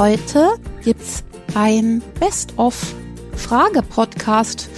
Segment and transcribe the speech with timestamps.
[0.00, 1.22] Heute gibt's
[1.54, 4.70] ein Best-of-Frage-Podcast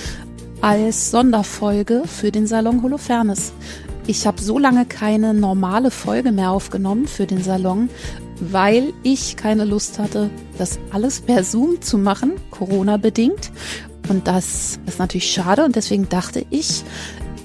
[0.60, 3.52] als Sonderfolge für den Salon Holofernes.
[4.08, 7.88] Ich habe so lange keine normale Folge mehr aufgenommen für den Salon,
[8.40, 13.52] weil ich keine Lust hatte, das alles per Zoom zu machen, Corona bedingt.
[14.08, 16.82] Und das ist natürlich schade und deswegen dachte ich,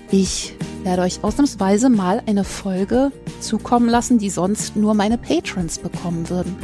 [0.09, 6.27] ich werde euch ausnahmsweise mal eine Folge zukommen lassen, die sonst nur meine Patrons bekommen
[6.31, 6.55] würden.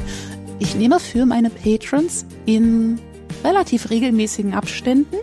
[0.64, 2.98] Ich nehme für meine Patrons in
[3.44, 5.18] relativ regelmäßigen Abständen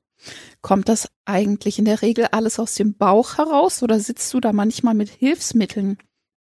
[0.62, 4.52] Kommt das eigentlich in der Regel alles aus dem Bauch heraus oder sitzt du da
[4.52, 6.00] manchmal mit Hilfsmitteln?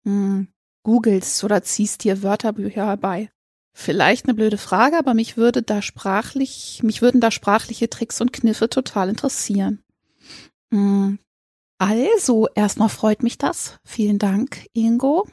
[0.06, 0.50] Hm,
[0.84, 3.32] googelst oder ziehst dir Wörterbücher herbei?
[3.76, 8.32] Vielleicht eine blöde Frage, aber mich würde da sprachlich, mich würden da sprachliche Tricks und
[8.32, 9.82] Kniffe total interessieren.
[10.72, 11.18] Hm,
[11.80, 13.80] also, erstmal freut mich das.
[13.84, 15.28] Vielen Dank, Ingo.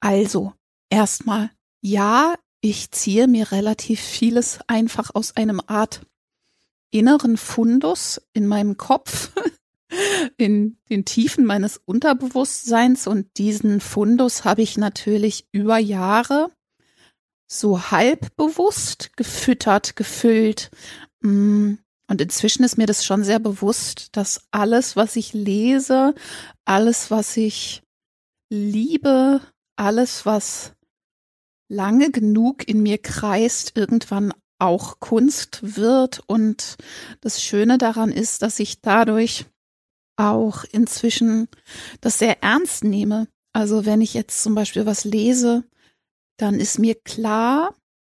[0.00, 0.52] Also,
[0.90, 6.00] erstmal, ja, ich ziehe mir relativ vieles einfach aus einem Art
[6.90, 9.32] inneren Fundus in meinem Kopf,
[10.36, 16.50] in den Tiefen meines Unterbewusstseins und diesen Fundus habe ich natürlich über Jahre
[17.48, 20.70] so halb bewusst gefüttert, gefüllt.
[21.20, 21.74] Mm,
[22.08, 26.14] und inzwischen ist mir das schon sehr bewusst, dass alles, was ich lese,
[26.64, 27.82] alles, was ich
[28.48, 29.40] liebe,
[29.76, 30.75] alles, was
[31.68, 36.22] lange genug in mir kreist, irgendwann auch Kunst wird.
[36.26, 36.76] Und
[37.20, 39.46] das Schöne daran ist, dass ich dadurch
[40.16, 41.48] auch inzwischen
[42.00, 43.28] das sehr ernst nehme.
[43.52, 45.64] Also wenn ich jetzt zum Beispiel was lese,
[46.38, 47.74] dann ist mir klar,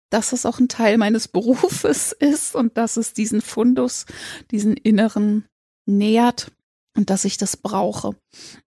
[0.10, 4.06] dass es auch ein Teil meines Berufes ist und dass es diesen Fundus,
[4.52, 5.46] diesen inneren
[5.86, 6.52] nährt
[6.96, 8.16] und dass ich das brauche.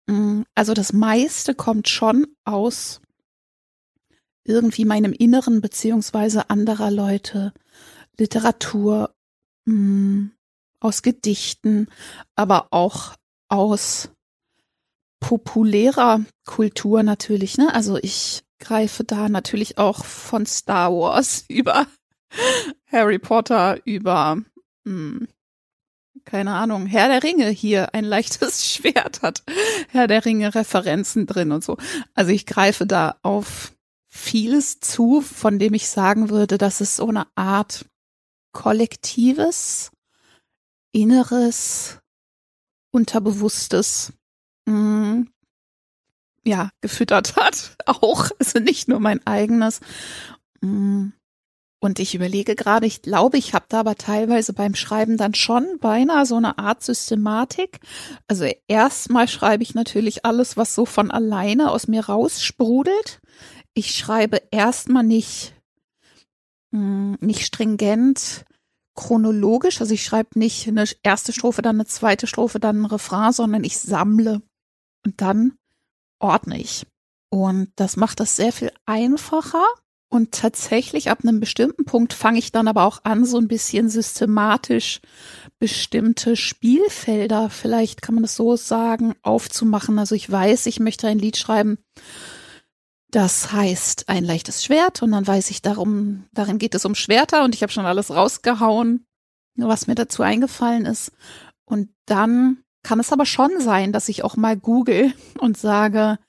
[0.07, 3.01] Mm, also das meiste kommt schon aus
[4.45, 7.53] irgendwie meinem Inneren beziehungsweise anderer Leute,
[8.17, 9.13] Literatur,
[9.65, 10.31] mh, hm,
[10.79, 11.87] aus Gedichten,
[12.35, 13.15] aber auch
[13.49, 14.09] aus
[15.19, 17.73] populärer Kultur natürlich, ne?
[17.73, 21.87] Also ich greife da natürlich auch von Star Wars über
[22.91, 24.45] Harry Potter, über mh,
[24.85, 25.27] hm,
[26.23, 29.43] keine Ahnung, Herr der Ringe hier ein leichtes Schwert hat,
[29.89, 31.77] Herr der Ringe Referenzen drin und so.
[32.13, 33.74] Also ich greife da auf
[34.15, 37.85] vieles zu, von dem ich sagen würde, dass es so eine Art
[38.53, 39.91] kollektives,
[40.93, 41.99] inneres,
[42.91, 44.13] unterbewusstes,
[44.65, 45.29] mh, mm,
[46.45, 47.75] ja, gefüttert hat.
[47.85, 49.81] Auch, also nicht nur mein eigenes.
[50.61, 51.09] Mm.
[51.81, 55.77] Und ich überlege gerade, ich glaube, ich habe da aber teilweise beim Schreiben dann schon
[55.79, 57.79] beinahe so eine Art Systematik.
[58.27, 63.19] Also erstmal schreibe ich natürlich alles, was so von alleine aus mir raussprudelt
[63.75, 65.53] ich schreibe erstmal nicht,
[66.71, 68.45] hm, nicht stringent
[68.95, 69.81] chronologisch.
[69.81, 73.63] Also ich schreibe nicht eine erste Strophe, dann eine zweite Strophe, dann ein Refrain, sondern
[73.63, 74.41] ich sammle
[75.05, 75.57] und dann
[76.19, 76.87] ordne ich.
[77.29, 79.65] Und das macht das sehr viel einfacher.
[80.07, 83.89] Und tatsächlich ab einem bestimmten Punkt fange ich dann aber auch an, so ein bisschen
[83.89, 85.01] systematisch
[85.59, 89.99] bestimmte Spielfelder, vielleicht kann man das so sagen, aufzumachen.
[89.99, 91.79] Also ich weiß, ich möchte ein Lied schreiben,
[93.15, 97.45] das heißt ein leichtes Schwert und dann weiß ich darum, darin geht es um Schwerter
[97.45, 99.05] und ich habe schon alles rausgehauen,
[99.55, 101.13] was mir dazu eingefallen ist.
[101.63, 106.19] Und dann kann es aber schon sein, dass ich auch mal google und sage,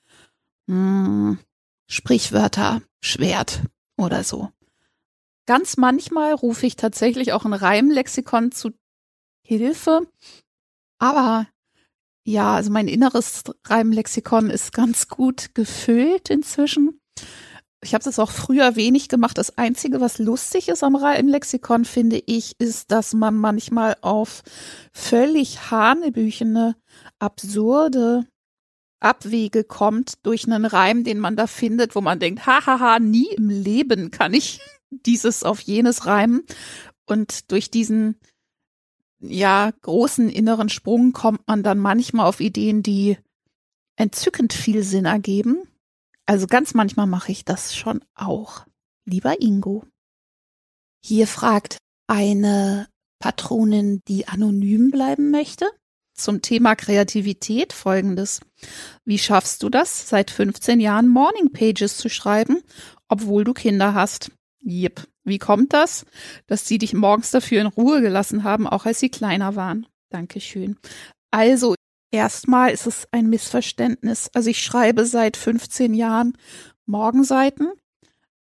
[0.69, 1.39] hm,
[1.87, 3.63] Sprichwörter, Schwert
[3.97, 4.49] oder so.
[5.45, 8.71] Ganz manchmal rufe ich tatsächlich auch ein Reimlexikon zu
[9.41, 10.07] Hilfe.
[10.99, 11.47] Aber
[12.27, 16.99] ja, also mein inneres Reimlexikon ist ganz gut gefüllt inzwischen.
[17.81, 19.37] Ich habe das auch früher wenig gemacht.
[19.37, 24.43] Das Einzige, was lustig ist am Reimlexikon, finde ich, ist, dass man manchmal auf
[24.91, 26.75] völlig hanebüchene,
[27.17, 28.27] absurde
[28.99, 33.49] Abwege kommt durch einen Reim, den man da findet, wo man denkt, hahaha, nie im
[33.49, 34.59] Leben kann ich
[34.89, 36.43] dieses auf jenes reimen.
[37.05, 38.19] Und durch diesen
[39.19, 43.17] ja, großen inneren Sprung kommt man dann manchmal auf Ideen, die
[43.95, 45.63] entzückend viel Sinn ergeben.
[46.25, 48.65] Also ganz manchmal mache ich das schon auch.
[49.05, 49.85] Lieber Ingo.
[51.03, 51.77] Hier fragt
[52.07, 52.87] eine
[53.19, 55.69] Patronin, die anonym bleiben möchte,
[56.13, 58.41] zum Thema Kreativität folgendes.
[59.05, 62.61] Wie schaffst du das, seit 15 Jahren Morning Pages zu schreiben,
[63.07, 64.31] obwohl du Kinder hast?
[64.59, 65.07] Jep.
[65.23, 66.05] Wie kommt das,
[66.47, 69.87] dass sie dich morgens dafür in Ruhe gelassen haben, auch als sie kleiner waren?
[70.09, 70.77] Dankeschön.
[71.31, 71.75] Also,
[72.11, 74.29] erstmal ist es ein Missverständnis.
[74.33, 76.37] Also, ich schreibe seit 15 Jahren
[76.85, 77.71] Morgenseiten.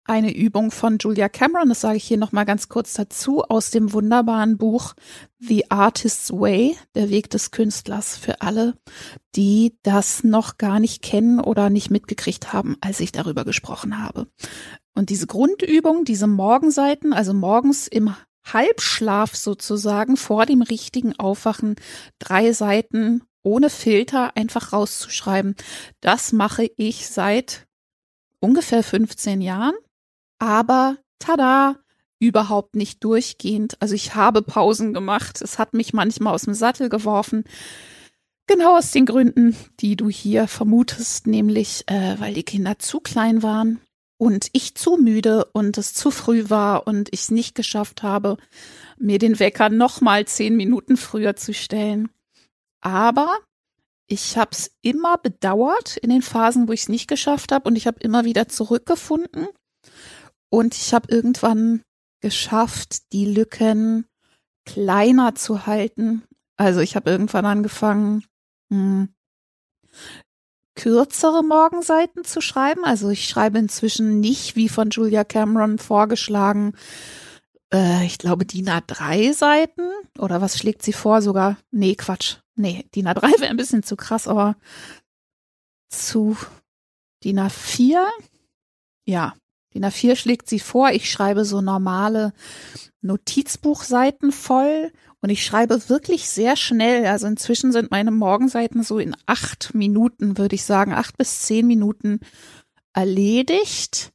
[0.04, 3.92] Eine Übung von Julia Cameron, das sage ich hier nochmal ganz kurz dazu, aus dem
[3.92, 4.94] wunderbaren Buch
[5.38, 8.78] The Artist's Way, der Weg des Künstlers, für alle,
[9.36, 14.28] die das noch gar nicht kennen oder nicht mitgekriegt haben, als ich darüber gesprochen habe.
[14.98, 21.76] Und diese Grundübung, diese Morgenseiten, also morgens im Halbschlaf sozusagen vor dem richtigen Aufwachen
[22.18, 25.54] drei Seiten ohne Filter einfach rauszuschreiben.
[26.00, 27.68] Das mache ich seit
[28.40, 29.74] ungefähr 15 Jahren,
[30.40, 31.76] aber tada,
[32.18, 33.76] überhaupt nicht durchgehend.
[33.78, 35.40] Also ich habe Pausen gemacht.
[35.40, 37.44] Es hat mich manchmal aus dem Sattel geworfen.
[38.48, 43.44] Genau aus den Gründen, die du hier vermutest, nämlich äh, weil die Kinder zu klein
[43.44, 43.78] waren
[44.18, 48.36] und ich zu müde und es zu früh war und ich es nicht geschafft habe,
[48.98, 52.10] mir den Wecker noch mal zehn Minuten früher zu stellen.
[52.80, 53.38] Aber
[54.06, 57.76] ich habe es immer bedauert in den Phasen, wo ich es nicht geschafft habe und
[57.76, 59.48] ich habe immer wieder zurückgefunden
[60.50, 61.82] und ich habe irgendwann
[62.20, 64.06] geschafft, die Lücken
[64.64, 66.24] kleiner zu halten.
[66.56, 68.24] Also ich habe irgendwann angefangen,
[68.70, 69.08] hm,
[70.78, 72.84] kürzere Morgenseiten zu schreiben.
[72.84, 76.74] Also ich schreibe inzwischen nicht, wie von Julia Cameron vorgeschlagen,
[77.74, 79.90] äh, ich glaube DIN A3 Seiten.
[80.18, 81.20] Oder was schlägt sie vor?
[81.20, 82.36] Sogar, nee, Quatsch.
[82.54, 84.56] Nee, DIN A3 wäre ein bisschen zu krass, aber
[85.88, 86.36] zu
[87.24, 88.06] DIN A4?
[89.04, 89.34] Ja,
[89.74, 90.90] DIN A4 schlägt sie vor.
[90.90, 92.32] Ich schreibe so normale
[93.00, 97.06] Notizbuchseiten voll und ich schreibe wirklich sehr schnell.
[97.06, 101.66] Also inzwischen sind meine Morgenseiten so in acht Minuten, würde ich sagen, acht bis zehn
[101.66, 102.20] Minuten
[102.92, 104.12] erledigt.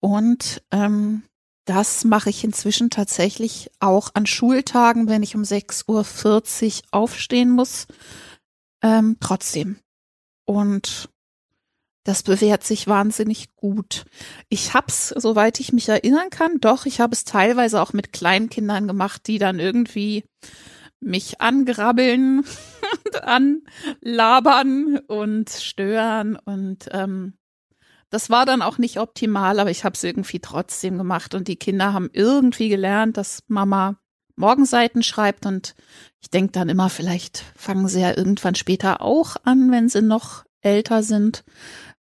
[0.00, 1.22] Und ähm,
[1.64, 7.86] das mache ich inzwischen tatsächlich auch an Schultagen, wenn ich um 6.40 Uhr aufstehen muss.
[8.80, 9.78] Ähm, trotzdem.
[10.44, 11.10] Und
[12.08, 14.06] das bewährt sich wahnsinnig gut.
[14.48, 18.88] Ich hab's, soweit ich mich erinnern kann, doch, ich habe es teilweise auch mit Kleinkindern
[18.88, 20.24] gemacht, die dann irgendwie
[21.00, 22.46] mich angrabbeln
[23.04, 27.34] und anlabern und stören und ähm,
[28.08, 31.56] das war dann auch nicht optimal, aber ich habe es irgendwie trotzdem gemacht und die
[31.56, 34.00] Kinder haben irgendwie gelernt, dass Mama
[34.34, 35.74] Morgenseiten schreibt und
[36.22, 40.46] ich denke dann immer, vielleicht fangen sie ja irgendwann später auch an, wenn sie noch
[40.62, 41.44] älter sind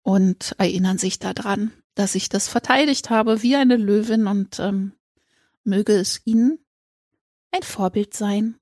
[0.04, 4.92] und erinnern sich daran, dass ich das verteidigt habe wie eine Löwin und ähm,
[5.64, 6.58] möge es ihnen
[7.50, 8.56] ein Vorbild sein.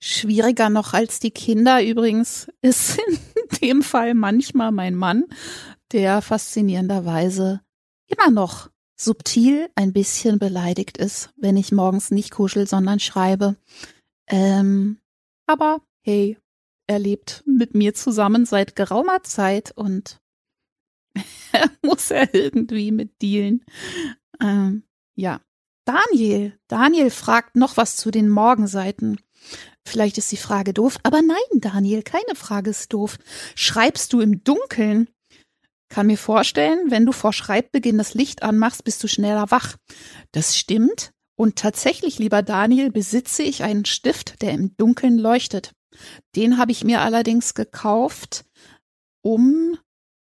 [0.00, 3.18] Schwieriger noch als die Kinder übrigens ist in
[3.60, 5.24] dem Fall manchmal mein Mann,
[5.92, 7.60] der faszinierenderweise
[8.06, 13.56] immer noch subtil ein bisschen beleidigt ist, wenn ich morgens nicht kuschel, sondern schreibe.
[14.28, 14.98] Ähm,
[15.46, 16.38] aber hey,
[16.86, 20.20] er lebt mit mir zusammen seit geraumer Zeit und
[21.82, 23.64] muss er irgendwie mit dealen.
[24.40, 25.40] Ähm, ja,
[25.84, 26.58] Daniel.
[26.68, 29.20] Daniel fragt noch was zu den Morgenseiten.
[29.86, 33.18] Vielleicht ist die Frage doof, aber nein, Daniel, keine Frage ist doof.
[33.54, 35.08] Schreibst du im Dunkeln?
[35.90, 39.76] Kann mir vorstellen, wenn du vor Schreibbeginn das Licht anmachst, bist du schneller wach.
[40.32, 41.12] Das stimmt.
[41.36, 45.72] Und tatsächlich, lieber Daniel, besitze ich einen Stift, der im Dunkeln leuchtet.
[46.34, 48.44] Den habe ich mir allerdings gekauft,
[49.22, 49.78] um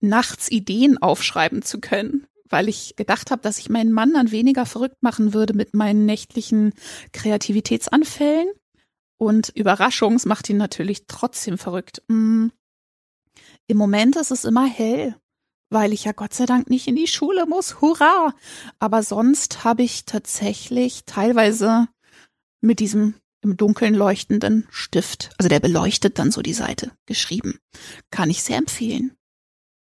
[0.00, 4.66] nachts Ideen aufschreiben zu können, weil ich gedacht habe, dass ich meinen Mann dann weniger
[4.66, 6.72] verrückt machen würde mit meinen nächtlichen
[7.12, 8.48] Kreativitätsanfällen.
[9.18, 12.02] Und Überraschung, macht ihn natürlich trotzdem verrückt.
[12.08, 12.48] Mm.
[13.66, 15.14] Im Moment ist es immer hell,
[15.68, 17.80] weil ich ja Gott sei Dank nicht in die Schule muss.
[17.80, 18.34] Hurra!
[18.78, 21.88] Aber sonst habe ich tatsächlich teilweise
[22.62, 27.58] mit diesem im Dunkeln leuchtenden Stift, also der beleuchtet dann so die Seite, geschrieben.
[28.10, 29.16] Kann ich sehr empfehlen.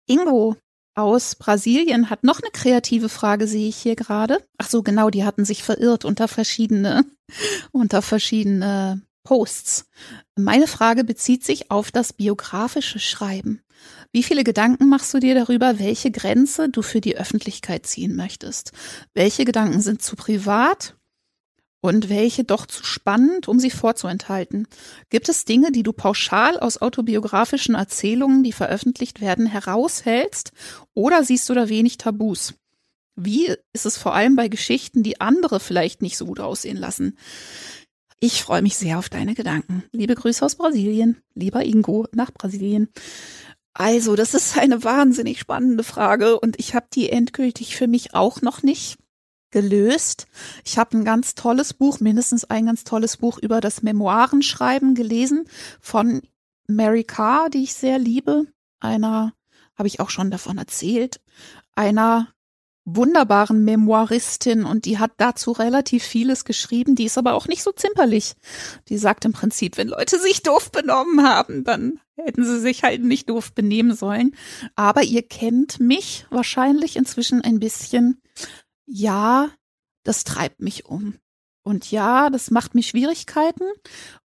[0.09, 0.55] Ingo
[0.95, 4.43] aus Brasilien hat noch eine kreative Frage, sehe ich hier gerade.
[4.57, 7.05] Ach so, genau, die hatten sich verirrt unter verschiedene,
[7.71, 9.85] unter verschiedene Posts.
[10.35, 13.61] Meine Frage bezieht sich auf das biografische Schreiben.
[14.11, 18.71] Wie viele Gedanken machst du dir darüber, welche Grenze du für die Öffentlichkeit ziehen möchtest?
[19.13, 20.95] Welche Gedanken sind zu privat
[21.81, 24.67] und welche doch zu spannend, um sie vorzuenthalten?
[25.09, 30.51] Gibt es Dinge, die du pauschal aus autobiografischen Erzählungen, die veröffentlicht werden, heraushältst
[30.93, 32.55] oder siehst du da wenig Tabus?
[33.15, 37.17] Wie ist es vor allem bei Geschichten, die andere vielleicht nicht so gut aussehen lassen?
[38.21, 39.83] Ich freue mich sehr auf deine Gedanken.
[39.93, 42.89] Liebe Grüße aus Brasilien, lieber Ingo nach Brasilien.
[43.73, 48.41] Also, das ist eine wahnsinnig spannende Frage und ich habe die endgültig für mich auch
[48.41, 48.98] noch nicht
[49.51, 50.27] gelöst.
[50.65, 55.45] Ich habe ein ganz tolles Buch, mindestens ein ganz tolles Buch über das Memoirenschreiben gelesen
[55.79, 56.21] von
[56.67, 58.45] Mary Carr, die ich sehr liebe.
[58.79, 59.33] Einer,
[59.75, 61.21] habe ich auch schon davon erzählt,
[61.75, 62.27] einer
[62.95, 66.95] wunderbaren Memoiristin und die hat dazu relativ vieles geschrieben.
[66.95, 68.33] Die ist aber auch nicht so zimperlich.
[68.87, 73.03] Die sagt im Prinzip, wenn Leute sich doof benommen haben, dann hätten sie sich halt
[73.03, 74.35] nicht doof benehmen sollen.
[74.75, 78.21] Aber ihr kennt mich wahrscheinlich inzwischen ein bisschen.
[78.91, 79.51] Ja,
[80.03, 81.15] das treibt mich um.
[81.63, 83.65] Und ja, das macht mir Schwierigkeiten.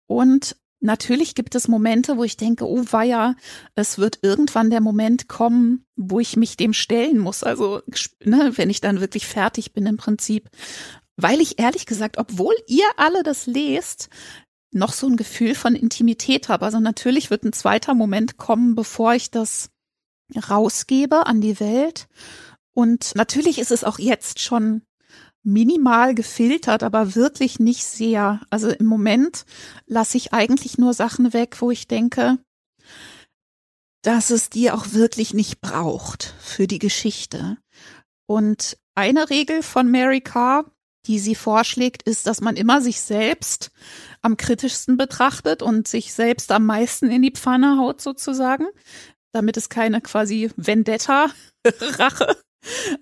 [0.07, 3.35] Und Natürlich gibt es Momente, wo ich denke, oh weia,
[3.75, 7.43] es wird irgendwann der Moment kommen, wo ich mich dem stellen muss.
[7.43, 7.83] Also,
[8.25, 10.49] ne, wenn ich dann wirklich fertig bin im Prinzip.
[11.17, 14.09] Weil ich ehrlich gesagt, obwohl ihr alle das lest,
[14.71, 16.65] noch so ein Gefühl von Intimität habe.
[16.65, 19.71] Also natürlich wird ein zweiter Moment kommen, bevor ich das
[20.49, 22.07] rausgebe an die Welt.
[22.79, 24.83] Und natürlich ist es auch jetzt schon
[25.43, 28.41] minimal gefiltert, aber wirklich nicht sehr.
[28.51, 29.47] Also im Moment
[29.87, 32.39] lasse ich eigentlich nur Sachen weg, wo ich denke,
[34.03, 37.57] dass es die auch wirklich nicht braucht für die Geschichte.
[38.27, 40.65] Und eine Regel von Mary Carr,
[41.07, 43.73] die sie vorschlägt, ist, dass man immer sich selbst
[44.23, 48.67] am kritischsten betrachtet und sich selbst am meisten in die Pfanne haut sozusagen,
[49.33, 52.37] damit es keine quasi Vendetta-Rache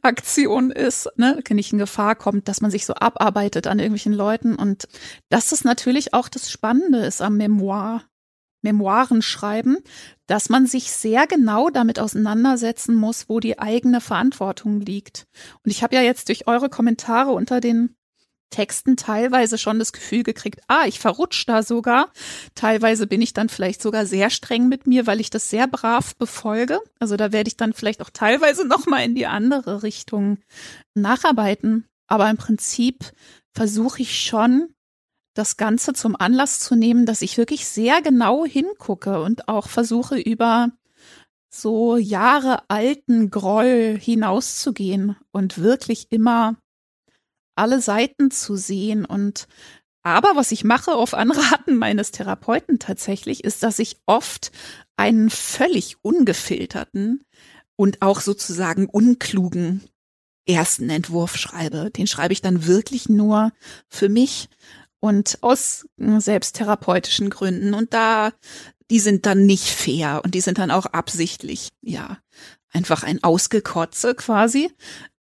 [0.02, 4.54] Aktion ist, ne, nicht in Gefahr kommt, dass man sich so abarbeitet an irgendwelchen Leuten.
[4.54, 4.86] Und
[5.28, 8.02] das ist natürlich auch das Spannende ist am Memoir,
[8.62, 9.78] Memoiren schreiben,
[10.26, 15.26] dass man sich sehr genau damit auseinandersetzen muss, wo die eigene Verantwortung liegt.
[15.64, 17.94] Und ich habe ja jetzt durch eure Kommentare unter den
[18.50, 22.10] Texten teilweise schon das Gefühl gekriegt, ah, ich verrutsche da sogar.
[22.54, 26.16] Teilweise bin ich dann vielleicht sogar sehr streng mit mir, weil ich das sehr brav
[26.16, 26.80] befolge.
[26.98, 30.38] Also da werde ich dann vielleicht auch teilweise nochmal in die andere Richtung
[30.94, 31.86] nacharbeiten.
[32.06, 33.12] Aber im Prinzip
[33.52, 34.68] versuche ich schon,
[35.36, 40.18] das Ganze zum Anlass zu nehmen, dass ich wirklich sehr genau hingucke und auch versuche
[40.18, 40.70] über
[41.50, 46.56] so Jahre alten Groll hinauszugehen und wirklich immer
[47.56, 49.48] alle Seiten zu sehen und
[50.02, 54.52] aber was ich mache auf Anraten meines Therapeuten tatsächlich, ist, dass ich oft
[54.96, 57.24] einen völlig ungefilterten
[57.74, 59.82] und auch sozusagen unklugen
[60.46, 61.90] ersten Entwurf schreibe.
[61.90, 63.52] Den schreibe ich dann wirklich nur
[63.88, 64.48] für mich
[65.00, 67.74] und aus selbsttherapeutischen Gründen.
[67.74, 68.32] Und da,
[68.90, 72.18] die sind dann nicht fair und die sind dann auch absichtlich, ja,
[72.72, 74.70] einfach ein Ausgekotze quasi.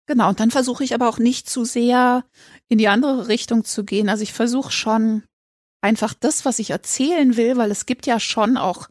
[0.07, 2.25] Genau, und dann versuche ich aber auch nicht zu sehr
[2.67, 4.09] in die andere Richtung zu gehen.
[4.09, 5.23] Also ich versuche schon
[5.81, 8.87] einfach das, was ich erzählen will, weil es gibt ja schon auch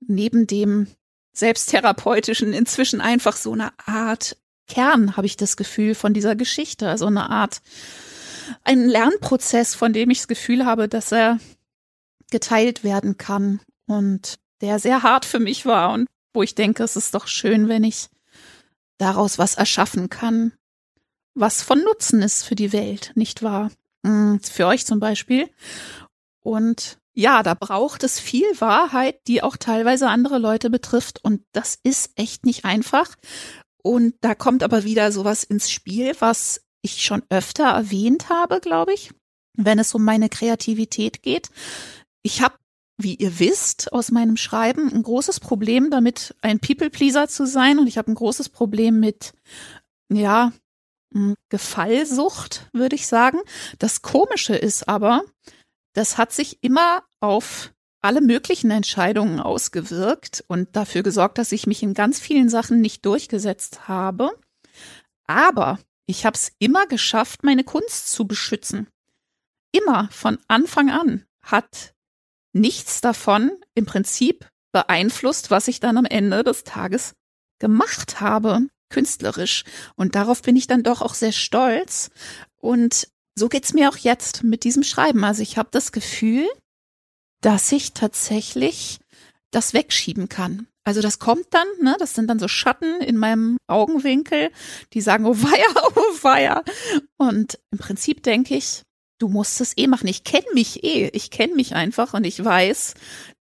[0.00, 0.88] neben dem
[1.32, 4.36] selbsttherapeutischen inzwischen einfach so eine Art
[4.68, 6.88] Kern, habe ich das Gefühl, von dieser Geschichte.
[6.88, 7.62] Also eine Art,
[8.64, 11.38] ein Lernprozess, von dem ich das Gefühl habe, dass er
[12.30, 16.96] geteilt werden kann und der sehr hart für mich war und wo ich denke, es
[16.96, 18.08] ist doch schön, wenn ich
[18.98, 20.52] daraus was erschaffen kann,
[21.34, 23.70] was von Nutzen ist für die Welt, nicht wahr?
[24.04, 25.50] Hm, für euch zum Beispiel.
[26.40, 31.22] Und ja, da braucht es viel Wahrheit, die auch teilweise andere Leute betrifft.
[31.24, 33.16] Und das ist echt nicht einfach.
[33.82, 38.92] Und da kommt aber wieder sowas ins Spiel, was ich schon öfter erwähnt habe, glaube
[38.92, 39.12] ich,
[39.54, 41.50] wenn es um meine Kreativität geht.
[42.22, 42.54] Ich habe,
[42.98, 47.78] wie ihr wisst, aus meinem Schreiben ein großes Problem damit, ein People-Pleaser zu sein.
[47.78, 49.34] Und ich habe ein großes Problem mit,
[50.10, 50.52] ja,
[51.48, 53.38] Gefallsucht, würde ich sagen.
[53.78, 55.22] Das Komische ist aber,
[55.94, 57.72] das hat sich immer auf
[58.02, 63.04] alle möglichen Entscheidungen ausgewirkt und dafür gesorgt, dass ich mich in ganz vielen Sachen nicht
[63.06, 64.30] durchgesetzt habe.
[65.26, 68.88] Aber ich habe es immer geschafft, meine Kunst zu beschützen.
[69.72, 71.94] Immer von Anfang an hat
[72.58, 77.14] nichts davon im Prinzip beeinflusst, was ich dann am Ende des Tages
[77.58, 79.64] gemacht habe, künstlerisch.
[79.94, 82.10] Und darauf bin ich dann doch auch sehr stolz.
[82.56, 85.24] Und so geht's mir auch jetzt mit diesem Schreiben.
[85.24, 86.46] Also ich habe das Gefühl,
[87.40, 88.98] dass ich tatsächlich
[89.50, 90.66] das wegschieben kann.
[90.84, 94.50] Also das kommt dann, ne, das sind dann so Schatten in meinem Augenwinkel,
[94.92, 96.62] die sagen, oh weia, oh weia.
[97.16, 98.82] Und im Prinzip denke ich,
[99.18, 100.08] du musst es eh machen.
[100.08, 101.08] Ich kenne mich eh.
[101.08, 102.94] Ich kenne mich einfach und ich weiß,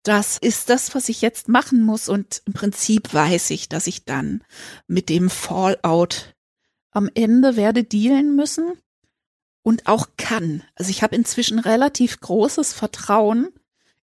[0.03, 2.09] das ist das, was ich jetzt machen muss.
[2.09, 4.43] Und im Prinzip weiß ich, dass ich dann
[4.87, 6.35] mit dem Fallout
[6.91, 8.73] am Ende werde dealen müssen
[9.63, 10.63] und auch kann.
[10.75, 13.49] Also ich habe inzwischen relativ großes Vertrauen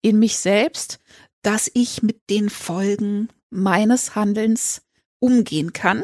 [0.02, 1.00] in mich selbst,
[1.44, 4.82] dass ich mit den Folgen meines Handelns
[5.20, 6.04] umgehen kann,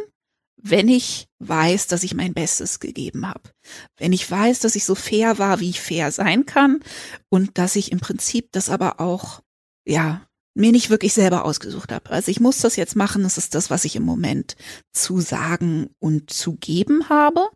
[0.62, 3.52] wenn ich weiß, dass ich mein Bestes gegeben habe.
[3.98, 6.82] Wenn ich weiß, dass ich so fair war, wie ich fair sein kann
[7.30, 9.42] und dass ich im Prinzip das aber auch,
[9.86, 12.10] ja, mir nicht wirklich selber ausgesucht habe.
[12.10, 14.56] Also ich muss das jetzt machen, das ist das, was ich im Moment
[14.92, 17.48] zu sagen und zu geben habe.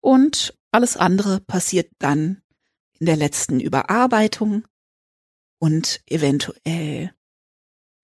[0.00, 2.40] Und alles andere passiert dann
[2.98, 4.66] in der letzten Überarbeitung
[5.58, 7.12] und eventuell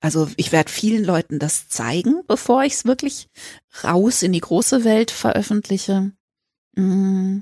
[0.05, 3.31] also ich werde vielen Leuten das zeigen, bevor ich es wirklich
[3.83, 6.13] raus in die große Welt veröffentliche.
[6.77, 7.39] Mm.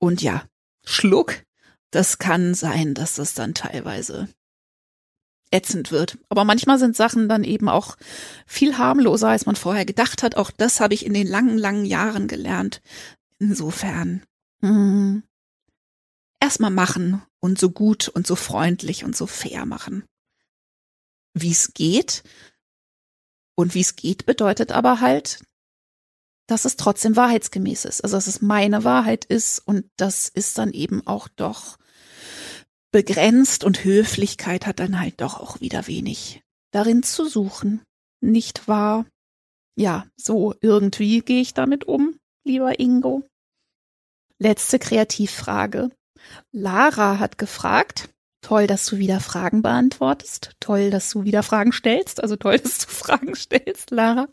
[0.00, 0.42] Und ja,
[0.84, 1.44] Schluck,
[1.92, 4.28] das kann sein, dass das dann teilweise
[5.52, 6.18] ätzend wird.
[6.28, 7.96] Aber manchmal sind Sachen dann eben auch
[8.44, 10.36] viel harmloser, als man vorher gedacht hat.
[10.36, 12.82] Auch das habe ich in den langen, langen Jahren gelernt.
[13.38, 14.24] Insofern.
[14.62, 15.18] Mm,
[16.40, 20.02] Erstmal machen und so gut und so freundlich und so fair machen
[21.34, 22.22] wie es geht.
[23.56, 25.42] Und wie es geht bedeutet aber halt,
[26.46, 28.02] dass es trotzdem wahrheitsgemäß ist.
[28.02, 31.78] Also dass es meine Wahrheit ist und das ist dann eben auch doch
[32.90, 37.82] begrenzt und Höflichkeit hat dann halt doch auch wieder wenig darin zu suchen.
[38.20, 39.06] Nicht wahr?
[39.76, 43.22] Ja, so irgendwie gehe ich damit um, lieber Ingo.
[44.38, 45.90] Letzte Kreativfrage.
[46.52, 48.08] Lara hat gefragt,
[48.40, 50.52] Toll, dass du wieder Fragen beantwortest.
[50.60, 52.22] Toll, dass du wieder Fragen stellst.
[52.22, 54.28] Also toll, dass du Fragen stellst, Lara.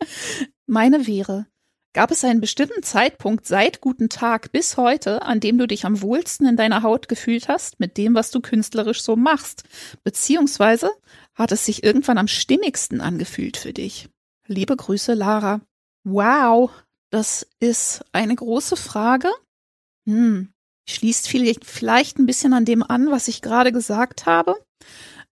[0.68, 1.48] Meine wäre,
[1.94, 6.02] gab es einen bestimmten Zeitpunkt seit guten Tag bis heute, an dem du dich am
[6.02, 9.64] wohlsten in deiner Haut gefühlt hast mit dem, was du künstlerisch so machst?
[10.04, 10.92] Beziehungsweise
[11.34, 14.10] hat es sich irgendwann am stimmigsten angefühlt für dich?
[14.48, 15.62] Liebe Grüße, Lara.
[16.04, 16.70] Wow,
[17.10, 19.32] das ist eine große Frage.
[20.06, 20.54] Hm,
[20.88, 24.56] schließt vielleicht ein bisschen an dem an, was ich gerade gesagt habe,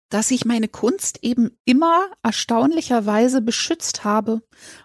[0.10, 4.42] dass ich meine Kunst eben immer erstaunlicherweise beschützt habe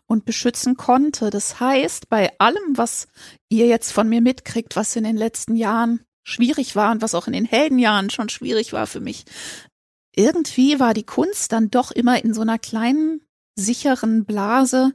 [0.06, 1.30] und beschützen konnte.
[1.30, 3.08] Das heißt, bei allem, was
[3.48, 7.26] ihr jetzt von mir mitkriegt, was in den letzten Jahren schwierig war und was auch
[7.26, 9.24] in den Heldenjahren schon schwierig war für mich,
[10.14, 13.20] irgendwie war die Kunst dann doch immer in so einer kleinen,
[13.58, 14.92] sicheren Blase,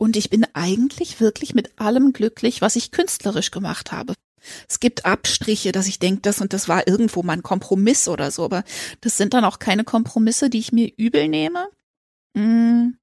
[0.00, 4.14] und ich bin eigentlich wirklich mit allem glücklich, was ich künstlerisch gemacht habe.
[4.68, 8.30] Es gibt Abstriche, dass ich denke, das und das war irgendwo mal ein Kompromiss oder
[8.30, 8.64] so, aber
[9.00, 11.68] das sind dann auch keine Kompromisse, die ich mir übel nehme.
[12.34, 12.94] Mm,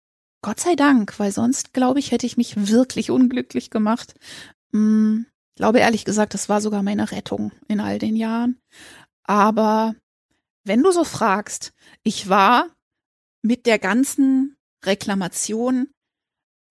[0.42, 4.16] Gott sei Dank, weil sonst, glaube ich, hätte ich mich wirklich unglücklich gemacht.
[4.72, 5.24] Mm,
[5.56, 8.60] glaube ehrlich gesagt, das war sogar meine Rettung in all den Jahren.
[9.24, 9.96] Aber
[10.64, 11.74] wenn du so fragst,
[12.04, 12.68] ich war
[13.42, 15.90] mit der ganzen Reklamation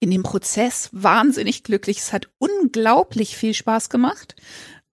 [0.00, 1.98] in dem Prozess wahnsinnig glücklich.
[1.98, 4.36] Es hat unglaublich viel Spaß gemacht.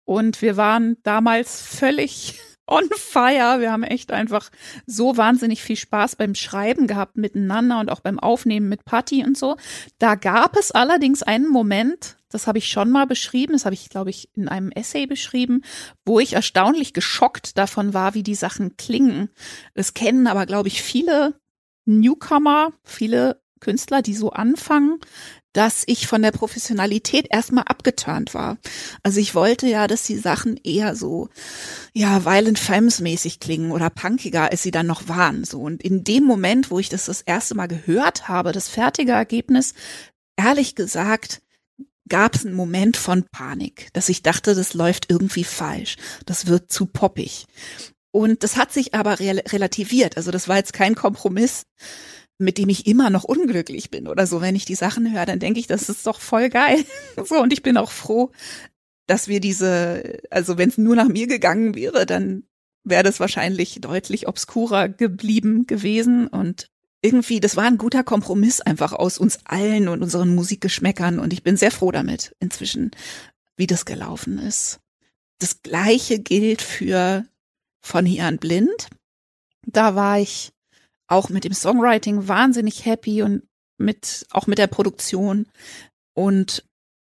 [0.06, 3.60] Und wir waren damals völlig on fire.
[3.60, 4.50] Wir haben echt einfach
[4.86, 9.38] so wahnsinnig viel Spaß beim Schreiben gehabt miteinander und auch beim Aufnehmen mit Patty und
[9.38, 9.58] so.
[10.00, 13.90] Da gab es allerdings einen Moment, das habe ich schon mal beschrieben, das habe ich,
[13.90, 15.62] glaube ich, in einem Essay beschrieben,
[16.06, 19.30] wo ich erstaunlich geschockt davon war, wie die Sachen klingen.
[19.74, 21.36] Das kennen aber, glaube ich, viele
[21.86, 25.00] Newcomer, viele Künstler, die so anfangen,
[25.54, 28.58] dass ich von der Professionalität erstmal abgeturnt war.
[29.04, 31.30] Also ich wollte ja, dass die Sachen eher so,
[31.94, 35.62] ja, Violent Femmes mäßig klingen oder punkiger, als sie dann noch waren, so.
[35.62, 39.74] Und in dem Moment, wo ich das das erste Mal gehört habe, das fertige Ergebnis,
[40.36, 41.42] ehrlich gesagt,
[42.10, 45.96] gab es einen Moment von Panik, dass ich dachte, das läuft irgendwie falsch.
[46.26, 47.46] Das wird zu poppig.
[48.12, 50.18] Und das hat sich aber relativiert.
[50.18, 51.64] Also das war jetzt kein Kompromiss,
[52.38, 54.42] mit dem ich immer noch unglücklich bin oder so.
[54.42, 56.84] Wenn ich die Sachen höre, dann denke ich, das ist doch voll geil.
[57.26, 58.32] so, und ich bin auch froh,
[59.08, 62.44] dass wir diese, also wenn es nur nach mir gegangen wäre, dann
[62.84, 66.28] wäre das wahrscheinlich deutlich obskurer geblieben gewesen.
[66.28, 66.70] Und
[67.02, 71.20] irgendwie, das war ein guter Kompromiss einfach aus uns allen und unseren Musikgeschmäckern.
[71.20, 72.92] Und ich bin sehr froh damit inzwischen,
[73.56, 74.80] wie das gelaufen ist.
[75.40, 77.26] Das gleiche gilt für
[77.82, 78.88] von hier an blind.
[79.66, 80.54] Da war ich
[81.08, 83.44] auch mit dem Songwriting wahnsinnig happy und
[83.78, 85.48] mit, auch mit der Produktion.
[86.14, 86.64] Und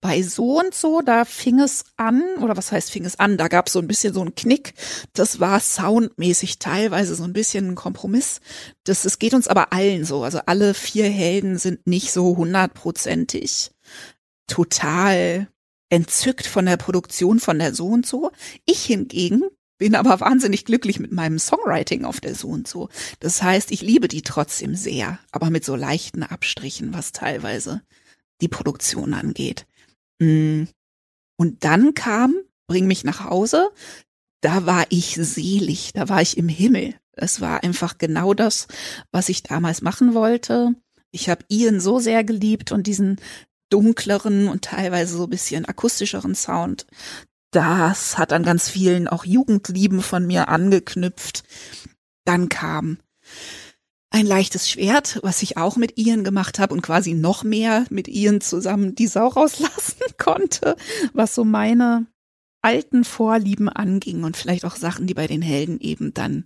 [0.02, 3.38] bei so und so, da fing es an, oder was heißt fing es an?
[3.38, 4.74] Da gab es so ein bisschen so einen Knick.
[5.12, 8.40] Das war soundmäßig teilweise so ein bisschen ein Kompromiss.
[8.85, 10.24] Das, es geht uns aber allen so.
[10.24, 13.70] Also alle vier Helden sind nicht so hundertprozentig
[14.48, 15.48] total
[15.88, 18.33] entzückt von der Produktion von der so und so.
[18.64, 19.44] Ich hingegen
[19.82, 22.88] bin aber wahnsinnig glücklich mit meinem Songwriting auf der so und so.
[23.18, 27.82] Das heißt, ich liebe die trotzdem sehr, aber mit so leichten Abstrichen, was teilweise
[28.40, 29.66] die Produktion angeht.
[30.20, 30.66] Mm.
[31.36, 32.36] Und dann kam,
[32.68, 33.72] bring mich nach Hause,
[34.40, 36.94] da war ich selig, da war ich im Himmel.
[37.14, 38.68] Es war einfach genau das,
[39.10, 40.76] was ich damals machen wollte.
[41.10, 43.16] Ich habe Ian so sehr geliebt und diesen
[43.68, 46.86] dunkleren und teilweise so ein bisschen akustischeren Sound
[47.52, 51.44] das hat an ganz vielen auch Jugendlieben von mir angeknüpft.
[52.24, 52.98] Dann kam
[54.10, 58.08] ein leichtes Schwert, was ich auch mit Ian gemacht habe und quasi noch mehr mit
[58.08, 60.76] Ian zusammen die Sau rauslassen konnte,
[61.14, 62.06] was so meine
[62.62, 66.44] alten Vorlieben anging und vielleicht auch Sachen, die bei den Helden eben dann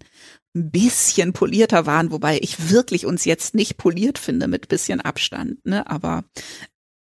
[0.55, 5.64] ein bisschen polierter waren, wobei ich wirklich uns jetzt nicht poliert finde mit bisschen Abstand,
[5.66, 6.25] ne, aber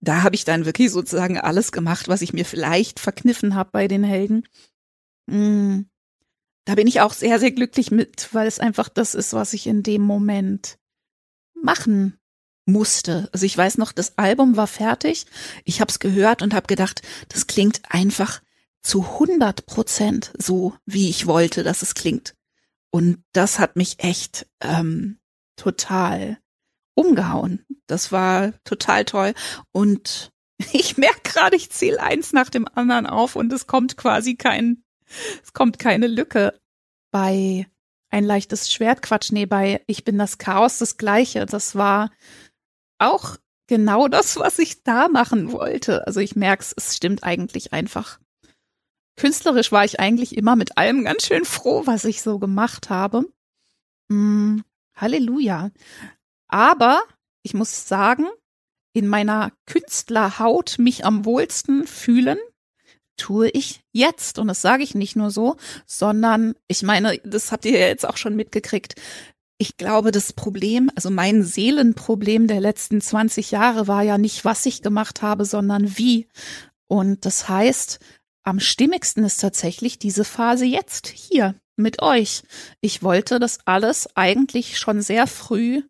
[0.04, 3.88] da habe ich dann wirklich sozusagen alles gemacht, was ich mir vielleicht verkniffen habe bei
[3.88, 4.46] den Helden.
[5.26, 5.82] Mm.
[6.66, 9.66] Da bin ich auch sehr, sehr glücklich mit, weil es einfach das ist, was ich
[9.66, 10.78] in dem Moment
[11.54, 12.18] machen
[12.64, 13.28] musste.
[13.32, 15.26] Also ich weiß noch, das Album war fertig.
[15.64, 18.40] Ich habe es gehört und habe gedacht, das klingt einfach
[18.82, 22.34] zu 100 Prozent so, wie ich wollte, dass es klingt.
[22.90, 25.18] Und das hat mich echt ähm,
[25.56, 26.38] total
[26.94, 27.64] umgehauen.
[27.86, 29.34] Das war total toll.
[29.72, 30.32] Und
[30.72, 34.82] ich merke gerade, ich zähle eins nach dem anderen auf und es kommt quasi kein,
[35.42, 36.58] es kommt keine Lücke.
[37.10, 37.66] Bei
[38.10, 41.46] ein leichtes Schwertquatsch, nee, bei Ich bin das Chaos das gleiche.
[41.46, 42.10] Das war
[42.98, 46.06] auch genau das, was ich da machen wollte.
[46.06, 48.20] Also ich merke es, es stimmt eigentlich einfach.
[49.16, 53.24] Künstlerisch war ich eigentlich immer mit allem ganz schön froh, was ich so gemacht habe.
[54.08, 54.60] Mm,
[54.96, 55.70] Halleluja.
[56.54, 57.02] Aber
[57.42, 58.28] ich muss sagen,
[58.92, 62.38] in meiner Künstlerhaut mich am wohlsten fühlen,
[63.16, 64.38] tue ich jetzt.
[64.38, 68.06] Und das sage ich nicht nur so, sondern ich meine, das habt ihr ja jetzt
[68.06, 68.94] auch schon mitgekriegt.
[69.58, 74.64] Ich glaube, das Problem, also mein Seelenproblem der letzten 20 Jahre war ja nicht, was
[74.64, 76.28] ich gemacht habe, sondern wie.
[76.86, 77.98] Und das heißt,
[78.44, 82.44] am stimmigsten ist tatsächlich diese Phase jetzt hier mit euch.
[82.80, 85.82] Ich wollte das alles eigentlich schon sehr früh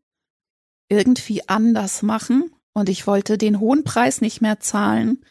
[0.88, 5.24] irgendwie anders machen und ich wollte den hohen Preis nicht mehr zahlen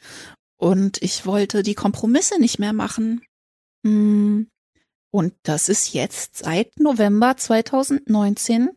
[0.58, 3.22] und ich wollte die Kompromisse nicht mehr machen.
[3.86, 4.48] Hm.
[5.12, 8.70] Und das ist jetzt seit November 2019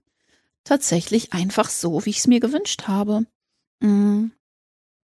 [0.65, 3.27] tatsächlich einfach so, wie ich es mir gewünscht habe.
[3.83, 4.33] Hm.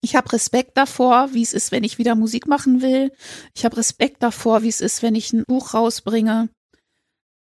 [0.05, 3.13] Ich habe Respekt davor, wie es ist, wenn ich wieder Musik machen will.
[3.55, 6.49] Ich habe Respekt davor, wie es ist, wenn ich ein Buch rausbringe.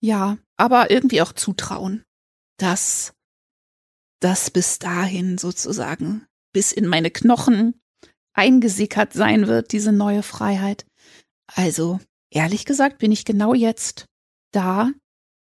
[0.01, 2.05] Ja, aber irgendwie auch Zutrauen,
[2.57, 3.13] dass
[4.21, 7.81] das bis dahin sozusagen bis in meine Knochen
[8.33, 10.87] eingesickert sein wird, diese neue Freiheit.
[11.47, 12.01] Also,
[12.31, 14.07] ehrlich gesagt, bin ich genau jetzt
[14.53, 14.91] da,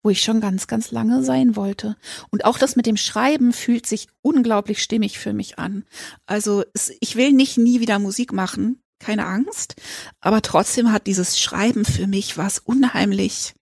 [0.04, 1.98] wo ich schon ganz, ganz lange sein wollte.
[2.30, 5.86] Und auch das mit dem Schreiben fühlt sich unglaublich stimmig für mich an.
[6.26, 9.76] Also, es, ich will nicht nie wieder Musik machen, keine Angst,
[10.20, 13.54] aber trotzdem hat dieses Schreiben für mich was unheimlich,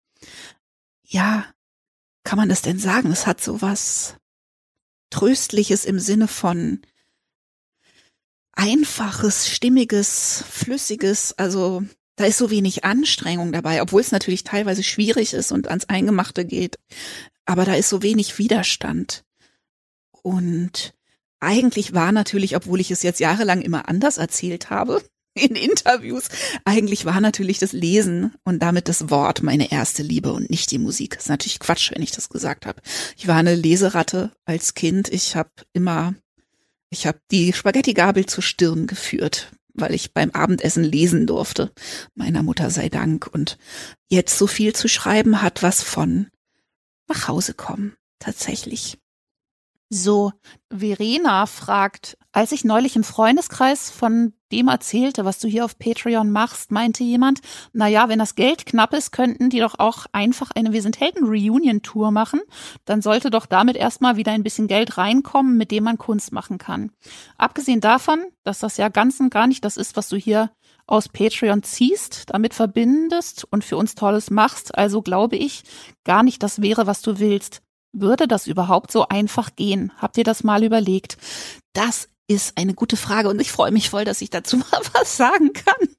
[1.08, 1.45] ja,
[2.24, 3.12] kann man das denn sagen?
[3.12, 4.17] Es hat so was
[5.12, 6.82] Tröstliches im Sinne von
[8.54, 11.84] einfaches, stimmiges, flüssiges, also
[12.15, 16.45] da ist so wenig Anstrengung dabei, obwohl es natürlich teilweise schwierig ist und ans Eingemachte
[16.45, 16.78] geht.
[17.45, 19.24] Aber da ist so wenig Widerstand.
[20.21, 20.93] Und
[21.39, 26.28] eigentlich war natürlich, obwohl ich es jetzt jahrelang immer anders erzählt habe, in Interviews.
[26.65, 30.78] Eigentlich war natürlich das Lesen und damit das Wort meine erste Liebe und nicht die
[30.78, 31.15] Musik.
[31.15, 32.82] Das ist natürlich Quatsch, wenn ich das gesagt habe.
[33.17, 35.10] Ich war eine Leseratte als Kind.
[35.10, 36.15] Ich habe immer,
[36.89, 41.72] ich habe die Spaghetti-Gabel zur Stirn geführt, weil ich beim Abendessen lesen durfte.
[42.13, 43.28] Meiner Mutter sei Dank.
[43.28, 43.58] Und
[44.10, 46.28] jetzt so viel zu schreiben hat was von
[47.08, 47.96] nach Hause kommen.
[48.20, 48.98] Tatsächlich.
[49.89, 50.32] So,
[50.70, 56.32] Verena fragt, als ich neulich im Freundeskreis von dem erzählte, was du hier auf Patreon
[56.32, 57.41] machst, meinte jemand,
[57.74, 61.00] na ja, wenn das Geld knapp ist, könnten die doch auch einfach eine Wir sind
[61.00, 62.41] Helden Reunion Tour machen.
[62.86, 66.58] Dann sollte doch damit erstmal wieder ein bisschen Geld reinkommen, mit dem man Kunst machen
[66.58, 66.91] kann.
[67.38, 70.52] Abgesehen davon, dass das ja ganz und gar nicht das ist, was du hier
[70.88, 75.63] aus Patreon ziehst, damit verbindest und für uns Tolles machst, also glaube ich,
[76.04, 77.62] gar nicht das wäre, was du willst.
[77.94, 79.91] Würde das überhaupt so einfach gehen?
[79.98, 81.17] Habt ihr das mal überlegt?
[81.74, 85.17] Das ist eine gute Frage und ich freue mich voll, dass ich dazu mal was
[85.17, 85.89] sagen kann.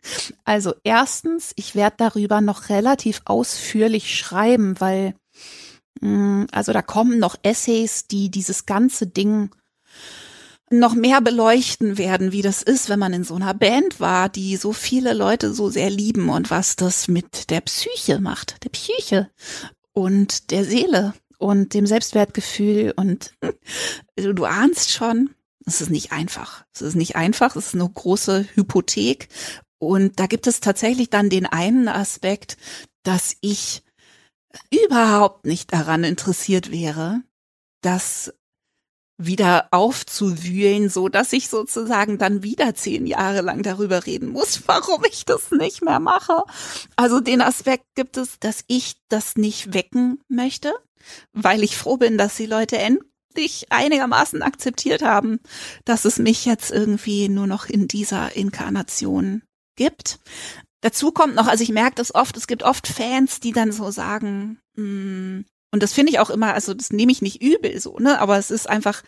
[0.45, 5.15] Also erstens, ich werde darüber noch relativ ausführlich schreiben, weil
[6.01, 9.51] mm, also da kommen noch Essays, die dieses ganze Ding
[10.71, 14.57] noch mehr beleuchten werden, wie das ist, wenn man in so einer Band war, die
[14.57, 19.31] so viele Leute so sehr lieben und was das mit der Psyche macht, der Psyche
[19.93, 23.35] und der Seele und dem Selbstwertgefühl und
[24.17, 25.31] du, du ahnst schon,
[25.67, 26.65] es ist nicht einfach.
[26.75, 29.29] Es ist nicht einfach, es ist eine große Hypothek
[29.79, 32.57] und da gibt es tatsächlich dann den einen Aspekt,
[33.03, 33.83] dass ich
[34.71, 37.23] überhaupt nicht daran interessiert wäre,
[37.81, 38.33] das
[39.19, 45.03] wieder aufzuwühlen, so dass ich sozusagen dann wieder zehn Jahre lang darüber reden muss, warum
[45.05, 46.45] ich das nicht mehr mache.
[46.97, 50.73] Also den Aspekt gibt es, dass ich das nicht wecken möchte,
[51.33, 52.77] weil ich froh bin, dass die Leute
[53.33, 55.41] endlich einigermaßen akzeptiert haben,
[55.85, 59.43] dass es mich jetzt irgendwie nur noch in dieser Inkarnation
[59.77, 60.19] gibt.
[60.83, 63.91] Dazu kommt noch, also ich merke das oft, es gibt oft Fans, die dann so
[63.91, 67.81] sagen, mh, hm, und das finde ich auch immer, also das nehme ich nicht übel
[67.81, 69.03] so, ne, aber es ist einfach,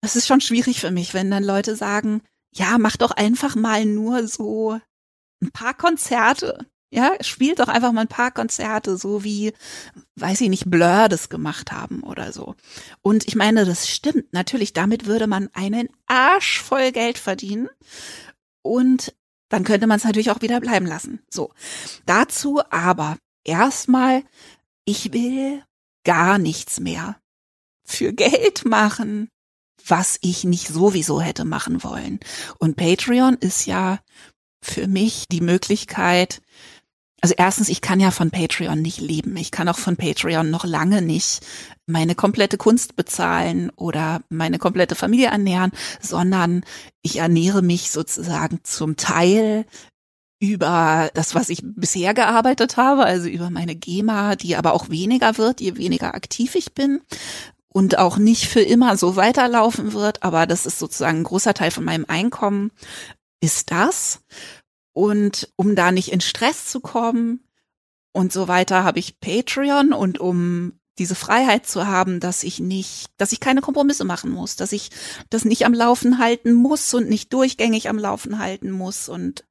[0.00, 2.22] es ist schon schwierig für mich, wenn dann Leute sagen,
[2.54, 4.78] ja, mach doch einfach mal nur so
[5.42, 9.54] ein paar Konzerte ja, spielt doch einfach mal ein paar Konzerte, so wie,
[10.16, 12.54] weiß ich nicht, Blur das gemacht haben oder so.
[13.00, 14.30] Und ich meine, das stimmt.
[14.32, 17.70] Natürlich, damit würde man einen Arsch voll Geld verdienen.
[18.60, 19.14] Und
[19.48, 21.20] dann könnte man es natürlich auch wieder bleiben lassen.
[21.30, 21.54] So.
[22.04, 24.22] Dazu aber erstmal,
[24.84, 25.62] ich will
[26.04, 27.16] gar nichts mehr
[27.86, 29.30] für Geld machen,
[29.86, 32.20] was ich nicht sowieso hätte machen wollen.
[32.58, 33.98] Und Patreon ist ja
[34.60, 36.42] für mich die Möglichkeit,
[37.22, 39.36] also erstens, ich kann ja von Patreon nicht leben.
[39.36, 41.40] Ich kann auch von Patreon noch lange nicht
[41.86, 46.64] meine komplette Kunst bezahlen oder meine komplette Familie ernähren, sondern
[47.00, 49.66] ich ernähre mich sozusagen zum Teil
[50.40, 55.38] über das, was ich bisher gearbeitet habe, also über meine GEMA, die aber auch weniger
[55.38, 57.00] wird, je weniger aktiv ich bin
[57.68, 61.70] und auch nicht für immer so weiterlaufen wird, aber das ist sozusagen ein großer Teil
[61.70, 62.72] von meinem Einkommen,
[63.40, 64.20] ist das.
[64.92, 67.40] Und um da nicht in Stress zu kommen
[68.12, 73.10] und so weiter, habe ich Patreon und um diese Freiheit zu haben, dass ich nicht,
[73.16, 74.90] dass ich keine Kompromisse machen muss, dass ich
[75.30, 79.44] das nicht am Laufen halten muss und nicht durchgängig am Laufen halten muss und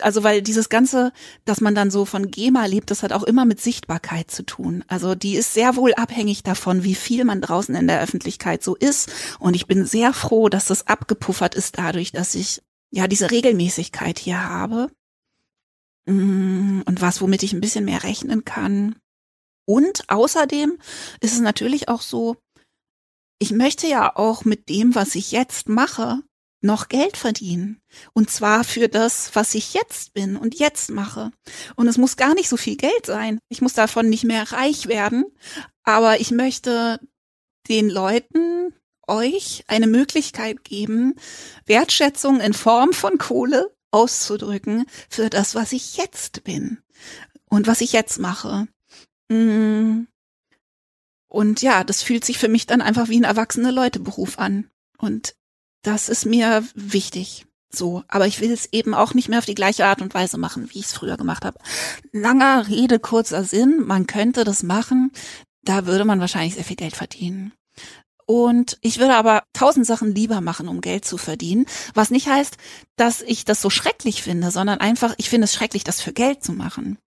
[0.00, 1.12] also weil dieses ganze,
[1.44, 4.84] dass man dann so von GEMA lebt, das hat auch immer mit Sichtbarkeit zu tun.
[4.88, 8.76] Also die ist sehr wohl abhängig davon, wie viel man draußen in der Öffentlichkeit so
[8.76, 9.10] ist.
[9.38, 14.18] Und ich bin sehr froh, dass das abgepuffert ist dadurch, dass ich ja, diese Regelmäßigkeit
[14.18, 14.90] hier habe
[16.06, 18.96] mm, und was, womit ich ein bisschen mehr rechnen kann.
[19.64, 20.78] Und außerdem
[21.20, 22.36] ist es natürlich auch so,
[23.38, 26.22] ich möchte ja auch mit dem, was ich jetzt mache,
[26.62, 27.80] noch Geld verdienen.
[28.12, 31.30] Und zwar für das, was ich jetzt bin und jetzt mache.
[31.74, 33.38] Und es muss gar nicht so viel Geld sein.
[33.48, 35.24] Ich muss davon nicht mehr reich werden.
[35.84, 37.00] Aber ich möchte
[37.68, 38.74] den Leuten,
[39.10, 41.14] euch eine Möglichkeit geben,
[41.66, 46.78] Wertschätzung in Form von Kohle auszudrücken für das, was ich jetzt bin
[47.48, 48.68] und was ich jetzt mache.
[49.28, 50.06] Mm.
[51.28, 54.68] Und ja, das fühlt sich für mich dann einfach wie ein erwachsene Leute-Beruf an.
[54.98, 55.34] Und
[55.82, 57.46] das ist mir wichtig.
[57.72, 60.38] So, aber ich will es eben auch nicht mehr auf die gleiche Art und Weise
[60.38, 61.58] machen, wie ich es früher gemacht habe.
[62.10, 65.12] Langer Rede, kurzer Sinn, man könnte das machen,
[65.62, 67.52] da würde man wahrscheinlich sehr viel Geld verdienen.
[68.30, 71.66] Und ich würde aber tausend Sachen lieber machen, um Geld zu verdienen.
[71.94, 72.58] Was nicht heißt,
[72.94, 76.44] dass ich das so schrecklich finde, sondern einfach, ich finde es schrecklich, das für Geld
[76.44, 76.98] zu machen.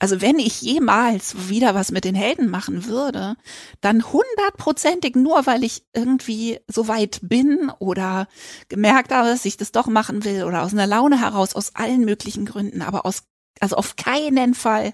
[0.00, 3.36] Also wenn ich jemals wieder was mit den Helden machen würde,
[3.80, 8.26] dann hundertprozentig nur, weil ich irgendwie so weit bin oder
[8.68, 12.04] gemerkt habe, dass ich das doch machen will oder aus einer Laune heraus, aus allen
[12.04, 13.22] möglichen Gründen, aber aus
[13.60, 14.92] also auf keinen Fall,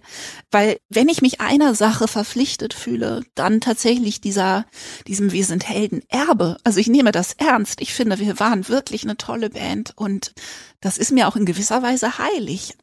[0.51, 4.67] weil wenn ich mich einer Sache verpflichtet fühle, dann tatsächlich dieser,
[5.07, 6.59] diesem Wir sind Helden Erbe.
[6.65, 7.81] Also ich nehme das ernst.
[7.81, 10.35] Ich finde, wir waren wirklich eine tolle Band und
[10.81, 12.75] das ist mir auch in gewisser Weise heilig.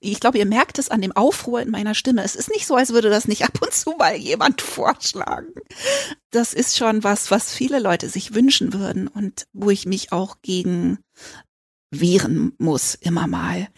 [0.00, 2.22] Ich glaube, ihr merkt es an dem Aufruhr in meiner Stimme.
[2.22, 5.54] Es ist nicht so, als würde das nicht ab und zu mal jemand vorschlagen.
[6.30, 10.36] Das ist schon was, was viele Leute sich wünschen würden und wo ich mich auch
[10.42, 10.98] gegen
[11.90, 13.68] wehren muss, immer mal.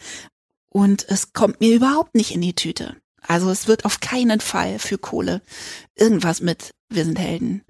[0.79, 2.95] Und es kommt mir überhaupt nicht in die Tüte.
[3.21, 5.43] Also es wird auf keinen Fall für Kohle
[5.97, 7.65] irgendwas mit Wir sind Helden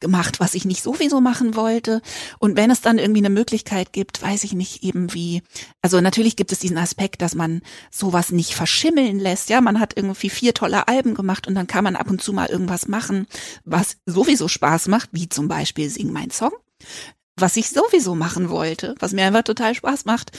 [0.00, 2.02] gemacht, was ich nicht sowieso machen wollte.
[2.38, 5.40] Und wenn es dann irgendwie eine Möglichkeit gibt, weiß ich nicht eben wie.
[5.80, 9.48] Also natürlich gibt es diesen Aspekt, dass man sowas nicht verschimmeln lässt.
[9.48, 12.34] Ja, man hat irgendwie vier tolle Alben gemacht und dann kann man ab und zu
[12.34, 13.26] mal irgendwas machen,
[13.64, 16.52] was sowieso Spaß macht, wie zum Beispiel Sing mein Song
[17.38, 20.32] was ich sowieso machen wollte, was mir einfach total Spaß macht.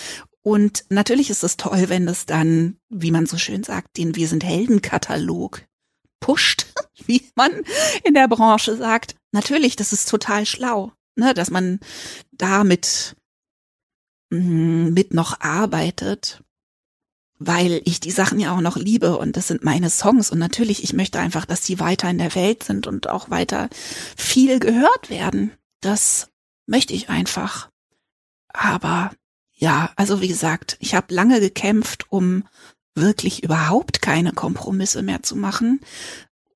[0.47, 4.29] Und natürlich ist es toll, wenn es dann, wie man so schön sagt, den Wir
[4.29, 5.67] sind Helden-Katalog
[6.21, 6.67] pusht,
[7.05, 7.51] wie man
[8.05, 9.17] in der Branche sagt.
[9.33, 11.81] Natürlich, das ist total schlau, ne, dass man
[12.31, 13.17] damit
[14.29, 16.41] mm, mit noch arbeitet,
[17.39, 20.81] weil ich die Sachen ja auch noch liebe und das sind meine Songs und natürlich,
[20.81, 23.67] ich möchte einfach, dass die weiter in der Welt sind und auch weiter
[24.15, 25.51] viel gehört werden.
[25.81, 26.29] Das
[26.67, 27.69] möchte ich einfach.
[28.53, 29.11] Aber
[29.57, 32.43] ja, also wie gesagt, ich habe lange gekämpft, um
[32.95, 35.81] wirklich überhaupt keine Kompromisse mehr zu machen.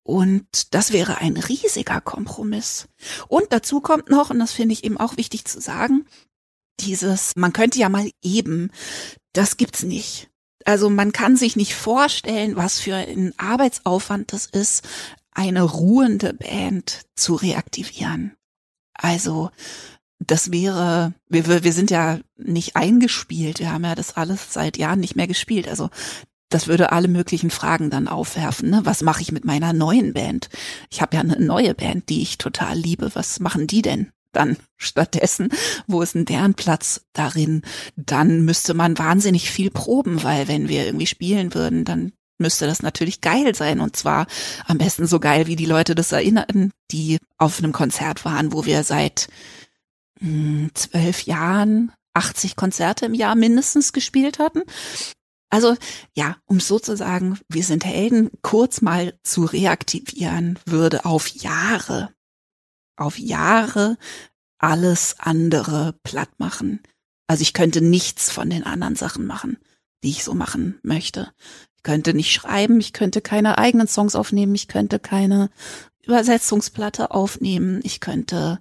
[0.04, 2.88] Und das wäre ein riesiger Kompromiss.
[3.28, 6.06] Und dazu kommt noch, und das finde ich eben auch wichtig zu sagen,
[6.80, 8.70] dieses, man könnte ja mal eben,
[9.32, 10.28] das gibt's nicht.
[10.64, 14.84] Also man kann sich nicht vorstellen, was für ein Arbeitsaufwand das ist,
[15.32, 18.36] eine ruhende Band zu reaktivieren.
[18.94, 19.50] Also
[20.26, 25.00] das wäre, wir, wir sind ja nicht eingespielt, wir haben ja das alles seit Jahren
[25.00, 25.68] nicht mehr gespielt.
[25.68, 25.90] Also
[26.52, 28.70] das würde alle möglichen Fragen dann aufwerfen.
[28.70, 28.82] Ne?
[28.84, 30.48] Was mache ich mit meiner neuen Band?
[30.90, 33.10] Ich habe ja eine neue Band, die ich total liebe.
[33.14, 34.10] Was machen die denn?
[34.32, 35.48] Dann stattdessen,
[35.86, 37.62] wo ist denn deren Platz darin?
[37.96, 42.82] Dann müsste man wahnsinnig viel proben, weil wenn wir irgendwie spielen würden, dann müsste das
[42.82, 43.80] natürlich geil sein.
[43.80, 44.26] Und zwar
[44.66, 48.66] am besten so geil, wie die Leute das erinnern, die auf einem Konzert waren, wo
[48.66, 49.28] wir seit
[50.74, 54.62] zwölf Jahren 80 Konzerte im Jahr mindestens gespielt hatten.
[55.50, 55.76] Also
[56.14, 62.14] ja, um sozusagen, wir sind Helden, kurz mal zu reaktivieren, würde auf Jahre,
[62.96, 63.98] auf Jahre
[64.58, 66.80] alles andere platt machen.
[67.26, 69.58] Also ich könnte nichts von den anderen Sachen machen,
[70.02, 71.32] die ich so machen möchte.
[71.76, 75.50] Ich könnte nicht schreiben, ich könnte keine eigenen Songs aufnehmen, ich könnte keine
[76.04, 78.60] Übersetzungsplatte aufnehmen, ich könnte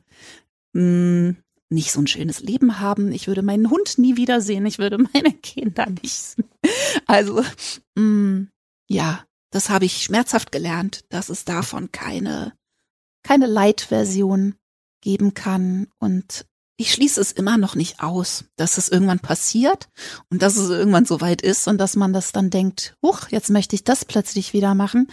[0.74, 1.38] mh, hm,
[1.70, 3.12] nicht so ein schönes Leben haben.
[3.12, 4.66] Ich würde meinen Hund nie wiedersehen.
[4.66, 6.36] Ich würde meine Kinder nicht.
[7.08, 7.44] Also,
[7.96, 8.50] mh, mm,
[8.90, 12.54] ja, das habe ich schmerzhaft gelernt, dass es davon keine,
[13.24, 14.56] keine Light-Version
[15.02, 15.88] geben kann.
[16.00, 16.46] Und
[16.78, 19.90] ich schließe es immer noch nicht aus, dass es irgendwann passiert
[20.30, 23.50] und dass es irgendwann so weit ist und dass man das dann denkt, huch, jetzt
[23.50, 25.08] möchte ich das plötzlich wieder machen.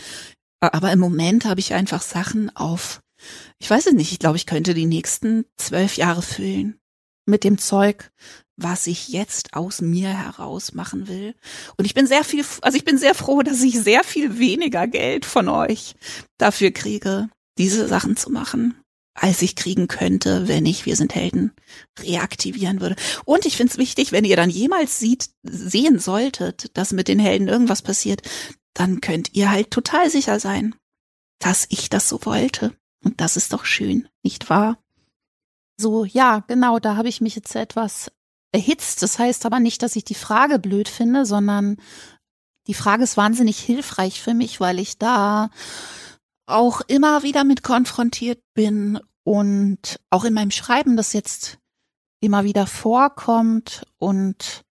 [0.60, 3.00] Aber im Moment habe ich einfach Sachen auf
[3.58, 6.78] ich weiß es nicht, ich glaube, ich könnte die nächsten zwölf Jahre füllen
[7.26, 8.10] mit dem Zeug,
[8.56, 11.34] was ich jetzt aus mir heraus machen will.
[11.76, 14.86] Und ich bin sehr viel, also ich bin sehr froh, dass ich sehr viel weniger
[14.88, 15.94] Geld von euch
[16.38, 18.74] dafür kriege, diese Sachen zu machen,
[19.14, 21.52] als ich kriegen könnte, wenn ich Wir sind Helden
[22.00, 22.96] reaktivieren würde.
[23.24, 27.20] Und ich finde es wichtig, wenn ihr dann jemals sieht, sehen solltet, dass mit den
[27.20, 28.22] Helden irgendwas passiert,
[28.74, 30.74] dann könnt ihr halt total sicher sein,
[31.40, 32.72] dass ich das so wollte.
[33.04, 34.78] Und das ist doch schön, nicht wahr?
[35.76, 38.10] So, ja, genau, da habe ich mich jetzt etwas
[38.52, 39.02] erhitzt.
[39.02, 41.76] Das heißt aber nicht, dass ich die Frage blöd finde, sondern
[42.66, 45.50] die Frage ist wahnsinnig hilfreich für mich, weil ich da
[46.46, 51.58] auch immer wieder mit konfrontiert bin und auch in meinem Schreiben das jetzt
[52.20, 54.64] immer wieder vorkommt und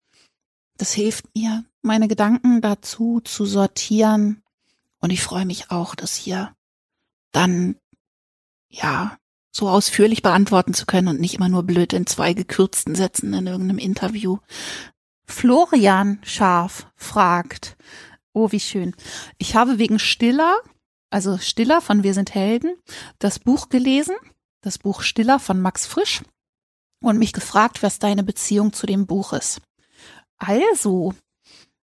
[0.78, 4.43] das hilft mir, meine Gedanken dazu zu sortieren.
[4.99, 6.55] Und ich freue mich auch, das hier
[7.32, 7.78] dann
[8.70, 9.18] ja,
[9.51, 13.47] so ausführlich beantworten zu können und nicht immer nur blöd in zwei gekürzten Sätzen in
[13.47, 14.38] irgendeinem Interview.
[15.26, 17.76] Florian Scharf fragt,
[18.34, 18.95] oh, wie schön.
[19.38, 20.57] Ich habe wegen Stiller,
[21.09, 22.76] also Stiller von Wir sind Helden,
[23.20, 24.15] das Buch gelesen,
[24.61, 26.22] das Buch Stiller von Max Frisch
[27.01, 29.61] und mich gefragt, was deine Beziehung zu dem Buch ist.
[30.38, 31.13] Also,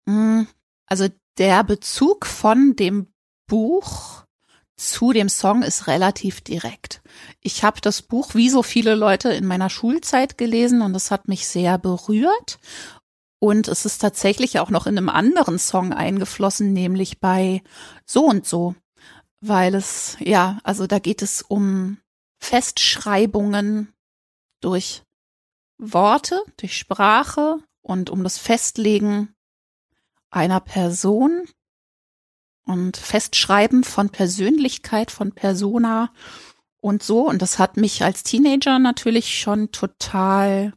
[0.06, 0.46] mh, hm,
[0.86, 1.08] also
[1.38, 3.06] Der Bezug von dem
[3.46, 4.24] Buch
[4.90, 7.02] zu dem Song ist relativ direkt.
[7.40, 11.28] Ich habe das Buch wie so viele Leute in meiner Schulzeit gelesen und es hat
[11.28, 12.58] mich sehr berührt.
[13.38, 17.62] Und es ist tatsächlich auch noch in einem anderen Song eingeflossen, nämlich bei
[18.04, 18.76] So und so.
[19.40, 21.98] Weil es, ja, also da geht es um
[22.38, 23.92] Festschreibungen
[24.60, 25.02] durch
[25.78, 29.34] Worte, durch Sprache und um das Festlegen
[30.30, 31.48] einer Person
[32.64, 36.12] und Festschreiben von Persönlichkeit, von Persona
[36.80, 37.28] und so.
[37.28, 40.72] Und das hat mich als Teenager natürlich schon total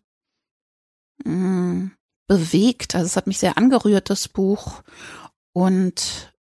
[1.24, 1.92] mh, mm,
[2.28, 2.96] bewegt.
[2.96, 4.82] Also es hat mich sehr angerührt, das Buch.
[5.54, 6.34] Und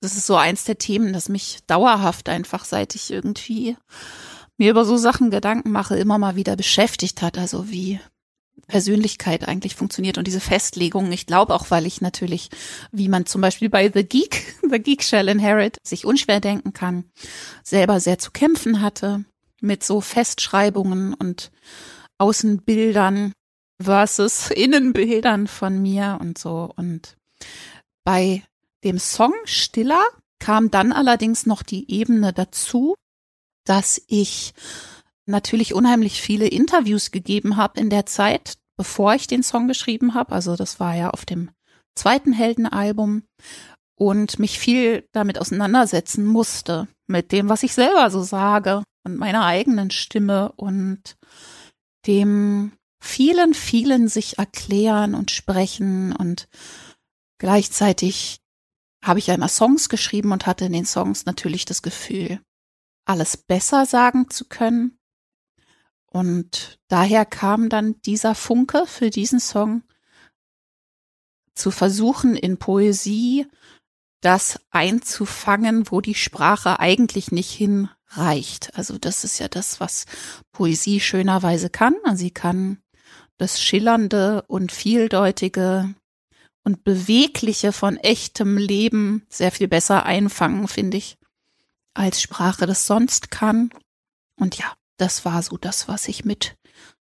[0.00, 3.76] das ist so eins der Themen, das mich dauerhaft einfach, seit ich irgendwie
[4.56, 7.38] mir über so Sachen Gedanken mache, immer mal wieder beschäftigt hat.
[7.38, 8.00] Also wie
[8.66, 11.12] Persönlichkeit eigentlich funktioniert und diese Festlegung.
[11.12, 12.50] Ich glaube auch, weil ich natürlich,
[12.92, 17.04] wie man zum Beispiel bei The Geek, The Geek Shall Inherit, sich unschwer denken kann,
[17.62, 19.24] selber sehr zu kämpfen hatte
[19.60, 21.50] mit so Festschreibungen und
[22.18, 23.32] Außenbildern
[23.82, 26.72] versus Innenbildern von mir und so.
[26.76, 27.16] Und
[28.04, 28.42] bei
[28.84, 30.04] dem Song Stiller
[30.38, 32.94] kam dann allerdings noch die Ebene dazu,
[33.64, 34.52] dass ich
[35.26, 40.32] natürlich unheimlich viele Interviews gegeben habe in der Zeit, bevor ich den Song geschrieben habe.
[40.32, 41.50] Also das war ja auf dem
[41.94, 43.22] zweiten Heldenalbum.
[43.96, 49.44] Und mich viel damit auseinandersetzen musste mit dem, was ich selber so sage und meiner
[49.44, 51.16] eigenen Stimme und
[52.04, 56.12] dem vielen, vielen sich erklären und sprechen.
[56.12, 56.48] Und
[57.38, 58.38] gleichzeitig
[59.04, 62.40] habe ich ja immer Songs geschrieben und hatte in den Songs natürlich das Gefühl,
[63.06, 64.98] alles besser sagen zu können
[66.14, 69.82] und daher kam dann dieser Funke für diesen Song
[71.56, 73.48] zu versuchen, in Poesie
[74.20, 78.76] das einzufangen, wo die Sprache eigentlich nicht hinreicht.
[78.76, 80.06] Also das ist ja das, was
[80.52, 81.96] Poesie schönerweise kann.
[82.04, 82.80] Also sie kann
[83.36, 85.96] das Schillernde und Vieldeutige
[86.62, 91.18] und Bewegliche von echtem Leben sehr viel besser einfangen, finde ich,
[91.92, 93.70] als Sprache das sonst kann.
[94.36, 96.56] Und ja, das war so das, was ich mit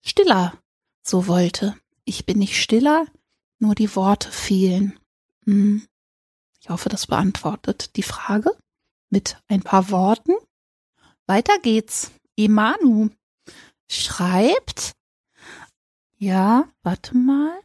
[0.01, 0.53] Stiller
[1.01, 1.75] so wollte.
[2.05, 3.05] Ich bin nicht stiller,
[3.59, 4.99] nur die Worte fehlen.
[5.45, 5.85] Hm.
[6.61, 8.51] Ich hoffe, das beantwortet die Frage
[9.09, 10.33] mit ein paar Worten.
[11.25, 12.11] Weiter geht's.
[12.37, 13.09] Emanu
[13.89, 14.93] schreibt,
[16.17, 17.59] ja, warte mal,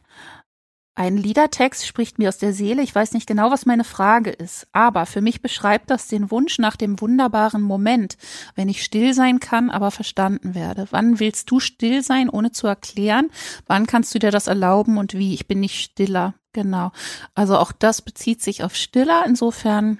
[0.97, 2.81] ein Liedertext spricht mir aus der Seele.
[2.81, 6.57] Ich weiß nicht genau, was meine Frage ist, aber für mich beschreibt das den Wunsch
[6.57, 8.17] nach dem wunderbaren Moment,
[8.55, 10.87] wenn ich still sein kann, aber verstanden werde.
[10.91, 13.29] Wann willst du still sein, ohne zu erklären?
[13.67, 15.33] Wann kannst du dir das erlauben und wie?
[15.33, 16.33] Ich bin nicht stiller.
[16.53, 16.93] Genau.
[17.33, 19.25] Also auch das bezieht sich auf stiller.
[19.25, 19.99] Insofern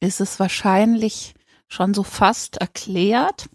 [0.00, 1.34] ist es wahrscheinlich
[1.68, 3.48] schon so fast erklärt.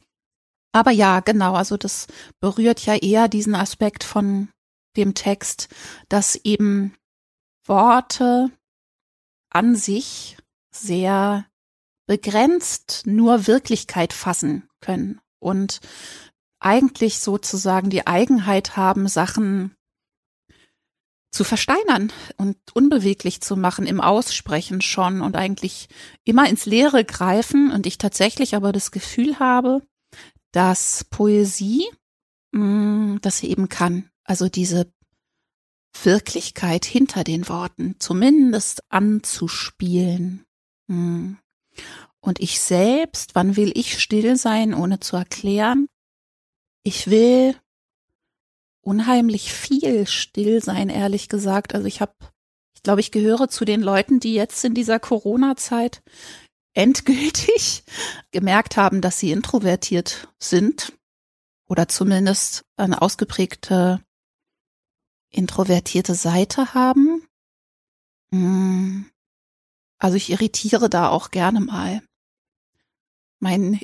[0.72, 1.56] Aber ja, genau.
[1.56, 2.08] Also das
[2.40, 4.48] berührt ja eher diesen Aspekt von
[4.98, 5.70] dem Text,
[6.10, 6.96] dass eben
[7.66, 8.52] Worte
[9.50, 10.38] an sich
[10.72, 11.46] sehr
[12.08, 15.80] begrenzt nur Wirklichkeit fassen können und
[16.60, 19.76] eigentlich sozusagen die Eigenheit haben, Sachen
[21.32, 25.90] zu versteinern und unbeweglich zu machen im Aussprechen schon und eigentlich
[26.24, 27.72] immer ins Leere greifen.
[27.72, 29.82] Und ich tatsächlich aber das Gefühl habe,
[30.52, 31.90] dass Poesie
[32.52, 32.64] mh,
[33.16, 34.92] mm, das eben kann also diese
[36.02, 40.46] Wirklichkeit hinter den Worten zumindest anzuspielen.
[40.90, 41.38] Hm.
[42.20, 45.88] Und ich selbst, wann will ich still sein, ohne zu erklären?
[46.84, 47.56] Ich will
[48.82, 51.74] unheimlich viel still sein, ehrlich gesagt.
[51.74, 52.14] Also ich habe,
[52.76, 56.02] ich glaube, ich gehöre zu den Leuten, die jetzt in dieser Corona-Zeit
[56.74, 57.84] endgültig
[58.32, 60.94] gemerkt haben, dass sie introvertiert sind
[61.68, 64.03] oder zumindest eine ausgeprägte
[65.34, 67.28] introvertierte Seite haben.
[68.32, 69.04] Mm.
[69.98, 72.02] Also ich irritiere da auch gerne mal
[73.40, 73.80] meinen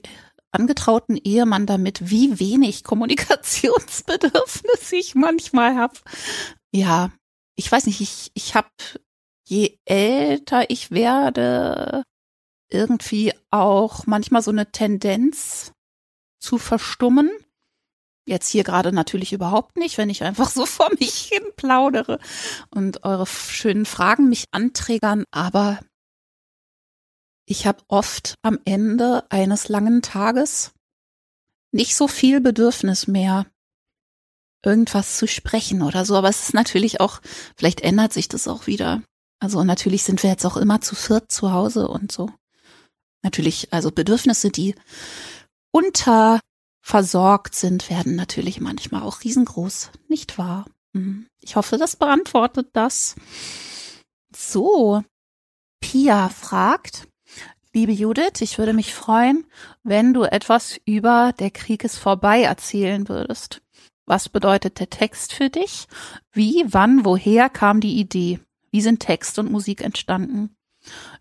[0.52, 5.96] angetrauten Ehemann damit, wie wenig Kommunikationsbedürfnis ich manchmal habe.
[6.72, 7.12] Ja,
[7.56, 8.70] ich weiß nicht, ich, ich habe,
[9.48, 12.04] je älter ich werde,
[12.70, 15.74] irgendwie auch manchmal so eine Tendenz
[16.40, 17.30] zu verstummen.
[18.30, 22.20] Jetzt hier gerade natürlich überhaupt nicht, wenn ich einfach so vor mich hin plaudere
[22.70, 25.80] und eure schönen Fragen mich anträgern, aber
[27.48, 30.74] ich habe oft am Ende eines langen Tages
[31.72, 33.48] nicht so viel Bedürfnis mehr,
[34.64, 36.16] irgendwas zu sprechen oder so.
[36.16, 37.22] Aber es ist natürlich auch,
[37.58, 39.02] vielleicht ändert sich das auch wieder.
[39.40, 42.30] Also natürlich sind wir jetzt auch immer zu viert zu Hause und so.
[43.24, 44.76] Natürlich, also Bedürfnisse, die
[46.90, 50.66] unterversorgt sind, werden natürlich manchmal auch riesengroß, nicht wahr?
[50.94, 51.28] Mhm.
[51.40, 53.16] Ich hoffe, das beantwortet das.
[54.36, 55.04] So,
[55.82, 57.08] Pia fragt,
[57.74, 59.46] liebe Judith, ich würde mich freuen,
[59.84, 63.62] wenn du etwas über Der Krieg ist vorbei erzählen würdest.
[64.08, 65.88] Was bedeutet der Text für dich?
[66.32, 68.40] Wie, wann, woher kam die Idee?
[68.72, 70.56] Wie sind Text und Musik entstanden?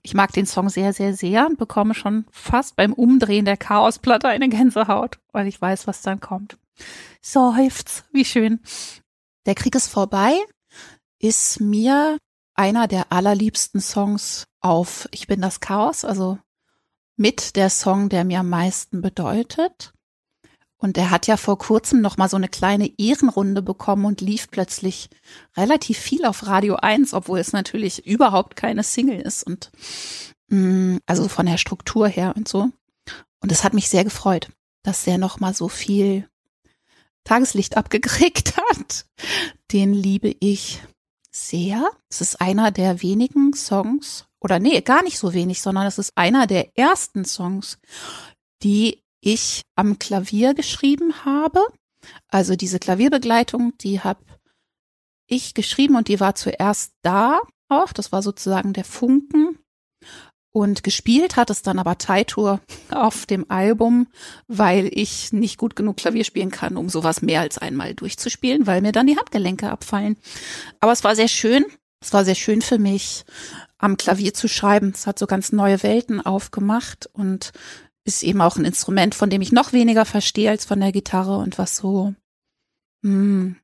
[0.02, 4.28] Ich mag den Song sehr, sehr, sehr und bekomme schon fast beim Umdrehen der Chaosplatte
[4.28, 6.58] eine Gänsehaut, weil ich weiß, was dann kommt.
[7.20, 8.60] Seufz, wie schön.
[9.46, 10.38] Der Krieg ist vorbei
[11.18, 12.18] ist mir
[12.54, 16.38] einer der allerliebsten Songs auf Ich bin das Chaos, also
[17.16, 19.92] mit der Song, der mir am meisten bedeutet.
[20.80, 24.48] Und er hat ja vor kurzem noch mal so eine kleine Ehrenrunde bekommen und lief
[24.50, 25.10] plötzlich
[25.56, 29.72] relativ viel auf Radio 1, obwohl es natürlich überhaupt keine Single ist und
[30.48, 32.70] mh, mm, also von der Struktur her und so.
[33.40, 34.50] Und es hat mich sehr gefreut,
[34.84, 36.28] dass der noch mal so viel
[37.24, 39.04] Tageslicht abgekriegt hat.
[39.72, 40.80] Den liebe ich
[41.30, 41.90] sehr.
[42.08, 46.16] Es ist einer der wenigen Songs oder nee, gar nicht so wenig, sondern es ist
[46.16, 47.78] einer der ersten Songs,
[48.62, 51.60] die ich am Klavier geschrieben habe.
[52.28, 54.20] Also diese Klavierbegleitung, die habe
[55.26, 57.92] ich geschrieben und die war zuerst da auch.
[57.92, 59.58] Das war sozusagen der Funken.
[60.50, 62.58] Und gespielt hat es dann aber Taito
[62.90, 64.08] auf dem Album,
[64.46, 68.80] weil ich nicht gut genug Klavier spielen kann, um sowas mehr als einmal durchzuspielen, weil
[68.80, 70.16] mir dann die Handgelenke abfallen.
[70.80, 71.64] Aber es war sehr schön.
[72.00, 73.24] Es war sehr schön für mich,
[73.76, 74.92] am Klavier zu schreiben.
[74.94, 77.52] Es hat so ganz neue Welten aufgemacht und
[78.08, 81.36] ist eben auch ein Instrument, von dem ich noch weniger verstehe als von der Gitarre
[81.36, 82.14] und was so,
[83.04, 83.56] hm,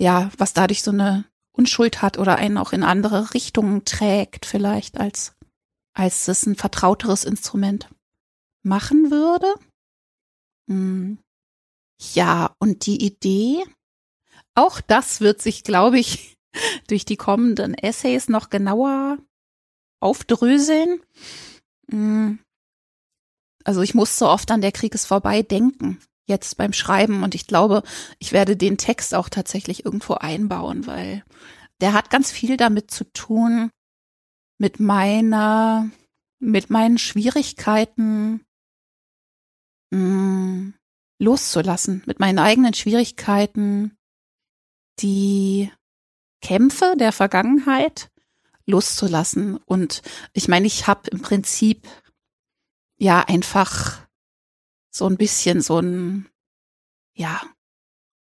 [0.00, 4.98] ja, was dadurch so eine Unschuld hat oder einen auch in andere Richtungen trägt vielleicht
[4.98, 5.34] als,
[5.94, 7.90] als es ein vertrauteres Instrument
[8.62, 9.52] machen würde.
[10.68, 11.18] Hm.
[12.14, 13.62] Ja, und die Idee,
[14.54, 16.36] auch das wird sich, glaube ich,
[16.88, 19.18] durch die kommenden Essays noch genauer
[20.00, 21.02] aufdröseln.
[21.90, 22.38] Hm.
[23.64, 27.22] Also ich muss so oft an der Krieg ist vorbei denken, jetzt beim Schreiben.
[27.22, 27.82] Und ich glaube,
[28.18, 31.24] ich werde den Text auch tatsächlich irgendwo einbauen, weil
[31.80, 33.70] der hat ganz viel damit zu tun,
[34.58, 35.90] mit meiner,
[36.38, 38.44] mit meinen Schwierigkeiten
[39.90, 40.74] mh, mm,
[41.18, 43.96] loszulassen, mit meinen eigenen Schwierigkeiten,
[45.00, 45.70] die
[46.42, 48.10] Kämpfe der Vergangenheit
[48.66, 49.56] loszulassen.
[49.56, 50.02] Und
[50.32, 51.86] ich meine, ich habe im Prinzip
[53.00, 54.06] ja einfach
[54.90, 56.28] so ein bisschen so ein,
[57.14, 57.40] ja,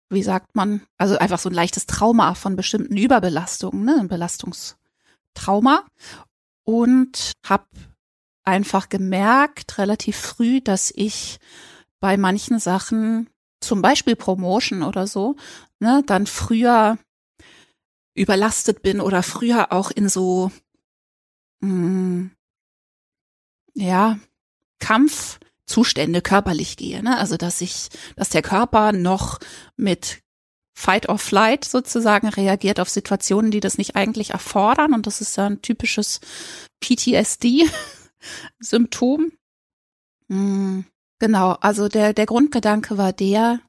[0.09, 5.85] wie sagt man, also einfach so ein leichtes Trauma von bestimmten Überbelastungen, ne, ein Belastungstrauma.
[6.63, 7.65] Und habe
[8.43, 11.39] einfach gemerkt relativ früh, dass ich
[11.99, 13.29] bei manchen Sachen,
[13.61, 15.35] zum Beispiel Promotion oder so,
[15.79, 16.97] ne, dann früher
[18.13, 20.51] überlastet bin oder früher auch in so,
[21.61, 22.31] mh, mm,
[23.75, 24.19] ja,
[24.81, 27.01] Kampfzustände körperlich gehe.
[27.01, 27.17] Ne?
[27.17, 29.39] Also dass ich, dass der Körper noch
[29.77, 30.21] mit
[30.73, 34.93] Fight or Flight sozusagen reagiert auf Situationen, die das nicht eigentlich erfordern.
[34.93, 36.19] Und das ist ja ein typisches
[36.81, 39.31] PTSD-Symptom.
[40.27, 40.85] Hm,
[41.19, 43.61] genau, also der, der Grundgedanke war der,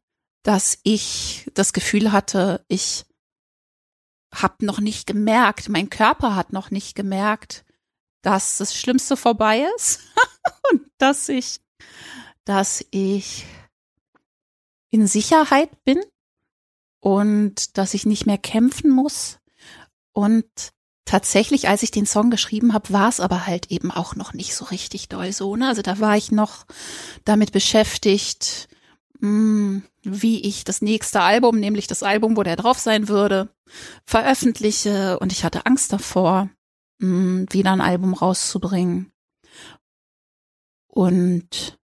[0.42, 3.04] dass ich das Gefühl hatte, ich
[4.34, 7.64] habe noch nicht gemerkt, mein Körper hat noch nicht gemerkt,
[8.22, 10.00] dass das Schlimmste vorbei ist
[10.72, 11.60] und dass ich,
[12.44, 13.44] dass ich
[14.90, 16.00] in Sicherheit bin
[17.00, 19.38] und dass ich nicht mehr kämpfen muss.
[20.12, 20.46] Und
[21.04, 24.54] tatsächlich, als ich den Song geschrieben habe, war es aber halt eben auch noch nicht
[24.54, 25.56] so richtig doll so.
[25.56, 25.68] Ne?
[25.68, 26.64] Also da war ich noch
[27.24, 28.68] damit beschäftigt,
[29.18, 33.48] mh, hm, wie ich das nächste Album, nämlich das Album, wo der drauf sein würde,
[34.04, 35.18] veröffentliche.
[35.20, 36.50] Und ich hatte Angst davor
[37.02, 39.12] mh, mm, wieder ein Album rauszubringen.
[40.88, 41.78] Und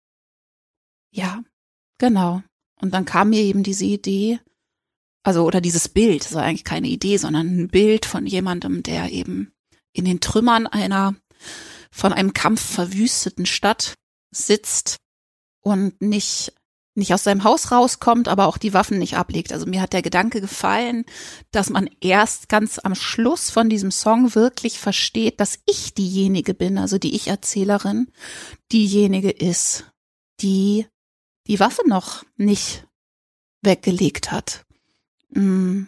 [1.10, 1.42] ja,
[1.98, 2.42] genau.
[2.80, 4.40] Und dann kam mir eben diese Idee,
[5.22, 9.10] also oder dieses Bild, das war eigentlich keine Idee, sondern ein Bild von jemandem, der
[9.10, 9.52] eben
[9.92, 11.16] in den Trümmern einer
[11.90, 13.94] von einem Kampf verwüsteten Stadt
[14.30, 14.98] sitzt
[15.62, 16.52] und nicht
[16.96, 19.52] nicht aus seinem Haus rauskommt, aber auch die Waffen nicht ablegt.
[19.52, 21.04] Also mir hat der Gedanke gefallen,
[21.50, 26.78] dass man erst ganz am Schluss von diesem Song wirklich versteht, dass ich diejenige bin,
[26.78, 28.10] also die Ich-Erzählerin,
[28.72, 29.84] diejenige ist,
[30.40, 30.86] die
[31.46, 32.86] die Waffe noch nicht
[33.62, 34.64] weggelegt hat.
[35.30, 35.84] Mm.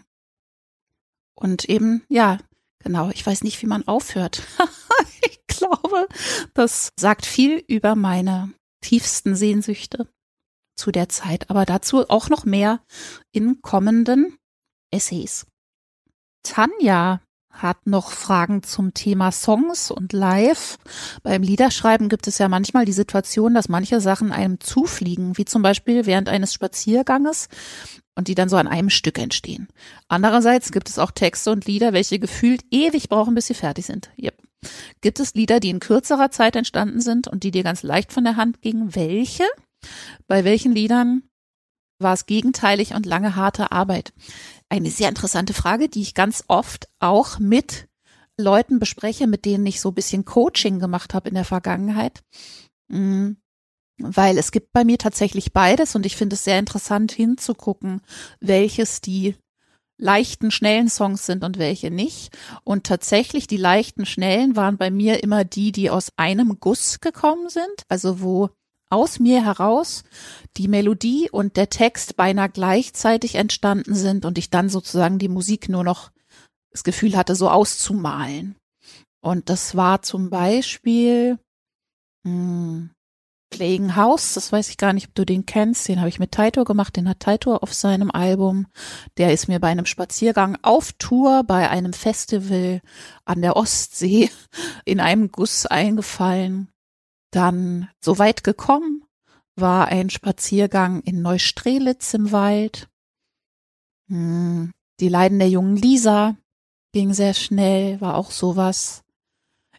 [1.35, 2.39] Und eben, ja,
[2.81, 3.11] genau.
[3.11, 4.43] Ich weiß nicht, wie man aufhört.
[5.23, 6.09] ich glaube,
[6.55, 10.09] das sagt viel über meine tiefsten Sehnsüchte
[10.79, 12.81] zu der Zeit, aber dazu auch noch mehr
[13.33, 14.37] in kommenden
[14.91, 15.47] Essays.
[16.43, 17.21] Tanja
[17.51, 20.79] hat noch Fragen zum Thema Songs und Live.
[21.23, 25.63] Beim Liederschreiben gibt es ja manchmal die Situation, dass manche Sachen einem zufliegen, wie zum
[25.63, 27.49] Beispiel während eines Spazierganges
[28.15, 29.69] und die dann so an einem Stück entstehen.
[30.07, 34.11] Andererseits gibt es auch Texte und Lieder, welche gefühlt ewig brauchen, bis sie fertig sind.
[34.21, 34.37] Yep.
[35.01, 38.25] Gibt es Lieder, die in kürzerer Zeit entstanden sind und die dir ganz leicht von
[38.25, 38.95] der Hand gingen?
[38.95, 39.45] Welche?
[40.27, 41.23] Bei welchen Liedern
[41.99, 44.13] war es gegenteilig und lange harte Arbeit?
[44.69, 47.89] Eine sehr interessante Frage, die ich ganz oft auch mit
[48.37, 52.23] Leuten bespreche, mit denen ich so ein bisschen Coaching gemacht habe in der Vergangenheit.
[52.89, 53.33] Mm,
[53.99, 58.01] weil es gibt bei mir tatsächlich beides und ich finde es sehr interessant hinzugucken,
[58.41, 59.35] welches die
[60.01, 62.37] leichten, schnellen Songs sind und welche nicht.
[62.63, 67.49] Und tatsächlich die leichten, schnellen waren bei mir immer die, die aus einem Guss gekommen
[67.49, 67.83] sind.
[67.89, 68.51] Also wo
[68.91, 70.05] aus mir heraus
[70.57, 75.69] die Melodie und der Text beinahe gleichzeitig entstanden sind und ich dann sozusagen die Musik
[75.69, 76.11] nur noch
[76.71, 78.57] das Gefühl hatte, so auszumalen.
[79.21, 81.39] Und das war zum Beispiel
[82.25, 82.91] mh, hm,
[83.51, 86.33] Playing House, das weiß ich gar nicht, ob du den kennst, den habe ich mit
[86.33, 88.67] Taito gemacht, den hat Taito auf seinem Album.
[89.17, 92.83] Der ist mir bei einem Spaziergang auf Tour bei einem Festival
[93.25, 94.31] an der Ostsee
[94.85, 96.69] in einem Guss eingefallen
[97.31, 99.05] dann so weit gekommen
[99.61, 102.89] war ein Spaziergang in Neustrelitz im Wald.
[104.09, 106.37] Hm, die Leiden der jungen Lisa
[106.93, 109.05] ging sehr schnell, war auch sowas.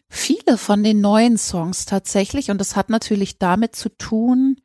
[0.08, 4.60] Viele von den neuen Songs tatsächlich, und das hat natürlich damit zu tun,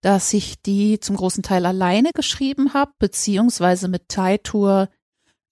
[0.00, 4.08] dass ich die zum großen Teil alleine geschrieben habe, beziehungsweise mit
[4.42, 4.88] Tour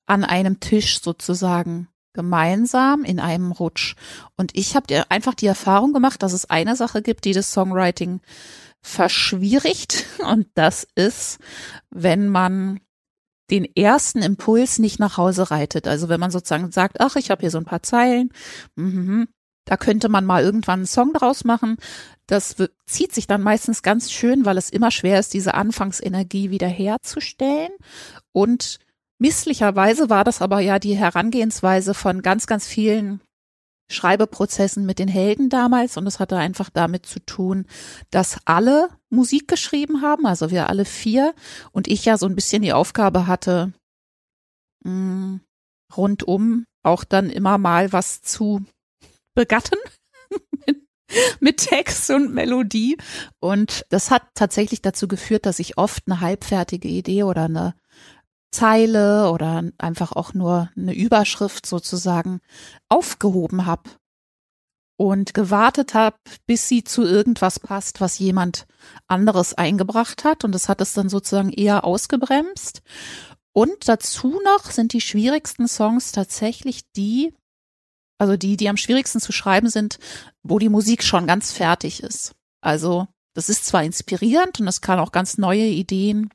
[0.06, 3.94] an einem Tisch sozusagen gemeinsam in einem Rutsch.
[4.36, 8.20] Und ich habe einfach die Erfahrung gemacht, dass es eine Sache gibt, die das Songwriting
[8.82, 10.06] verschwierigt.
[10.18, 11.38] Und das ist,
[11.90, 12.80] wenn man
[13.50, 15.88] den ersten Impuls nicht nach Hause reitet.
[15.88, 18.30] Also wenn man sozusagen sagt, ach, ich habe hier so ein paar Zeilen,
[18.76, 19.28] mhm,
[19.64, 21.76] da könnte man mal irgendwann einen Song draus machen.
[22.26, 22.56] Das
[22.86, 27.70] zieht sich dann meistens ganz schön, weil es immer schwer ist, diese Anfangsenergie wiederherzustellen.
[28.32, 28.78] Und
[29.20, 33.20] Misslicherweise war das aber ja die Herangehensweise von ganz, ganz vielen
[33.90, 35.98] Schreibeprozessen mit den Helden damals.
[35.98, 37.66] Und es hatte einfach damit zu tun,
[38.10, 41.34] dass alle Musik geschrieben haben, also wir alle vier.
[41.70, 43.74] Und ich ja so ein bisschen die Aufgabe hatte,
[44.84, 45.40] mh, mm,
[45.94, 48.64] rundum auch dann immer mal was zu
[49.34, 49.76] begatten
[51.40, 52.96] mit Text und Melodie.
[53.38, 57.74] Und das hat tatsächlich dazu geführt, dass ich oft eine halbfertige Idee oder eine
[58.50, 62.40] Zeile oder einfach auch nur eine Überschrift sozusagen
[62.88, 63.90] aufgehoben habe
[65.00, 68.66] und gewartet habe, bis sie zu irgendwas passt, was jemand
[69.06, 70.44] anderes eingebracht hat.
[70.44, 72.82] Und das hat es dann sozusagen eher ausgebremst.
[73.52, 77.34] Und dazu noch sind die schwierigsten Songs tatsächlich die,
[78.18, 79.98] also die, die am schwierigsten zu schreiben sind,
[80.42, 82.34] wo die Musik schon ganz fertig ist.
[82.60, 86.30] Also das ist zwar inspirierend und es kann auch ganz neue Ideen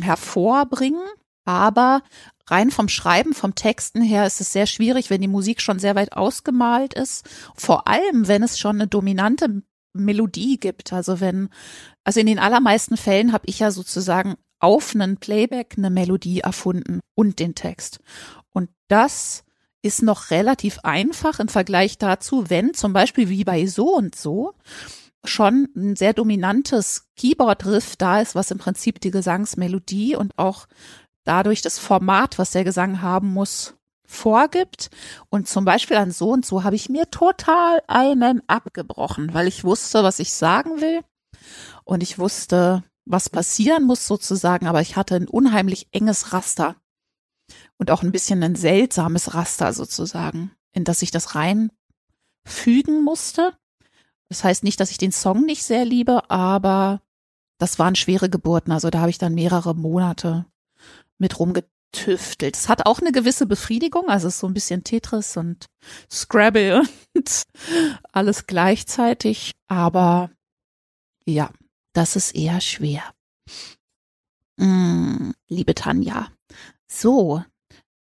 [0.00, 1.06] hervorbringen.
[1.44, 2.02] Aber
[2.46, 5.94] rein vom Schreiben, vom Texten her ist es sehr schwierig, wenn die Musik schon sehr
[5.94, 7.28] weit ausgemalt ist.
[7.54, 9.62] Vor allem, wenn es schon eine dominante
[9.94, 10.92] Melodie gibt.
[10.92, 11.48] Also wenn,
[12.02, 17.00] also in den allermeisten Fällen habe ich ja sozusagen auf einen Playback eine Melodie erfunden
[17.14, 18.00] und den Text.
[18.52, 19.44] Und das
[19.82, 24.54] ist noch relativ einfach im Vergleich dazu, wenn zum Beispiel wie bei so und so
[25.24, 30.66] schon ein sehr dominantes Keyboard-Riff da ist, was im Prinzip die Gesangsmelodie und auch
[31.24, 33.74] dadurch das Format, was der Gesang haben muss,
[34.06, 34.90] vorgibt.
[35.30, 39.64] Und zum Beispiel an so und so habe ich mir total einen abgebrochen, weil ich
[39.64, 41.00] wusste, was ich sagen will.
[41.84, 46.76] Und ich wusste, was passieren muss sozusagen, aber ich hatte ein unheimlich enges Raster
[47.76, 53.52] und auch ein bisschen ein seltsames Raster sozusagen, in das ich das reinfügen musste.
[54.28, 57.00] Das heißt nicht, dass ich den Song nicht sehr liebe, aber
[57.58, 58.72] das waren schwere Geburten.
[58.72, 60.46] Also da habe ich dann mehrere Monate
[61.18, 62.56] mit rumgetüftelt.
[62.56, 65.66] Es hat auch eine gewisse Befriedigung, also es ist so ein bisschen Tetris und
[66.10, 66.82] Scrabble
[67.14, 67.42] und
[68.12, 70.30] alles gleichzeitig, aber
[71.26, 71.50] ja,
[71.92, 73.02] das ist eher schwer.
[74.56, 76.28] Mm, liebe Tanja.
[76.86, 77.42] So,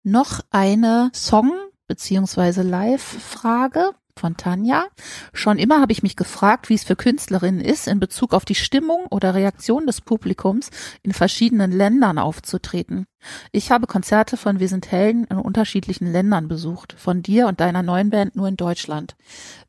[0.03, 1.53] noch eine Song-
[1.88, 3.93] beziehungsweise Live-Frage.
[4.18, 4.86] Von Tanja.
[5.34, 8.55] Schon immer habe ich mich gefragt, wie es für Künstlerinnen ist, in Bezug auf die
[8.55, 10.70] Stimmung oder Reaktion des Publikums
[11.01, 13.05] in verschiedenen Ländern aufzutreten.
[13.51, 17.84] Ich habe Konzerte von Wir sind Helden in unterschiedlichen Ländern besucht, von dir und deiner
[17.84, 19.16] neuen Band nur in Deutschland.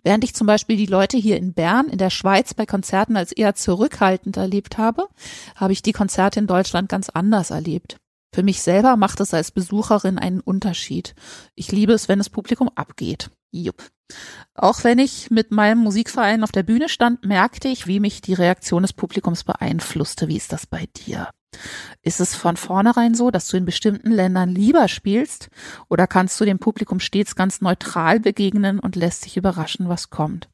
[0.02, 3.32] Während ich zum Beispiel die Leute hier in Bern, in der Schweiz bei Konzerten als
[3.32, 5.08] eher zurückhaltend erlebt habe,
[5.56, 7.96] habe ich die Konzerte in Deutschland ganz anders erlebt.
[8.34, 11.14] Für mich selber macht es als Besucherin einen Unterschied.
[11.54, 13.30] Ich liebe es, wenn das Publikum abgeht.
[13.62, 13.90] Jupp.
[14.54, 18.34] Auch wenn ich mit meinem Musikverein auf der Bühne stand, merkte ich, wie mich die
[18.34, 20.28] Reaktion des Publikums beeinflusste.
[20.28, 21.30] Wie ist das bei dir?
[22.02, 25.48] Ist es von vornherein so, dass du in bestimmten Ländern lieber spielst
[25.88, 30.48] oder kannst du dem Publikum stets ganz neutral begegnen und lässt dich überraschen, was kommt?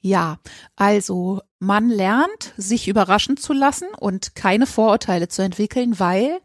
[0.00, 0.38] Ja,
[0.76, 6.40] also man lernt, sich überraschen zu lassen und keine Vorurteile zu entwickeln, weil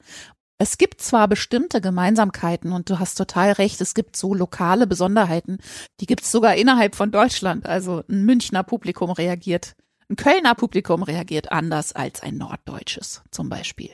[0.59, 5.57] es gibt zwar bestimmte Gemeinsamkeiten und du hast total recht, es gibt so lokale Besonderheiten,
[6.01, 7.65] die gibt es sogar innerhalb von Deutschland.
[7.65, 9.75] Also ein Münchner Publikum reagiert,
[10.09, 13.91] ein Kölner Publikum reagiert anders als ein norddeutsches zum Beispiel.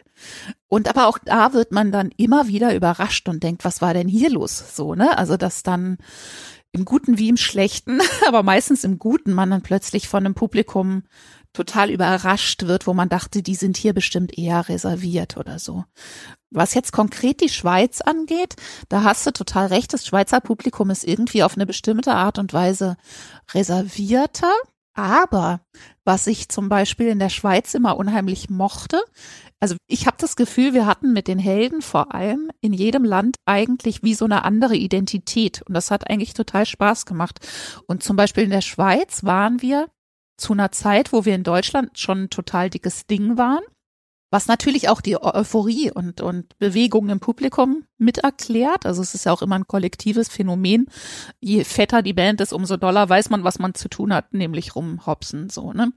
[0.67, 4.07] Und aber auch da wird man dann immer wieder überrascht und denkt, was war denn
[4.07, 4.75] hier los?
[4.75, 5.17] So, ne?
[5.19, 5.97] Also, dass dann
[6.71, 11.03] im Guten wie im Schlechten, aber meistens im Guten man dann plötzlich von einem Publikum
[11.55, 15.85] total überrascht wird, wo man dachte, die sind hier bestimmt eher reserviert oder so.
[16.51, 18.55] Was jetzt konkret die Schweiz angeht,
[18.89, 22.53] da hast du total recht, das Schweizer Publikum ist irgendwie auf eine bestimmte Art und
[22.53, 22.97] Weise
[23.53, 24.53] reservierter.
[24.93, 25.59] Aber
[26.05, 29.01] was ich zum Beispiel in der Schweiz immer unheimlich mochte,
[29.59, 33.37] also ich habe das Gefühl, wir hatten mit den Helden vor allem in jedem Land
[33.45, 35.63] eigentlich wie so eine andere Identität.
[35.63, 37.39] Und das hat eigentlich total Spaß gemacht.
[37.87, 39.87] Und zum Beispiel in der Schweiz waren wir
[40.37, 43.63] zu einer Zeit, wo wir in Deutschland schon ein total dickes Ding waren.
[44.31, 48.85] Was natürlich auch die Euphorie und, und Bewegung im Publikum mit erklärt.
[48.85, 50.87] Also es ist ja auch immer ein kollektives Phänomen.
[51.39, 54.75] Je fetter die Band ist, umso doller weiß man, was man zu tun hat, nämlich
[54.75, 55.93] rumhopsen, so, ne?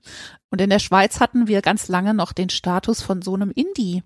[0.51, 4.05] Und in der Schweiz hatten wir ganz lange noch den Status von so einem Indie.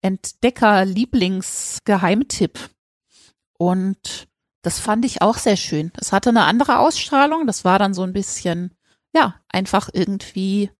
[0.00, 2.58] Entdecker, Lieblings, Geheimtipp.
[3.58, 4.28] Und
[4.62, 5.92] das fand ich auch sehr schön.
[5.94, 7.46] Das hatte eine andere Ausstrahlung.
[7.46, 8.72] Das war dann so ein bisschen,
[9.18, 10.70] ja, einfach irgendwie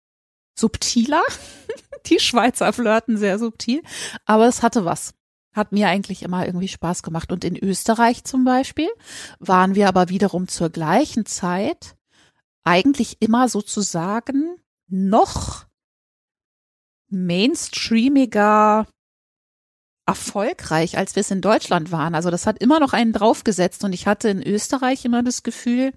[0.57, 1.23] subtiler.
[2.07, 3.83] Die Schweizer flirten sehr subtil,
[4.25, 5.15] aber es hatte was.
[5.53, 7.33] Hat mir eigentlich immer irgendwie Spaß gemacht.
[7.33, 8.89] Und in Österreich zum Beispiel
[9.41, 11.97] waren wir aber wiederum zur gleichen Zeit
[12.63, 15.67] eigentlich immer sozusagen noch
[17.09, 18.87] mainstreamiger
[20.09, 22.15] erfolgreich, als wir es in Deutschland waren.
[22.15, 25.93] Also das hat immer noch einen draufgesetzt und ich hatte in Österreich immer das Gefühl,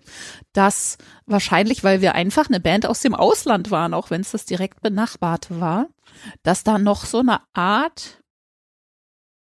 [0.52, 4.46] dass wahrscheinlich, weil wir einfach eine Band aus dem Ausland waren, auch wenn es das
[4.46, 5.88] direkt benachbarte war,
[6.44, 8.22] dass da noch so eine Art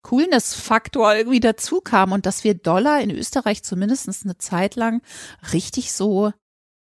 [0.04, 5.02] Coolness-Faktor irgendwie dazu kam und dass wir Dollar in Österreich zumindest eine Zeit lang
[5.52, 6.32] richtig so,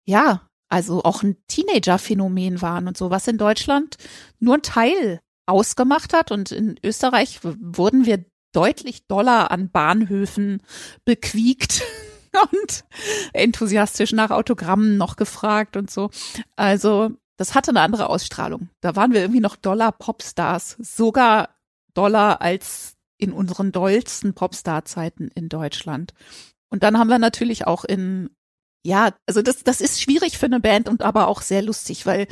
[0.06, 3.98] ja, also auch ein Teenager-Phänomen waren und so, was in Deutschland
[4.40, 6.32] nur ein Teil ausgemacht hat.
[6.32, 8.24] Und in Österreich wurden wir
[8.54, 10.62] deutlich doller an Bahnhöfen
[11.06, 11.84] bequiekt
[12.52, 12.86] und
[13.34, 16.10] enthusiastisch nach Autogrammen noch gefragt und so.
[16.56, 18.70] Also das hatte eine andere Ausstrahlung.
[18.82, 21.50] Da waren wir irgendwie noch Dollar Popstars, sogar
[21.94, 26.14] Dollar als in unseren dollsten Popstar-Zeiten in Deutschland.
[26.70, 28.30] Und dann haben wir natürlich auch in
[28.86, 32.28] ja, also das, das ist schwierig für eine Band und aber auch sehr lustig, weil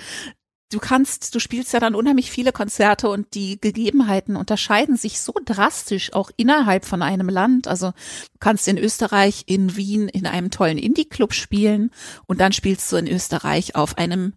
[0.71, 5.33] du kannst, du spielst ja dann unheimlich viele Konzerte und die Gegebenheiten unterscheiden sich so
[5.45, 7.67] drastisch auch innerhalb von einem Land.
[7.67, 11.91] Also du kannst in Österreich, in Wien in einem tollen Indie-Club spielen
[12.25, 14.33] und dann spielst du in Österreich auf einem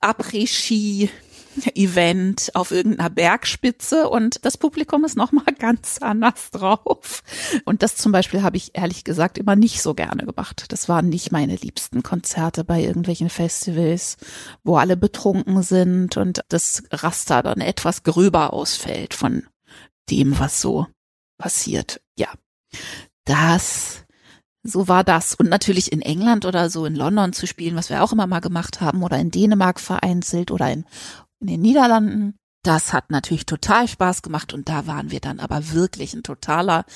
[0.00, 1.10] Après-Ski
[1.74, 7.22] Event auf irgendeiner Bergspitze und das Publikum ist nochmal ganz anders drauf.
[7.64, 10.66] Und das zum Beispiel habe ich ehrlich gesagt immer nicht so gerne gemacht.
[10.68, 14.16] Das waren nicht meine liebsten Konzerte bei irgendwelchen Festivals,
[14.62, 19.44] wo alle betrunken sind und das Raster dann etwas gröber ausfällt von
[20.10, 20.86] dem, was so
[21.38, 22.00] passiert.
[22.16, 22.28] Ja,
[23.24, 24.04] das
[24.64, 25.34] so war das.
[25.34, 28.40] Und natürlich in England oder so in London zu spielen, was wir auch immer mal
[28.40, 30.86] gemacht haben, oder in Dänemark vereinzelt oder in
[31.44, 32.38] in den Niederlanden.
[32.62, 36.86] Das hat natürlich total Spaß gemacht und da waren wir dann aber wirklich ein totaler,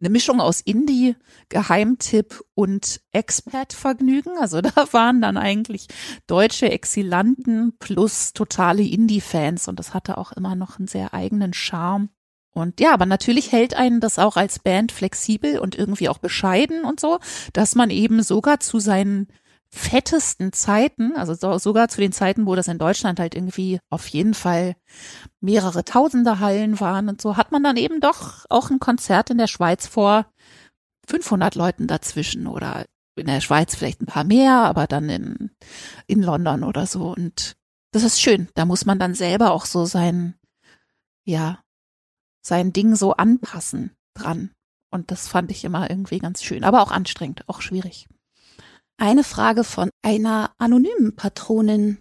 [0.00, 1.16] eine Mischung aus Indie,
[1.50, 4.38] Geheimtipp und Expat-Vergnügen.
[4.40, 5.88] Also da waren dann eigentlich
[6.26, 12.08] deutsche Exilanten plus totale Indie-Fans und das hatte auch immer noch einen sehr eigenen Charme.
[12.54, 16.84] Und ja, aber natürlich hält einen das auch als Band flexibel und irgendwie auch bescheiden
[16.84, 17.18] und so,
[17.52, 19.28] dass man eben sogar zu seinen
[19.70, 24.08] fettesten Zeiten, also so, sogar zu den Zeiten, wo das in Deutschland halt irgendwie auf
[24.08, 24.76] jeden Fall
[25.40, 29.38] mehrere tausende Hallen waren und so, hat man dann eben doch auch ein Konzert in
[29.38, 30.26] der Schweiz vor
[31.06, 35.50] 500 Leuten dazwischen oder in der Schweiz vielleicht ein paar mehr, aber dann in,
[36.06, 37.12] in London oder so.
[37.12, 37.56] Und
[37.90, 38.48] das ist schön.
[38.54, 40.34] Da muss man dann selber auch so sein,
[41.24, 41.62] ja,
[42.42, 44.50] sein Ding so anpassen dran.
[44.90, 48.08] Und das fand ich immer irgendwie ganz schön, aber auch anstrengend, auch schwierig.
[49.00, 51.98] Eine Frage von einer anonymen Patronin.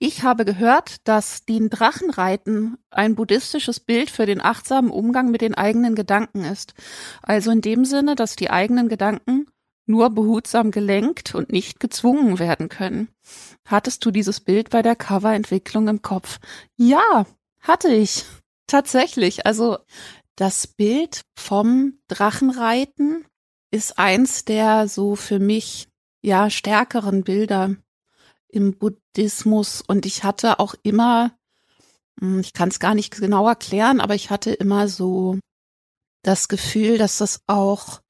[0.00, 5.54] Ich habe gehört, dass den Drachenreiten ein buddhistisches Bild für den achtsamen Umgang mit den
[5.54, 6.74] eigenen Gedanken ist.
[7.22, 9.46] Also in dem Sinne, dass die eigenen Gedanken
[9.86, 13.06] nur behutsam gelenkt und nicht gezwungen werden können.
[13.64, 16.40] Hattest du dieses Bild bei der Coverentwicklung im Kopf?
[16.74, 17.24] Ja,
[17.60, 18.24] hatte ich.
[18.66, 19.46] Tatsächlich.
[19.46, 19.78] Also
[20.34, 23.24] das Bild vom Drachenreiten
[23.70, 25.86] ist eins der so für mich
[26.26, 27.74] ja stärkeren Bilder
[28.48, 31.32] im Buddhismus und ich hatte auch immer,
[32.20, 35.38] hm, ich kann es gar nicht genau erklären, aber ich hatte immer so
[36.22, 38.00] das Gefühl, dass das auch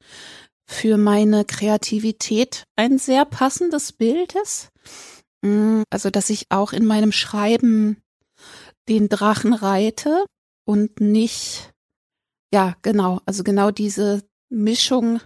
[0.67, 4.71] für meine Kreativität ein sehr passendes Bild ist.
[5.45, 8.03] Hm, also, dass ich auch in meinem Schreiben
[8.89, 10.25] den Drachen reite
[10.65, 11.73] und nicht
[12.53, 13.21] ja, genau.
[13.27, 15.21] Also genau diese Mischung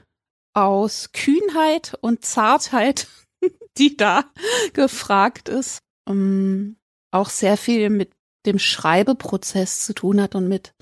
[0.54, 3.08] aus Kühnheit und Zartheit,
[3.78, 4.24] die da
[4.72, 6.76] gefragt ist, ähm,
[7.10, 8.12] auch sehr viel mit
[8.46, 10.74] dem Schreibeprozess zu tun hat und mit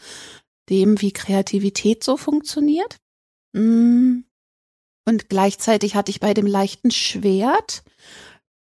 [0.68, 2.96] dem, wie Kreativität so funktioniert.
[3.52, 4.20] Mm.
[5.06, 7.82] Und gleichzeitig hatte ich bei dem leichten Schwert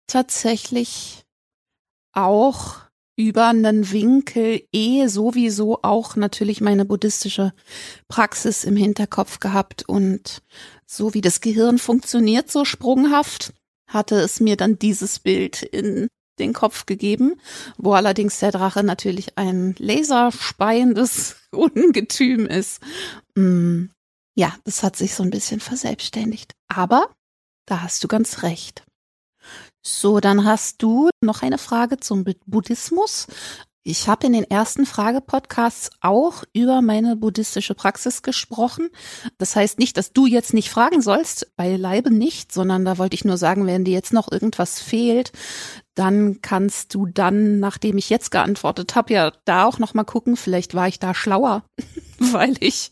[0.08, 1.26] tatsächlich
[2.14, 2.87] auch
[3.18, 7.52] über einen Winkel eh sowieso auch natürlich meine buddhistische
[8.08, 10.44] Praxis im Hinterkopf gehabt und
[10.86, 13.54] so wie das Gehirn funktioniert, so sprunghaft,
[13.88, 16.08] hatte es mir dann dieses Bild in
[16.40, 17.42] den Kopf gegeben,
[17.78, 22.80] wo allerdings der Drache natürlich ein laserspeiendes Ungetüm ist.
[23.36, 23.86] Mm,
[24.36, 26.54] ja, das hat sich so ein bisschen verselbstständigt.
[26.68, 27.10] Aber
[27.66, 28.87] da hast du ganz recht.
[29.82, 33.28] So, dann hast du noch eine Frage zum Buddhismus.
[33.90, 38.90] Ich habe in den ersten Frage-Podcasts auch über meine buddhistische Praxis gesprochen.
[39.38, 43.24] Das heißt nicht, dass du jetzt nicht fragen sollst, beileibe nicht, sondern da wollte ich
[43.24, 45.32] nur sagen, wenn dir jetzt noch irgendwas fehlt,
[45.96, 50.36] dann kannst du dann, nachdem ich jetzt geantwortet habe, ja da auch noch mal gucken.
[50.36, 51.64] Vielleicht war ich da schlauer,
[52.20, 52.92] weil ich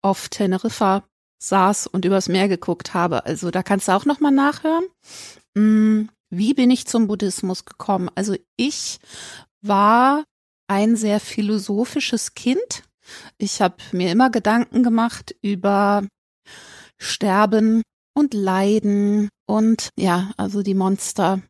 [0.00, 1.04] auf Teneriffa
[1.42, 3.26] saß und übers Meer geguckt habe.
[3.26, 4.84] Also da kannst du auch noch mal nachhören.
[5.54, 8.08] Mm, wie bin ich zum Buddhismus gekommen?
[8.14, 9.00] Also ich
[9.60, 10.24] war
[10.68, 12.84] ein sehr philosophisches Kind.
[13.38, 16.06] Ich habe mir immer Gedanken gemacht über
[16.98, 17.82] Sterben
[18.14, 21.42] und Leiden und ja, also die Monster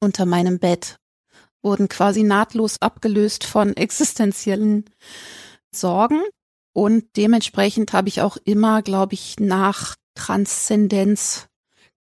[0.00, 0.96] unter meinem Bett
[1.62, 4.84] wurden quasi nahtlos abgelöst von existenziellen
[5.74, 6.22] Sorgen
[6.74, 11.48] und dementsprechend habe ich auch immer, glaube ich, nach Transzendenz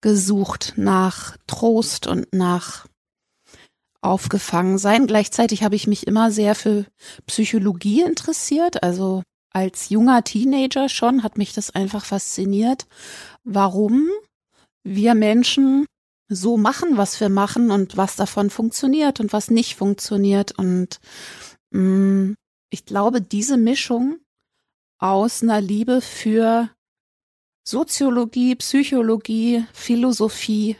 [0.01, 2.87] gesucht nach Trost und nach
[4.01, 5.07] aufgefangen sein.
[5.07, 6.87] Gleichzeitig habe ich mich immer sehr für
[7.27, 8.83] Psychologie interessiert.
[8.83, 12.87] Also als junger Teenager schon hat mich das einfach fasziniert,
[13.45, 14.09] warum
[14.85, 15.85] wir Menschen
[16.29, 20.53] so machen, was wir machen und was davon funktioniert und was nicht funktioniert.
[20.53, 21.01] Und
[21.73, 22.35] mh, mm,
[22.71, 24.19] ich glaube, diese Mischung
[25.01, 26.71] aus einer Liebe für
[27.67, 30.77] Soziologie, Psychologie, Philosophie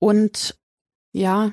[0.00, 0.58] und
[1.12, 1.52] ja,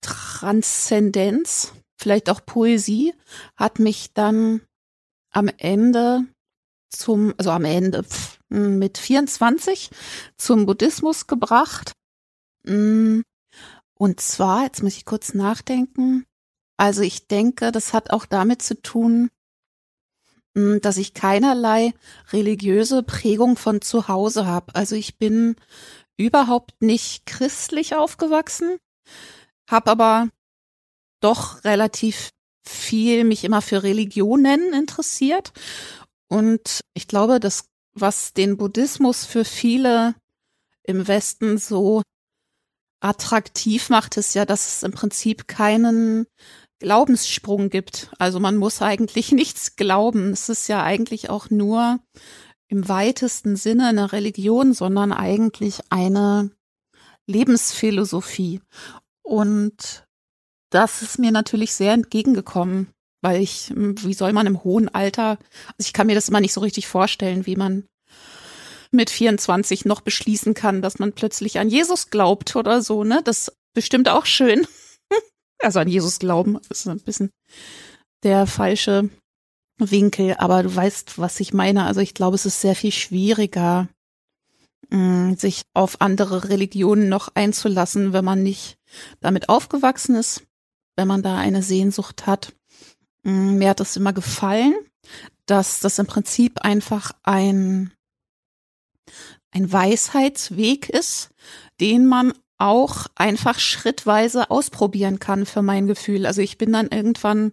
[0.00, 3.12] Transzendenz, vielleicht auch Poesie,
[3.56, 4.62] hat mich dann
[5.30, 6.24] am Ende
[6.88, 9.90] zum, also am Ende pf, mit 24
[10.36, 11.92] zum Buddhismus gebracht.
[12.64, 13.20] Mm,
[13.94, 16.24] und zwar, jetzt muss ich kurz nachdenken.
[16.76, 19.39] Also ich denke, das hat auch damit zu tun, hm,
[20.54, 21.94] dass ich keinerlei
[22.32, 24.74] religiöse Prägung von zu Hause habe.
[24.74, 25.56] Also ich bin
[26.16, 28.78] überhaupt nicht christlich aufgewachsen,
[29.68, 30.28] habe aber
[31.20, 32.30] doch relativ
[32.62, 35.52] viel mich immer für Religionen interessiert.
[36.28, 40.14] Und ich glaube, das, was den Buddhismus für viele
[40.82, 42.02] im Westen so
[43.00, 46.26] attraktiv macht, ist ja, dass es im Prinzip keinen
[46.80, 48.10] Glaubenssprung gibt.
[48.18, 50.32] Also man muss eigentlich nichts glauben.
[50.32, 52.00] Es ist ja eigentlich auch nur
[52.68, 56.50] im weitesten Sinne eine Religion, sondern eigentlich eine
[57.26, 58.60] Lebensphilosophie.
[59.22, 60.06] Und
[60.70, 62.88] das ist mir natürlich sehr entgegengekommen,
[63.22, 66.52] weil ich, wie soll man im hohen Alter, also ich kann mir das immer nicht
[66.52, 67.86] so richtig vorstellen, wie man
[68.92, 73.20] mit 24 noch beschließen kann, dass man plötzlich an Jesus glaubt oder so, ne?
[73.24, 74.66] Das bestimmt auch schön
[75.62, 77.30] also an Jesus glauben, ist ein bisschen
[78.22, 79.08] der falsche
[79.78, 81.84] Winkel, aber du weißt, was ich meine.
[81.84, 83.88] Also ich glaube, es ist sehr viel schwieriger,
[84.90, 88.76] mh, sich auf andere Religionen noch einzulassen, wenn man nicht
[89.20, 90.42] damit aufgewachsen ist,
[90.96, 92.54] wenn man da eine Sehnsucht hat.
[93.22, 94.74] Mh, mir hat es immer gefallen,
[95.46, 97.92] dass das im Prinzip einfach ein,
[99.50, 101.30] ein Weisheitsweg ist,
[101.80, 106.26] den man auch einfach schrittweise ausprobieren kann für mein Gefühl.
[106.26, 107.52] Also ich bin dann irgendwann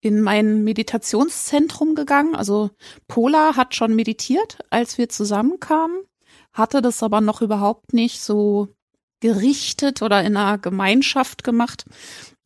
[0.00, 2.34] in mein Meditationszentrum gegangen.
[2.34, 2.70] Also
[3.08, 5.96] Pola hat schon meditiert, als wir zusammenkamen,
[6.52, 8.68] hatte das aber noch überhaupt nicht so
[9.20, 11.84] gerichtet oder in einer Gemeinschaft gemacht.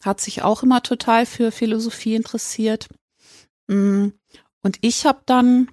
[0.04, 2.88] Hat sich auch immer total für Philosophie interessiert.
[3.66, 4.08] Mm.
[4.62, 5.70] Und ich habe dann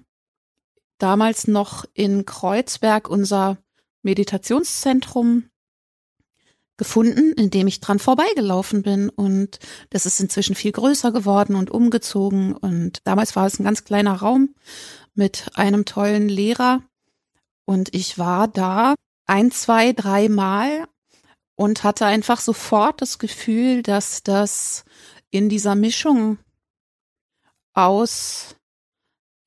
[0.98, 3.58] damals noch in Kreuzberg unser
[4.02, 5.50] Meditationszentrum
[6.76, 9.08] gefunden, in dem ich dran vorbeigelaufen bin.
[9.08, 9.58] Und
[9.90, 12.54] das ist inzwischen viel größer geworden und umgezogen.
[12.54, 14.54] Und damals war es ein ganz kleiner Raum
[15.14, 16.82] mit einem tollen Lehrer.
[17.64, 18.94] Und ich war da
[19.26, 20.86] ein, zwei, drei Mal
[21.56, 24.84] und hatte einfach sofort das Gefühl, dass das
[25.30, 26.38] in dieser Mischung
[27.74, 28.56] aus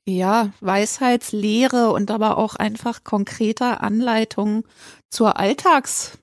[0.06, 4.66] ja, Weisheitslehre und aber auch einfach konkreter Anleitung
[5.10, 6.18] zur Alltags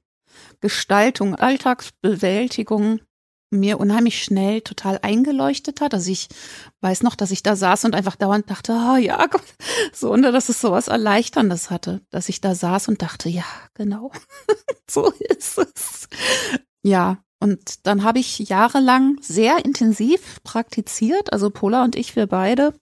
[0.64, 3.00] Gestaltung, Alltagsbewältigung
[3.50, 5.92] mir unheimlich schnell total eingeleuchtet hat.
[5.92, 6.28] Also ich
[6.80, 9.44] weiß noch, dass ich da saß und einfach dauernd dachte, oh, ja, Gott,
[9.92, 13.44] so und dass es sowas Erleichterndes hatte, dass ich da saß und dachte, ja,
[13.74, 14.10] genau,
[14.90, 16.08] so ist es.
[16.82, 22.72] Ja, und dann habe ich jahrelang sehr intensiv praktiziert, also Pola und ich, wir beide.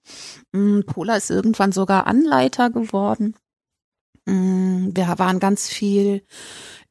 [0.52, 3.34] Mm, Pola ist irgendwann sogar Anleiter geworden.
[4.24, 6.24] Mm, wir waren ganz viel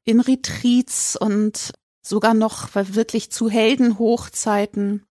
[0.06, 5.06] in Retreats und sogar noch wirklich zu Heldenhochzeiten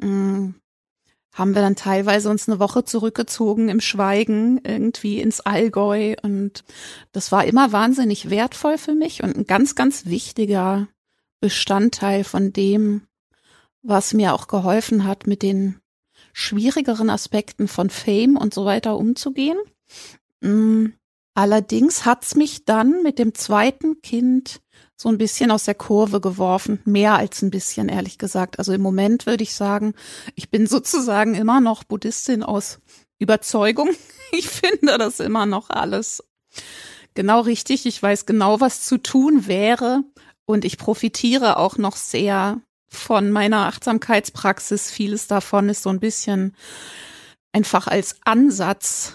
[0.00, 0.54] hm,
[1.34, 6.64] haben wir dann teilweise uns eine Woche zurückgezogen im Schweigen irgendwie ins Allgäu und
[7.12, 10.88] das war immer wahnsinnig wertvoll für mich und ein ganz, ganz wichtiger
[11.40, 13.02] Bestandteil von dem,
[13.82, 15.80] was mir auch geholfen hat, mit den
[16.32, 19.58] schwierigeren Aspekten von Fame und so weiter umzugehen.
[20.40, 20.94] Hm,
[21.34, 24.60] Allerdings hat's mich dann mit dem zweiten Kind
[24.96, 28.60] so ein bisschen aus der Kurve geworfen, mehr als ein bisschen, ehrlich gesagt.
[28.60, 29.94] Also im Moment würde ich sagen,
[30.36, 32.80] ich bin sozusagen immer noch Buddhistin aus
[33.18, 33.90] Überzeugung.
[34.36, 36.24] Ich finde das immer noch alles
[37.14, 37.86] genau richtig.
[37.86, 40.02] Ich weiß genau, was zu tun wäre
[40.44, 44.90] und ich profitiere auch noch sehr von meiner Achtsamkeitspraxis.
[44.90, 46.56] Vieles davon ist so ein bisschen
[47.52, 49.14] einfach als Ansatz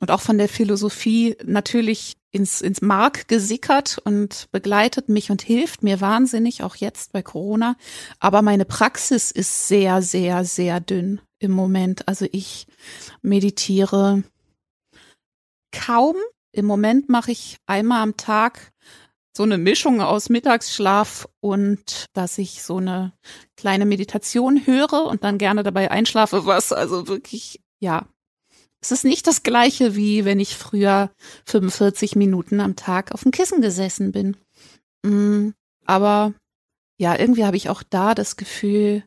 [0.00, 5.82] und auch von der Philosophie natürlich ins, ins Mark gesickert und begleitet mich und hilft
[5.82, 7.76] mir wahnsinnig, auch jetzt bei Corona.
[8.18, 12.08] Aber meine Praxis ist sehr, sehr, sehr dünn im Moment.
[12.08, 12.66] Also ich
[13.22, 14.22] meditiere
[15.72, 16.16] kaum.
[16.52, 18.72] Im Moment mache ich einmal am Tag
[19.36, 23.12] so eine Mischung aus Mittagsschlaf und dass ich so eine
[23.56, 28.08] kleine Meditation höre und dann gerne dabei einschlafe, was also wirklich, ja,
[28.80, 31.10] es ist nicht das gleiche, wie wenn ich früher
[31.46, 34.36] 45 Minuten am Tag auf dem Kissen gesessen bin.
[35.02, 35.50] Mm,
[35.84, 36.34] aber
[36.96, 39.04] ja, irgendwie habe ich auch da das Gefühl,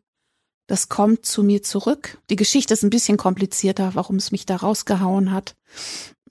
[0.67, 2.19] das kommt zu mir zurück.
[2.29, 5.55] Die Geschichte ist ein bisschen komplizierter, warum es mich da rausgehauen hat.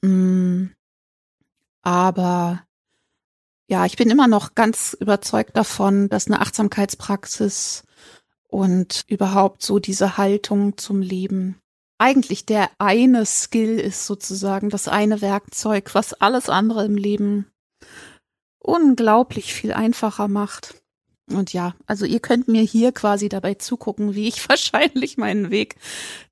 [0.03, 0.67] Mm,
[1.83, 2.65] aber
[3.69, 7.85] ja, ich bin immer noch ganz überzeugt davon, dass eine Achtsamkeitspraxis
[8.49, 11.62] und überhaupt so diese Haltung zum Leben
[12.03, 17.47] eigentlich der eine Skill ist sozusagen, das eine Werkzeug, was alles andere im Leben
[18.59, 20.83] unglaublich viel einfacher macht.
[21.31, 25.77] Und ja, also ihr könnt mir hier quasi dabei zugucken, wie ich wahrscheinlich meinen Weg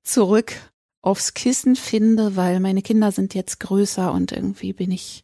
[0.03, 0.53] zurück
[1.01, 5.23] aufs Kissen finde, weil meine Kinder sind jetzt größer und irgendwie bin ich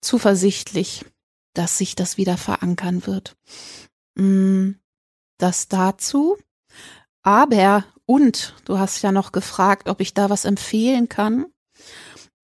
[0.00, 1.04] zuversichtlich,
[1.54, 3.36] dass sich das wieder verankern wird.
[4.16, 4.72] Mm,
[5.38, 6.36] das dazu.
[7.22, 11.46] Aber und du hast ja noch gefragt, ob ich da was empfehlen kann.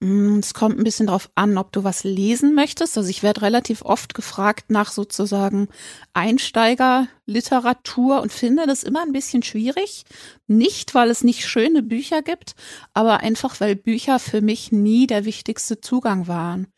[0.03, 2.97] Mm, es kommt ein bisschen darauf an, ob du was lesen möchtest.
[2.97, 5.69] Also ich werde relativ oft gefragt nach sozusagen
[6.15, 10.05] Einsteigerliteratur und finde das immer ein bisschen schwierig.
[10.47, 12.55] Nicht, weil es nicht schöne Bücher gibt,
[12.95, 16.69] aber einfach, weil Bücher für mich nie der wichtigste Zugang waren.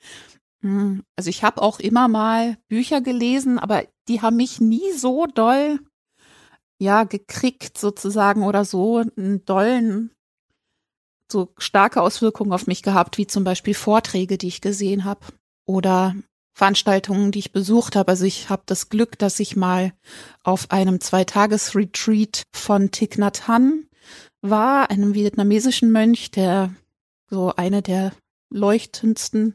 [0.62, 5.26] Mm, also ich habe auch immer mal Bücher gelesen, aber die haben mich nie so
[5.26, 5.78] doll
[6.82, 10.10] ja, gekriegt sozusagen oder so einen dollen,
[11.30, 15.20] so starke Auswirkungen auf mich gehabt, wie zum Beispiel Vorträge, die ich gesehen habe
[15.64, 16.16] oder
[16.54, 18.10] Veranstaltungen, die ich besucht habe.
[18.10, 19.92] Also ich habe das Glück, dass ich mal
[20.42, 23.84] auf einem Zweitages-Retreat von Thich Nhat Hanh
[24.42, 26.74] war, einem vietnamesischen Mönch, der
[27.30, 28.12] so eine der
[28.50, 29.54] leuchtendsten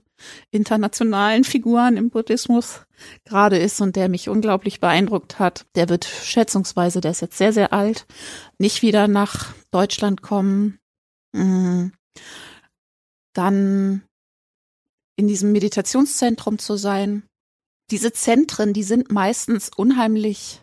[0.52, 2.86] internationalen Figuren im Buddhismus
[3.26, 5.66] gerade ist und der mich unglaublich beeindruckt hat.
[5.76, 8.06] Der wird schätzungsweise, der ist jetzt sehr, sehr alt,
[8.58, 10.80] nicht wieder nach Deutschland kommen.
[11.34, 11.88] Mm.
[13.34, 14.02] Dann
[15.16, 17.24] in diesem Meditationszentrum zu sein.
[17.92, 20.62] Diese Zentren, die sind meistens unheimlich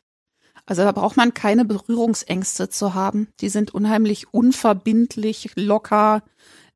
[0.67, 3.29] also da braucht man keine Berührungsängste zu haben.
[3.41, 6.23] Die sind unheimlich unverbindlich, locker,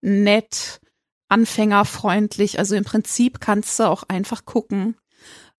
[0.01, 0.81] nett,
[1.29, 2.59] anfängerfreundlich.
[2.59, 4.97] Also im Prinzip kannst du auch einfach gucken,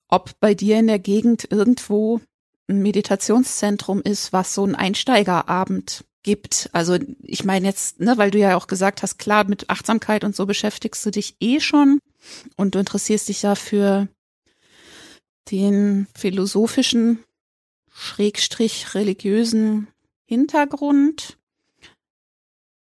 [0.08, 2.22] ob bei dir in der Gegend irgendwo
[2.68, 6.70] ein Meditationszentrum ist, was so ein Einsteigerabend gibt.
[6.74, 10.36] Also ich meine jetzt, ne, weil du ja auch gesagt hast, klar, mit Achtsamkeit und
[10.36, 12.00] so beschäftigst du dich eh schon
[12.56, 14.08] und du interessierst dich ja für
[15.52, 17.24] den philosophischen
[17.92, 19.88] schrägstrich religiösen
[20.26, 21.38] Hintergrund.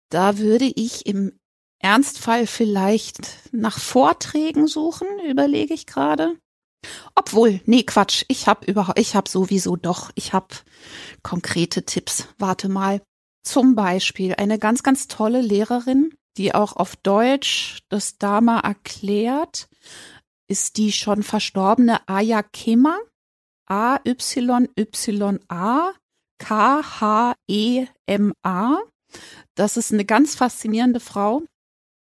[0.10, 1.39] Da würde ich im
[1.80, 3.20] Ernstfall vielleicht
[3.52, 6.38] nach Vorträgen suchen, überlege ich gerade.
[7.16, 10.48] Obwohl, nee, Quatsch, ich habe überhaupt, ich habe sowieso doch, ich habe
[11.24, 12.28] konkrete Tipps.
[12.38, 13.02] Warte mal.
[13.44, 19.70] Zum Beispiel eine ganz, ganz tolle Lehrerin, die auch auf Deutsch das Dharma erklärt,
[20.48, 22.98] ist die schon verstorbene Aya Kema.
[23.68, 24.74] A-Y-Y-A
[26.40, 27.78] K-H-E-M-A.
[29.56, 31.44] Das ist eine ganz faszinierende Frau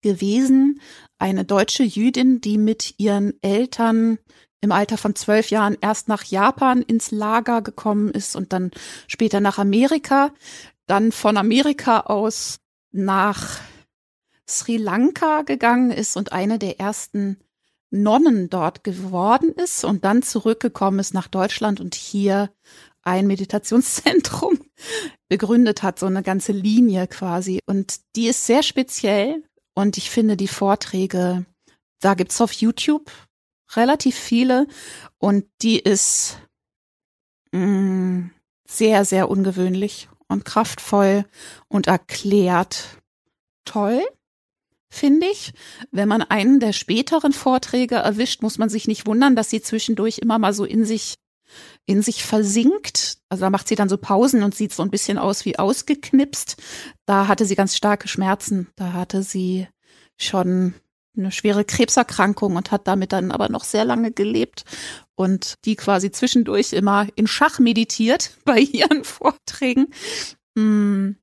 [0.03, 0.81] gewesen,
[1.19, 4.19] eine deutsche Jüdin, die mit ihren Eltern
[4.61, 8.71] im Alter von zwölf Jahren erst nach Japan ins Lager gekommen ist und dann
[9.07, 10.33] später nach Amerika,
[10.87, 12.59] dann von Amerika aus
[12.93, 13.61] nach
[14.49, 17.39] Sri Lanka gegangen ist und eine der ersten
[17.91, 22.51] Nonnen dort geworden ist und dann zurückgekommen ist nach Deutschland und hier
[23.03, 24.59] ein Meditationszentrum
[25.29, 27.61] begründet hat, so eine ganze Linie quasi.
[27.67, 29.45] Und die ist sehr speziell
[29.77, 31.45] und ich finde die Vorträge,
[32.01, 33.11] da gibt's auf YouTube
[33.74, 34.66] relativ viele
[35.18, 36.39] und die ist
[37.53, 38.31] mh, mm,
[38.66, 41.24] sehr, sehr ungewöhnlich und kraftvoll
[41.68, 43.01] und erklärt
[43.64, 44.03] toll
[44.89, 45.53] finde ich.
[45.91, 50.18] Wenn man einen der späteren Vorträge erwischt, muss man sich nicht wundern, dass sie zwischendurch
[50.18, 51.16] immer mal so in sich
[51.87, 53.18] in sich versinkt.
[53.28, 56.57] Also da macht sie dann so Pausen und sieht so ein bisschen aus wie ausgeknipst.
[57.07, 58.68] Da hatte sie ganz starke Schmerzen.
[58.76, 59.68] Da hatte sie
[60.18, 60.74] schon
[61.16, 64.64] eine schwere Krebserkrankung und hat damit dann aber noch sehr lange gelebt
[65.14, 69.89] und die quasi zwischendurch immer in Schach meditiert bei ihren Vorträgen.
[70.59, 71.16] Hm.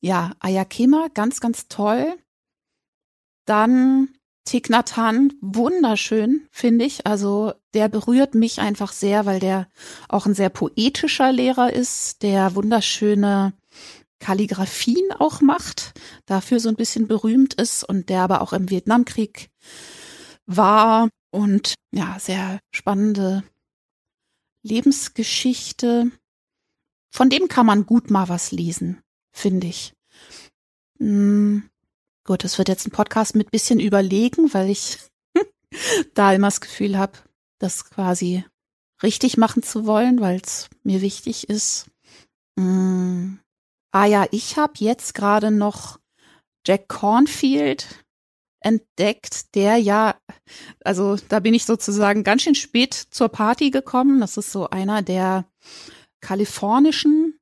[0.00, 2.14] Ja, Ayakema, ganz, ganz toll.
[3.46, 4.10] Dann
[4.48, 4.96] Thich Nhat
[5.42, 7.06] wunderschön, finde ich.
[7.06, 9.68] Also der berührt mich einfach sehr, weil der
[10.08, 13.52] auch ein sehr poetischer Lehrer ist, der wunderschöne
[14.20, 15.92] Kalligraphien auch macht,
[16.24, 19.50] dafür so ein bisschen berühmt ist und der aber auch im Vietnamkrieg
[20.46, 23.44] war und ja, sehr spannende
[24.62, 26.10] Lebensgeschichte.
[27.10, 29.92] Von dem kann man gut mal was lesen, finde ich.
[30.98, 31.68] Hm.
[32.28, 34.98] Gut, das wird jetzt ein Podcast mit bisschen überlegen, weil ich
[36.14, 37.14] da immer das Gefühl habe,
[37.58, 38.44] das quasi
[39.02, 41.86] richtig machen zu wollen, weil es mir wichtig ist.
[42.56, 43.36] Mm.
[43.92, 46.00] Ah ja, ich habe jetzt gerade noch
[46.66, 48.04] Jack Cornfield
[48.60, 50.20] entdeckt, der ja,
[50.84, 54.20] also da bin ich sozusagen ganz schön spät zur Party gekommen.
[54.20, 55.46] Das ist so einer der
[56.20, 57.37] kalifornischen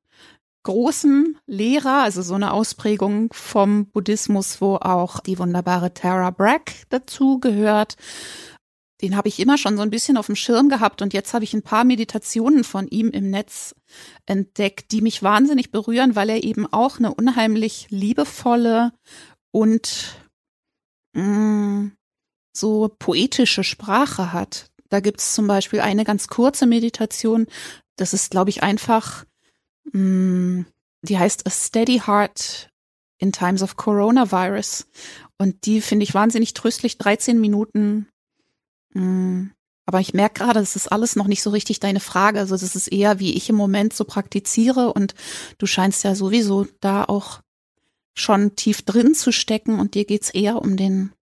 [0.67, 7.39] großen Lehrer, also so eine Ausprägung vom Buddhismus, wo auch die wunderbare Tara Bragg dazu
[7.39, 7.95] gehört.
[9.01, 11.45] Den habe ich immer schon so ein bisschen auf dem Schirm gehabt und jetzt habe
[11.45, 13.75] ich ein paar Meditationen von ihm im Netz
[14.25, 18.91] entdeckt, die mich wahnsinnig berühren, weil er eben auch eine unheimlich liebevolle
[19.51, 20.17] und
[21.13, 21.91] mh, mm,
[22.51, 24.69] so poetische Sprache hat.
[24.89, 27.47] Da gibt es zum Beispiel eine ganz kurze Meditation.
[27.95, 29.23] Das ist, glaube ich, einfach
[29.93, 32.69] die heißt A Steady Heart
[33.19, 34.87] in Times of Coronavirus.
[35.37, 38.07] Und die finde ich wahnsinnig tröstlich, 13 Minuten.
[38.93, 39.47] Mm,
[39.85, 42.39] aber ich merke gerade, das ist alles noch nicht so richtig deine Frage.
[42.39, 44.93] Also das ist eher, wie ich im Moment so praktiziere.
[44.93, 45.15] Und
[45.57, 47.41] du scheinst ja sowieso da auch
[48.13, 49.79] schon tief drin zu stecken.
[49.79, 51.13] Und dir geht's eher um den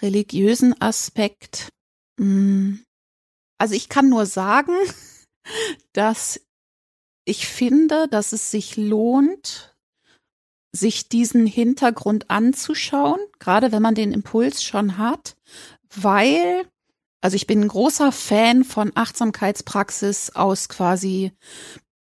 [0.00, 1.68] religiösen Aspekt.
[2.18, 2.76] Mm.
[3.58, 4.72] Also ich kann nur sagen,
[5.92, 6.40] dass
[7.28, 9.76] ich finde, dass es sich lohnt,
[10.72, 15.36] sich diesen Hintergrund anzuschauen, gerade wenn man den Impuls schon hat,
[15.94, 16.66] weil,
[17.20, 21.32] also ich bin ein großer Fan von Achtsamkeitspraxis aus quasi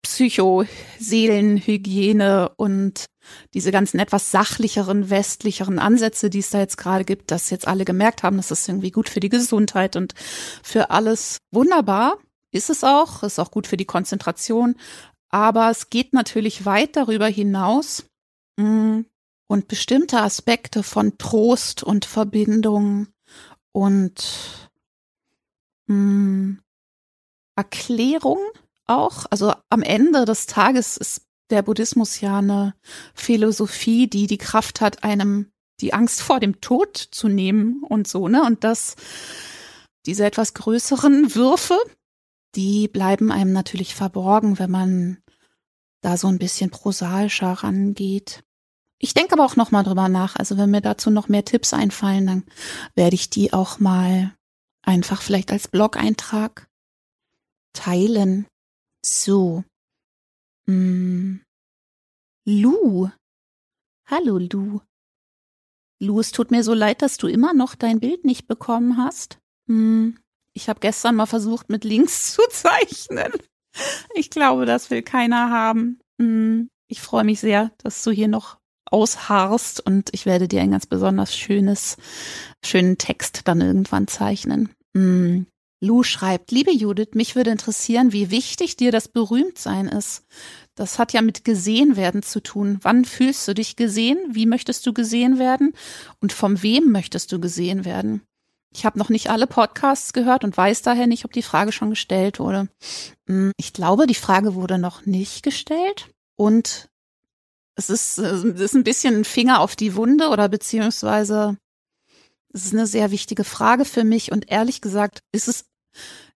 [0.04, 3.06] Psycho-Seelenhygiene und
[3.54, 7.86] diese ganzen etwas sachlicheren, westlicheren Ansätze, die es da jetzt gerade gibt, dass jetzt alle
[7.86, 10.14] gemerkt haben, das ist irgendwie gut für die Gesundheit und
[10.64, 12.18] für alles wunderbar.
[12.52, 14.76] Ist es auch, ist auch gut für die Konzentration.
[15.30, 18.06] Aber es geht natürlich weit darüber hinaus
[18.58, 19.02] mm,
[19.48, 23.08] und bestimmte Aspekte von Trost und Verbindung
[23.72, 24.70] und
[25.88, 26.60] mh, mm,
[27.56, 28.40] Erklärung
[28.88, 29.26] auch.
[29.30, 32.76] Also am Ende des Tages ist der Buddhismus ja eine
[33.14, 38.28] Philosophie, die die Kraft hat, einem die Angst vor dem Tod zu nehmen und so,
[38.28, 38.44] ne?
[38.44, 38.96] Und das,
[40.06, 41.78] diese etwas größeren Würfe,
[42.56, 45.18] die bleiben einem natürlich verborgen, wenn man
[46.02, 48.44] da so ein bisschen prosaischer rangeht.
[48.98, 50.36] Ich denke aber auch noch mal drüber nach.
[50.36, 52.46] Also wenn mir dazu noch mehr Tipps einfallen, dann
[52.96, 54.36] werde ich die auch mal
[54.84, 56.70] einfach vielleicht als Blog-Eintrag
[57.74, 58.48] teilen.
[59.04, 59.64] So.
[60.68, 61.42] Hm.
[62.46, 63.10] Lu.
[64.06, 64.82] Hallo Lu.
[66.00, 69.40] Lu, es tut mir so leid, dass du immer noch dein Bild nicht bekommen hast.
[69.68, 70.18] Hm.
[70.54, 73.32] Ich habe gestern mal versucht, mit links zu zeichnen.
[74.16, 76.00] Ich glaube, das will keiner haben.
[76.20, 76.70] Hm.
[76.88, 80.86] Ich freue mich sehr, dass du hier noch ausharrst und ich werde dir ein ganz
[80.86, 81.96] besonders schönes,
[82.66, 84.70] schönen Text dann irgendwann zeichnen.
[84.96, 85.46] Hm.
[85.84, 90.26] Lou schreibt, liebe Judith, mich würde interessieren, wie wichtig dir das Berühmtsein ist.
[90.76, 92.78] Das hat ja mit gesehen werden zu tun.
[92.84, 94.20] Wann fühlst du dich gesehen?
[94.30, 95.74] Wie möchtest du gesehen werden?
[96.20, 98.22] Und von wem möchtest du gesehen werden?
[98.74, 101.90] Ich habe noch nicht alle Podcasts gehört und weiß daher nicht, ob die Frage schon
[101.90, 102.70] gestellt wurde.
[103.28, 106.10] Hm, ich glaube, die Frage wurde noch nicht gestellt.
[106.38, 106.90] Und
[107.76, 111.58] es ist, es ist ein bisschen ein Finger auf die Wunde oder beziehungsweise
[112.54, 114.32] es ist eine sehr wichtige Frage für mich.
[114.32, 115.66] Und ehrlich gesagt ist es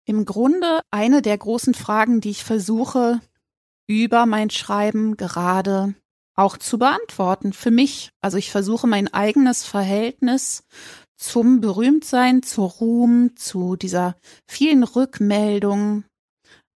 [0.05, 3.21] im Grunde eine der großen Fragen, die ich versuche
[3.87, 5.95] über mein Schreiben gerade
[6.35, 7.53] auch zu beantworten.
[7.53, 10.63] Für mich, also ich versuche mein eigenes Verhältnis
[11.17, 14.15] zum Berühmtsein, zu Ruhm, zu dieser
[14.47, 16.03] vielen Rückmeldung,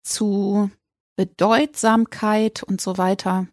[0.04, 0.70] zu
[1.16, 3.48] Bedeutsamkeit und so weiter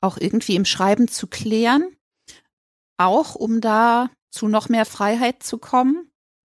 [0.00, 1.96] auch irgendwie im Schreiben zu klären,
[2.98, 6.12] auch um da zu noch mehr Freiheit zu kommen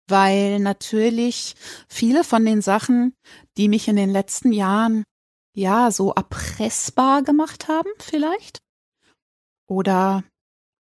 [0.08, 1.56] weil natürlich
[1.88, 3.16] viele von den Sachen,
[3.58, 5.04] die mich in den letzten Jahren
[5.56, 8.60] ja so erpressbar gemacht haben, vielleicht
[9.68, 10.24] oder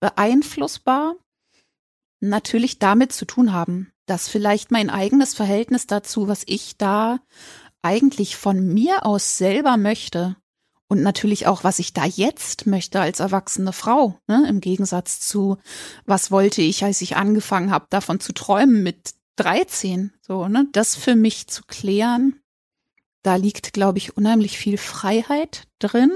[0.01, 1.15] beeinflussbar,
[2.23, 7.21] natürlich damit zu tun haben, dass vielleicht mein eigenes Verhältnis dazu, was ich da
[7.83, 10.37] eigentlich von mir aus selber möchte,
[10.93, 14.47] und natürlich auch, was ich da jetzt möchte als erwachsene Frau, ne?
[14.47, 15.57] im Gegensatz zu,
[16.05, 20.69] was wollte ich, als ich angefangen habe, davon zu träumen mit 13, so, ne?
[20.73, 22.43] Das für mich zu klären,
[23.23, 26.13] da liegt, glaube ich, unheimlich viel Freiheit drin.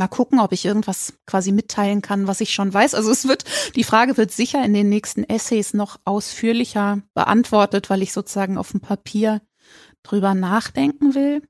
[0.00, 2.94] Hm, mal gucken, ob ich irgendwas quasi mitteilen kann, was ich schon weiß.
[2.94, 3.44] Also es wird,
[3.76, 8.70] die Frage wird sicher in den nächsten Essays noch ausführlicher beantwortet, weil ich sozusagen auf
[8.70, 9.42] dem Papier
[10.02, 11.42] drüber nachdenken will.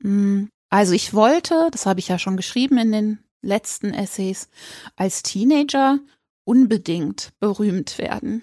[0.00, 4.48] Mm, also ich wollte, das habe ich ja schon geschrieben in den letzten Essays,
[4.96, 6.00] als Teenager
[6.44, 8.42] unbedingt berühmt werden.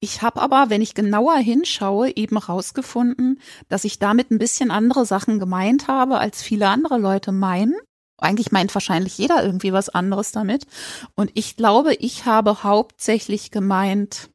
[0.00, 5.04] Ich habe aber, wenn ich genauer hinschaue, eben rausgefunden, dass ich damit ein bisschen andere
[5.04, 7.74] Sachen gemeint habe, als viele andere Leute meinen.
[8.18, 10.66] Eigentlich meint wahrscheinlich jeder irgendwie was anderes damit.
[11.14, 14.30] Und ich glaube, ich habe hauptsächlich gemeint,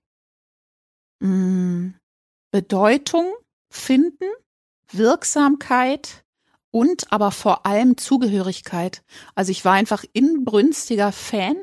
[1.19, 1.95] mh, mm,
[2.51, 3.33] Bedeutung
[3.69, 4.25] finden,
[4.91, 6.23] Wirksamkeit,
[6.73, 9.03] und aber vor allem Zugehörigkeit.
[9.35, 11.55] Also ich war einfach inbrünstiger Fan,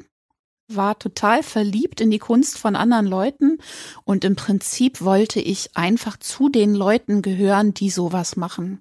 [0.69, 3.59] war total verliebt in die Kunst von anderen Leuten
[4.05, 8.81] und im Prinzip wollte ich einfach zu den Leuten gehören, die sowas machen.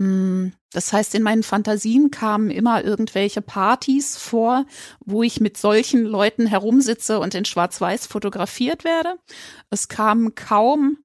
[0.00, 4.66] Hm, das heißt, in meinen Fantasien kamen immer irgendwelche Partys vor,
[5.04, 9.16] wo ich mit solchen Leuten herumsitze und in Schwarz-Weiß fotografiert werde.
[9.70, 10.98] Es kamen kaum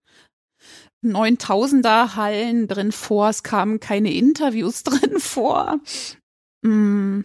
[1.03, 5.80] 9000er Hallen drin vor, es kamen keine Interviews drin vor.
[6.61, 7.22] Mm.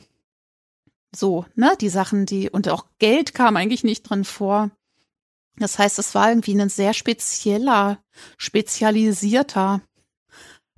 [1.16, 4.70] So, ne, die Sachen, die, und auch Geld kam eigentlich nicht drin vor.
[5.56, 8.02] Das heißt, es war irgendwie ein sehr spezieller,
[8.36, 9.80] spezialisierter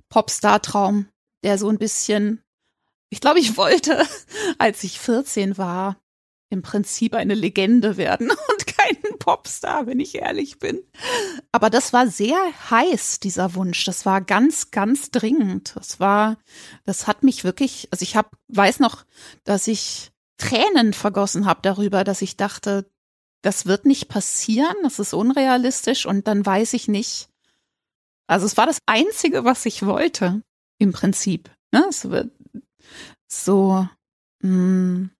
[0.09, 1.07] Popstar-Traum,
[1.43, 2.43] der so ein bisschen,
[3.09, 4.03] ich glaube, ich wollte,
[4.57, 5.97] als ich 14 war,
[6.49, 10.81] im Prinzip eine Legende werden und kein Popstar, wenn ich ehrlich bin.
[11.51, 12.37] Aber das war sehr
[12.69, 13.83] heiß, dieser Wunsch.
[13.83, 15.75] Das war ganz, ganz dringend.
[15.75, 16.37] Das war,
[16.85, 19.05] das hat mich wirklich, also ich habe, weiß noch,
[19.43, 22.89] dass ich Tränen vergossen habe darüber, dass ich dachte,
[23.41, 27.29] das wird nicht passieren, das ist unrealistisch und dann weiß ich nicht.
[28.27, 30.41] Also es war das Einzige, was ich wollte.
[30.79, 31.49] im Prinzip.
[31.71, 31.85] Ne?
[31.89, 32.31] Es wird
[33.27, 33.87] so,
[34.41, 35.11] mh, hm,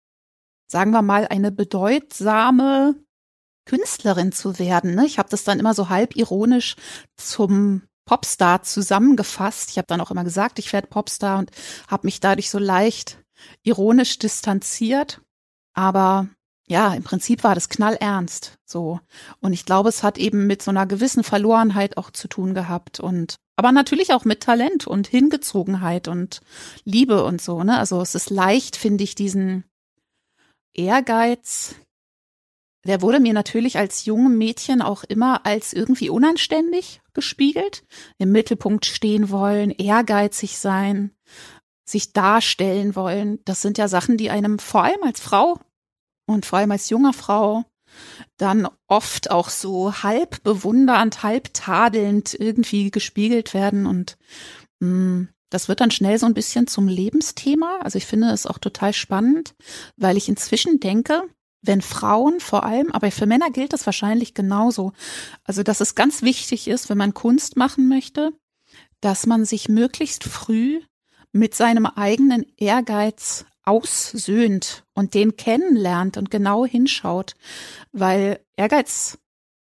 [0.71, 2.95] sagen wir mal, eine bedeutsame
[3.65, 4.95] Künstlerin zu werden.
[4.95, 5.05] Ne?
[5.05, 6.75] Ich habe das dann immer so halb ironisch
[7.15, 9.71] zum Popstar zusammengefasst.
[9.71, 11.51] Ich habe dann auch immer gesagt, ich werde Popstar und
[11.87, 13.23] habe mich dadurch so leicht
[13.63, 15.21] ironisch distanziert.
[15.73, 16.27] Aber
[16.67, 18.99] ja, im Prinzip war das knallernst so.
[19.39, 22.99] Und ich glaube, es hat eben mit so einer gewissen Verlorenheit auch zu tun gehabt
[22.99, 26.41] und aber natürlich auch mit Talent und Hingezogenheit und
[26.83, 27.79] Liebe und so, ne?
[27.79, 29.63] Also es ist leicht, finde ich, diesen
[30.75, 31.75] Ehrgeiz
[32.87, 37.83] der wurde mir natürlich als jungem Mädchen auch immer als irgendwie unanständig gespiegelt.
[38.17, 41.11] Im Mittelpunkt stehen wollen, ehrgeizig sein,
[41.83, 43.39] sich darstellen wollen.
[43.43, 45.59] Das sind ja Sachen, die einem vor allem als Frau
[46.27, 47.65] und vor allem als junger Frau
[48.37, 54.17] dann oft auch so halb bewundernd, halb tadelnd irgendwie gespiegelt werden und
[54.79, 57.79] mh, mm, das wird dann schnell so ein bisschen zum Lebensthema.
[57.81, 59.55] Also ich finde es auch total spannend,
[59.95, 61.23] weil ich inzwischen denke,
[61.61, 64.93] wenn Frauen vor allem, aber für Männer gilt das wahrscheinlich genauso.
[65.43, 68.33] Also, dass es ganz wichtig ist, wenn man Kunst machen möchte,
[69.01, 70.81] dass man sich möglichst früh
[71.31, 77.35] mit seinem eigenen Ehrgeiz aussöhnt und den kennenlernt und genau hinschaut,
[77.91, 79.19] weil Ehrgeiz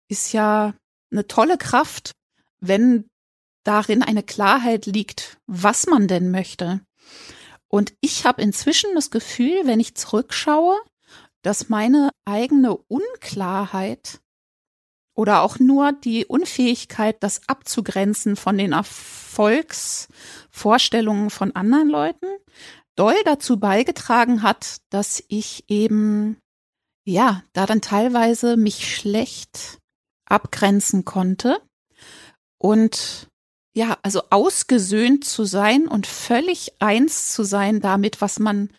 [0.08, 0.76] ist ja
[1.12, 2.12] eine tolle Kraft,
[2.60, 3.08] wenn
[3.64, 6.82] darin eine Klarheit liegt, was man denn möchte.
[7.68, 10.80] Und ich habe inzwischen das Gefühl, wenn ich zurückschaue,
[11.42, 14.22] dass meine eigene Unklarheit
[15.16, 22.28] oder auch nur die Unfähigkeit, das abzugrenzen von den Erfolgsvorstellungen von anderen Leuten,
[22.96, 26.38] doll dazu beigetragen hat, dass ich eben,
[27.06, 29.80] ja, da dann teilweise mich schlecht
[30.26, 31.62] abgrenzen konnte.
[32.58, 33.28] Und
[33.76, 38.70] ja, also ausgesöhnt zu sein und völlig eins zu sein damit, was man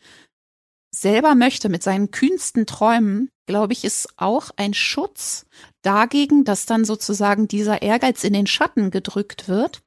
[0.90, 5.46] selber möchte mit seinen kühnsten Träumen, glaube ich, ist auch ein Schutz
[5.86, 9.82] dagegen, dass dann sozusagen dieser Ehrgeiz in den Schatten gedrückt wird,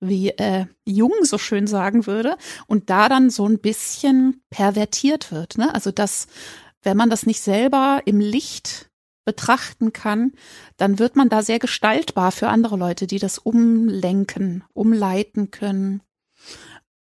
[0.00, 5.58] wie äh, Jung so schön sagen würde, und da dann so ein bisschen pervertiert wird.
[5.58, 5.72] Ne?
[5.74, 6.26] Also dass,
[6.82, 8.90] wenn man das nicht selber im Licht
[9.24, 10.32] betrachten kann,
[10.78, 16.02] dann wird man da sehr gestaltbar für andere Leute, die das umlenken, umleiten können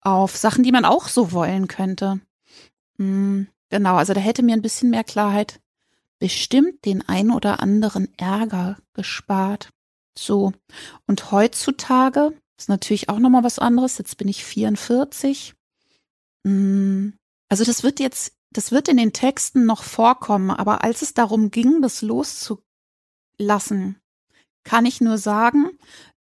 [0.01, 2.19] auf Sachen, die man auch so wollen könnte.
[2.97, 5.60] Mm, genau, also da hätte mir ein bisschen mehr Klarheit
[6.21, 9.71] bestimmt den ein oder anderen Ärger gespart.
[10.15, 10.53] So.
[11.07, 13.97] Und heutzutage ist natürlich auch nochmal was anderes.
[13.97, 15.55] Jetzt bin ich 44.
[16.43, 17.09] Mm,
[17.49, 21.49] also das wird jetzt, das wird in den Texten noch vorkommen, aber als es darum
[21.49, 23.99] ging, das loszulassen,
[24.63, 25.71] kann ich nur sagen,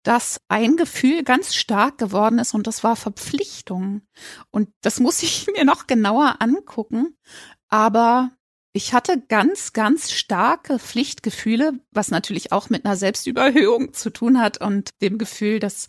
[0.04, 4.02] dass ein Gefühl ganz stark geworden ist und das war Verpflichtung.
[4.52, 7.16] Und das muss ich mir noch genauer angucken.
[7.70, 8.32] Aber
[8.76, 14.60] ich hatte ganz, ganz starke Pflichtgefühle, was natürlich auch mit einer Selbstüberhöhung zu tun hat
[14.60, 15.88] und dem Gefühl, dass,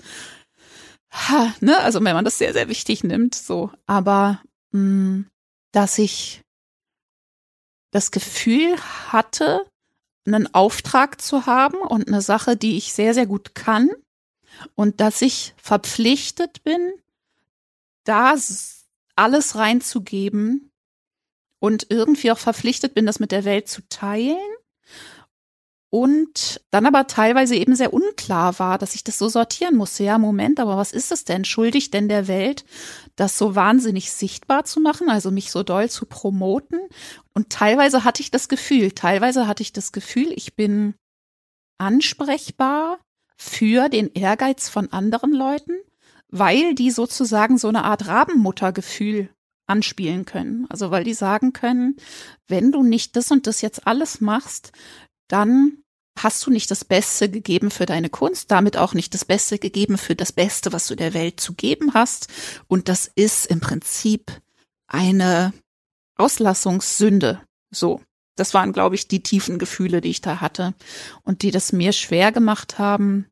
[1.10, 4.40] ha, ne, also wenn man das sehr, sehr wichtig nimmt, so, aber
[4.70, 5.26] mh, mm,
[5.72, 6.42] dass ich
[7.90, 8.76] das Gefühl
[9.10, 9.66] hatte,
[10.24, 13.90] einen Auftrag zu haben und eine Sache, die ich sehr, sehr gut kann
[14.76, 16.92] und dass ich verpflichtet bin,
[18.04, 18.36] da
[19.16, 20.70] alles reinzugeben
[21.58, 24.36] und irgendwie auch verpflichtet bin, das mit der Welt zu teilen.
[25.88, 30.04] Und dann aber teilweise eben sehr unklar war, dass ich das so sortieren musste.
[30.04, 31.44] Ja, Moment, aber was ist es denn?
[31.44, 32.64] Schuldig denn der Welt,
[33.14, 36.80] das so wahnsinnig sichtbar zu machen, also mich so doll zu promoten?
[37.34, 40.94] Und teilweise hatte ich das Gefühl, teilweise hatte ich das Gefühl, ich bin
[41.78, 42.98] ansprechbar
[43.36, 45.72] für den Ehrgeiz von anderen Leuten,
[46.28, 49.30] weil die sozusagen so eine Art Rabenmuttergefühl
[49.66, 50.66] anspielen können.
[50.68, 51.96] Also weil die sagen können,
[52.48, 54.72] wenn du nicht das und das jetzt alles machst,
[55.28, 55.78] dann
[56.18, 59.98] hast du nicht das Beste gegeben für deine Kunst, damit auch nicht das Beste gegeben
[59.98, 62.28] für das Beste, was du der Welt zu geben hast.
[62.68, 64.40] Und das ist im Prinzip
[64.86, 65.52] eine
[66.16, 67.42] Auslassungssünde.
[67.70, 68.00] So.
[68.36, 70.74] Das waren, glaube ich, die tiefen Gefühle, die ich da hatte
[71.22, 73.26] und die das mir schwer gemacht haben,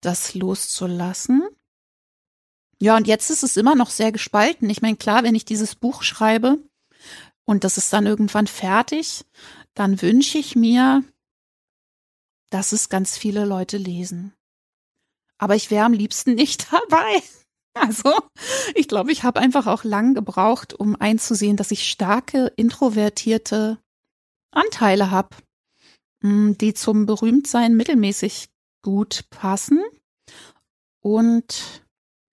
[0.00, 1.42] das loszulassen.
[2.80, 4.68] Ja, und jetzt ist es immer noch sehr gespalten.
[4.68, 6.58] Ich meine, klar, wenn ich dieses Buch schreibe
[7.44, 9.24] und das ist dann irgendwann fertig,
[9.74, 11.02] dann wünsche ich mir,
[12.50, 14.34] dass es ganz viele Leute lesen.
[15.38, 17.22] Aber ich wäre am liebsten nicht dabei.
[17.74, 18.14] Also,
[18.74, 23.78] ich glaube, ich habe einfach auch lang gebraucht, um einzusehen, dass ich starke, introvertierte
[24.50, 25.36] Anteile habe,
[26.22, 28.48] hm, die zum Berühmtsein mittelmäßig
[28.82, 29.82] gut passen.
[31.00, 31.85] Und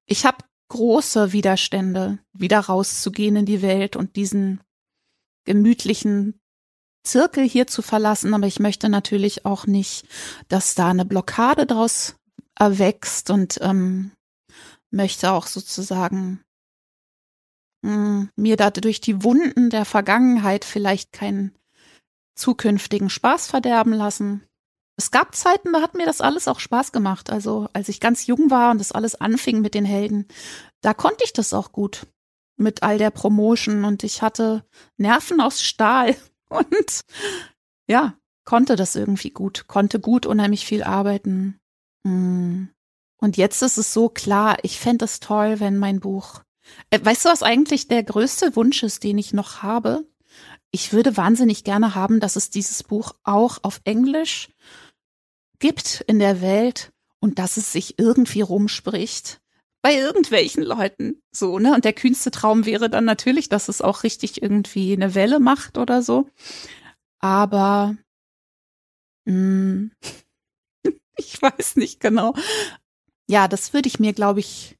[0.05, 0.37] ich habe
[0.69, 4.61] große Widerstände, wieder rauszugehen in die Welt und diesen
[5.45, 6.39] gemütlichen
[7.03, 8.33] Zirkel hier zu verlassen.
[8.33, 10.07] Aber ich möchte natürlich auch nicht,
[10.47, 12.15] dass da eine Blockade draus
[12.55, 14.11] erwächst und ähm,
[14.89, 16.43] möchte auch sozusagen
[17.81, 21.55] mh, hm, mir da durch die Wunden der Vergangenheit vielleicht keinen
[22.35, 24.43] zukünftigen Spaß verderben lassen.
[24.95, 27.31] Es gab Zeiten, da hat mir das alles auch Spaß gemacht.
[27.31, 30.27] Also als ich ganz jung war und das alles anfing mit den Helden,
[30.81, 32.05] da konnte ich das auch gut
[32.57, 34.63] mit all der Promotion und ich hatte
[34.97, 36.15] Nerven aus Stahl
[36.49, 37.01] und
[37.87, 38.15] ja,
[38.45, 41.59] konnte das irgendwie gut, konnte gut unheimlich viel arbeiten.
[42.03, 42.65] Mm.
[43.17, 46.41] Und jetzt ist es so klar, ich fände es toll, wenn mein Buch.
[46.89, 50.05] Äh, weißt du, was eigentlich der größte Wunsch ist, den ich noch habe?
[50.71, 54.49] Ich würde wahnsinnig gerne haben, dass es dieses Buch auch auf Englisch
[55.63, 56.91] gibt in der Welt
[57.21, 59.39] und dass es sich irgendwie rumspricht
[59.81, 61.73] bei irgendwelchen Leuten so, ne?
[61.73, 65.77] Und der kühnste Traum wäre dann natürlich, dass es auch richtig irgendwie eine Welle macht
[65.77, 66.27] oder so.
[67.19, 67.95] Aber
[69.23, 69.91] mh, mm,
[71.15, 72.33] ich weiß nicht genau.
[73.29, 74.75] Ja, das würde ich mir, glaube ich,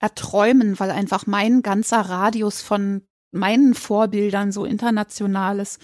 [0.00, 5.80] erträumen, weil einfach mein ganzer Radius von meinen Vorbildern so international ist,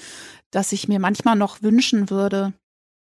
[0.50, 2.52] dass ich mir manchmal noch wünschen würde,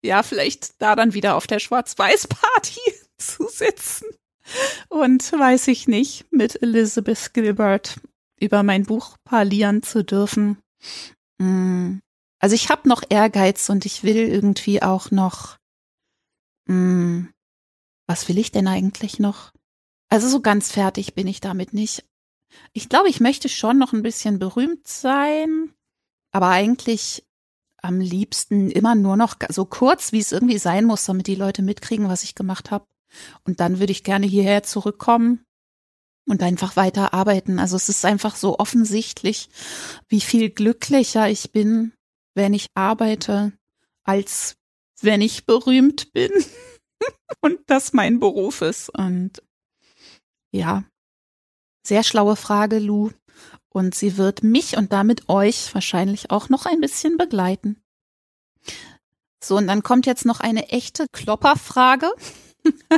[0.03, 2.81] ja, vielleicht da dann wieder auf der Schwarz-Weiß-Party
[3.19, 4.07] zu sitzen
[4.89, 8.01] und weiß ich nicht, mit Elizabeth Gilbert
[8.41, 10.59] über mein Buch parlieren zu dürfen.
[11.39, 11.99] Mm.
[12.41, 15.59] Also ich habe noch Ehrgeiz und ich will irgendwie auch noch.
[16.67, 17.27] Mm,
[18.07, 19.53] was will ich denn eigentlich noch?
[20.09, 22.05] Also so ganz fertig bin ich damit nicht.
[22.73, 25.75] Ich glaube, ich möchte schon noch ein bisschen berühmt sein,
[26.31, 27.27] aber eigentlich
[27.83, 31.63] am liebsten immer nur noch so kurz, wie es irgendwie sein muss, damit die Leute
[31.63, 32.87] mitkriegen, was ich gemacht habe.
[33.45, 35.45] Und dann würde ich gerne hierher zurückkommen
[36.27, 37.59] und einfach weiter arbeiten.
[37.59, 39.49] Also es ist einfach so offensichtlich,
[40.09, 41.93] wie viel glücklicher ich bin,
[42.35, 43.53] wenn ich arbeite,
[44.05, 44.57] als
[45.01, 46.31] wenn ich berühmt bin
[47.41, 48.91] und das mein Beruf ist.
[48.91, 49.43] Und
[50.53, 50.85] ja,
[51.87, 53.11] sehr schlaue Frage, Lou.
[53.79, 57.81] Und sie wird mich und damit euch wahrscheinlich auch noch ein bisschen begleiten.
[59.41, 62.11] So, und dann kommt jetzt noch eine echte Klopperfrage.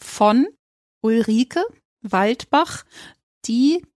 [0.00, 0.48] von
[1.00, 1.64] Ulrike
[2.00, 2.82] Waldbach,
[3.44, 3.86] die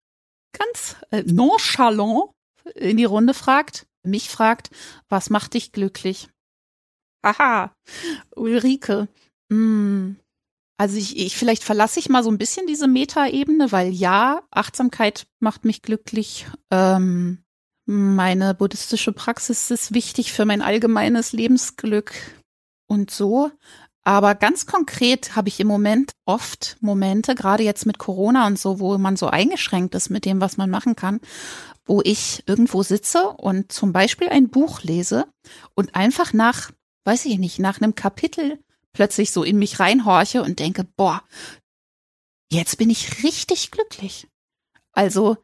[0.52, 2.30] ganz äh, nonchalant
[2.76, 4.70] in die Runde fragt, mich fragt,
[5.08, 6.28] was macht dich glücklich?
[7.24, 7.74] Haha,
[8.36, 9.08] Ulrike,
[9.48, 10.20] mh, hm,
[10.78, 15.26] also ich, ich vielleicht verlasse ich mal so ein bisschen diese Metaebene, weil ja, Achtsamkeit
[15.40, 16.46] macht mich glücklich.
[16.70, 17.44] Ähm,
[17.86, 22.12] meine buddhistische Praxis ist wichtig für mein allgemeines Lebensglück
[22.86, 23.50] und so.
[24.02, 28.78] Aber ganz konkret habe ich im Moment oft Momente, gerade jetzt mit Corona und so,
[28.78, 31.20] wo man so eingeschränkt ist mit dem, was man machen kann,
[31.84, 35.26] wo ich irgendwo sitze und zum Beispiel ein Buch lese
[35.74, 36.70] und einfach nach,
[37.04, 38.60] weiß ich nicht, nach einem Kapitel
[38.96, 41.22] plötzlich so in mich reinhorche und denke, boah,
[42.50, 44.26] jetzt bin ich richtig glücklich.
[44.92, 45.36] Also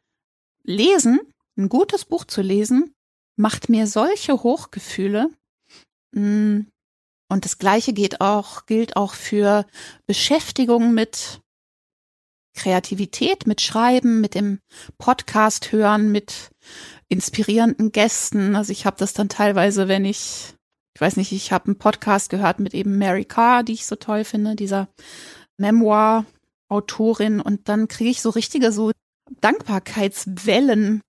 [0.64, 1.20] lesen,
[1.58, 2.94] ein gutes Buch zu lesen,
[3.36, 5.28] macht mir solche Hochgefühle.
[6.12, 6.60] Mm,
[7.28, 9.66] und das Gleiche geht auch, gilt auch für
[10.06, 11.42] Beschäftigung mit
[12.54, 14.60] Kreativität, mit Schreiben, mit dem
[14.96, 16.52] Podcast hören, mit
[17.10, 18.56] inspirierenden Gästen.
[18.56, 20.54] Also ich habe das dann teilweise, wenn ich
[21.02, 24.24] weiß nicht, ich habe einen Podcast gehört mit eben Mary Carr, die ich so toll
[24.24, 24.88] finde, dieser
[25.58, 27.40] Memoir-Autorin.
[27.40, 28.92] Und dann kriege ich so richtige so
[29.40, 31.02] Dankbarkeitswellen.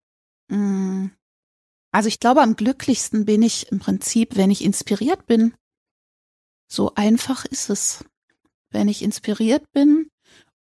[0.50, 1.08] Mm.
[1.94, 5.54] Also ich glaube, am glücklichsten bin ich im Prinzip, wenn ich inspiriert bin
[6.74, 8.04] so einfach ist es,
[8.72, 10.10] wenn ich inspiriert bin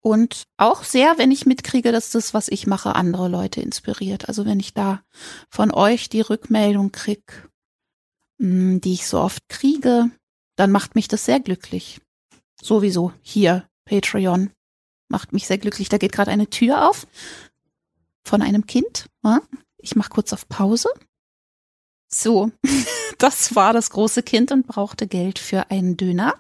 [0.02, 4.28] und auch sehr, wenn ich mitkriege, dass das, was ich mache, andere Leute inspiriert.
[4.28, 5.02] Also wenn ich da
[5.50, 7.50] von euch die Rückmeldung krieg,
[8.38, 10.10] die ich so oft kriege,
[10.56, 12.02] dann macht mich das sehr glücklich.
[12.62, 14.52] Sowieso hier, Patreon,
[15.10, 15.90] macht mich sehr glücklich.
[15.90, 17.08] Da geht gerade eine Tür auf
[18.26, 19.08] von einem Kind.
[19.78, 20.90] Ich mache kurz auf Pause.
[22.08, 22.52] So,
[23.18, 26.36] das war das große Kind und brauchte Geld für einen Döner.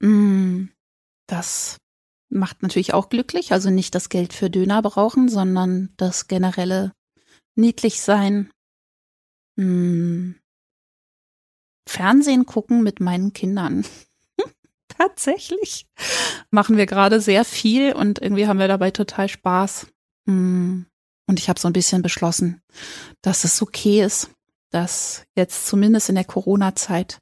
[0.00, 0.66] Mm,
[1.26, 1.78] das
[2.28, 6.92] macht natürlich auch glücklich, also nicht das Geld für Döner brauchen, sondern das generelle
[7.54, 8.50] niedlich sein.
[9.56, 10.32] Mm,
[11.86, 13.84] Fernsehen gucken mit meinen Kindern.
[14.88, 15.86] Tatsächlich
[16.50, 19.86] machen wir gerade sehr viel und irgendwie haben wir dabei total Spaß.
[20.26, 20.82] Mm,
[21.26, 22.62] und ich habe so ein bisschen beschlossen,
[23.22, 24.30] dass es okay ist,
[24.70, 27.20] dass jetzt zumindest in der Corona-Zeit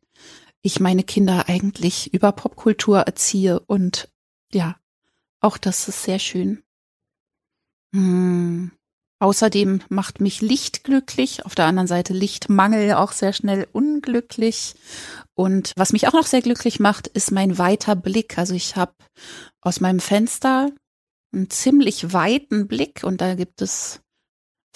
[0.63, 4.09] ich meine Kinder eigentlich über Popkultur erziehe und
[4.53, 4.77] ja,
[5.45, 6.63] Auch das ist sehr schön.
[7.95, 8.73] Hm.
[9.21, 14.75] Außerdem macht mich Licht glücklich, auf der anderen Seite Lichtmangel auch sehr schnell unglücklich.
[15.35, 18.39] Und was mich auch noch sehr glücklich macht, ist mein weiter Blick.
[18.39, 18.95] Also ich habe
[19.61, 20.71] aus meinem Fenster
[21.33, 24.01] einen ziemlich weiten Blick und da gibt es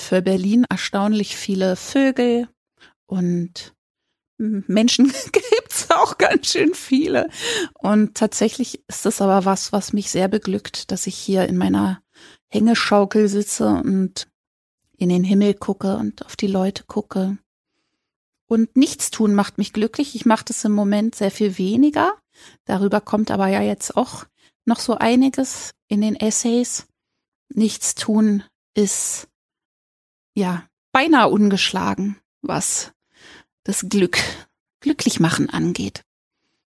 [0.00, 2.48] für Berlin erstaunlich viele Vögel
[3.06, 3.74] und
[4.38, 7.28] Menschen gibt's auch ganz schön viele.
[7.74, 12.00] Und tatsächlich ist das aber was, was mich sehr beglückt, dass ich hier in meiner
[12.48, 14.28] Hängeschaukel sitze und
[14.96, 17.38] in den Himmel gucke und auf die Leute gucke.
[18.46, 20.14] Und nichts tun macht mich glücklich.
[20.14, 22.14] Ich mache das im Moment sehr viel weniger.
[22.64, 24.24] Darüber kommt aber ja jetzt auch
[24.64, 26.86] noch so einiges in den Essays.
[27.50, 28.42] Nichts tun
[28.74, 29.28] ist
[30.34, 32.92] ja beinahe ungeschlagen, was
[33.64, 34.18] das Glück,
[34.80, 36.04] glücklich machen angeht.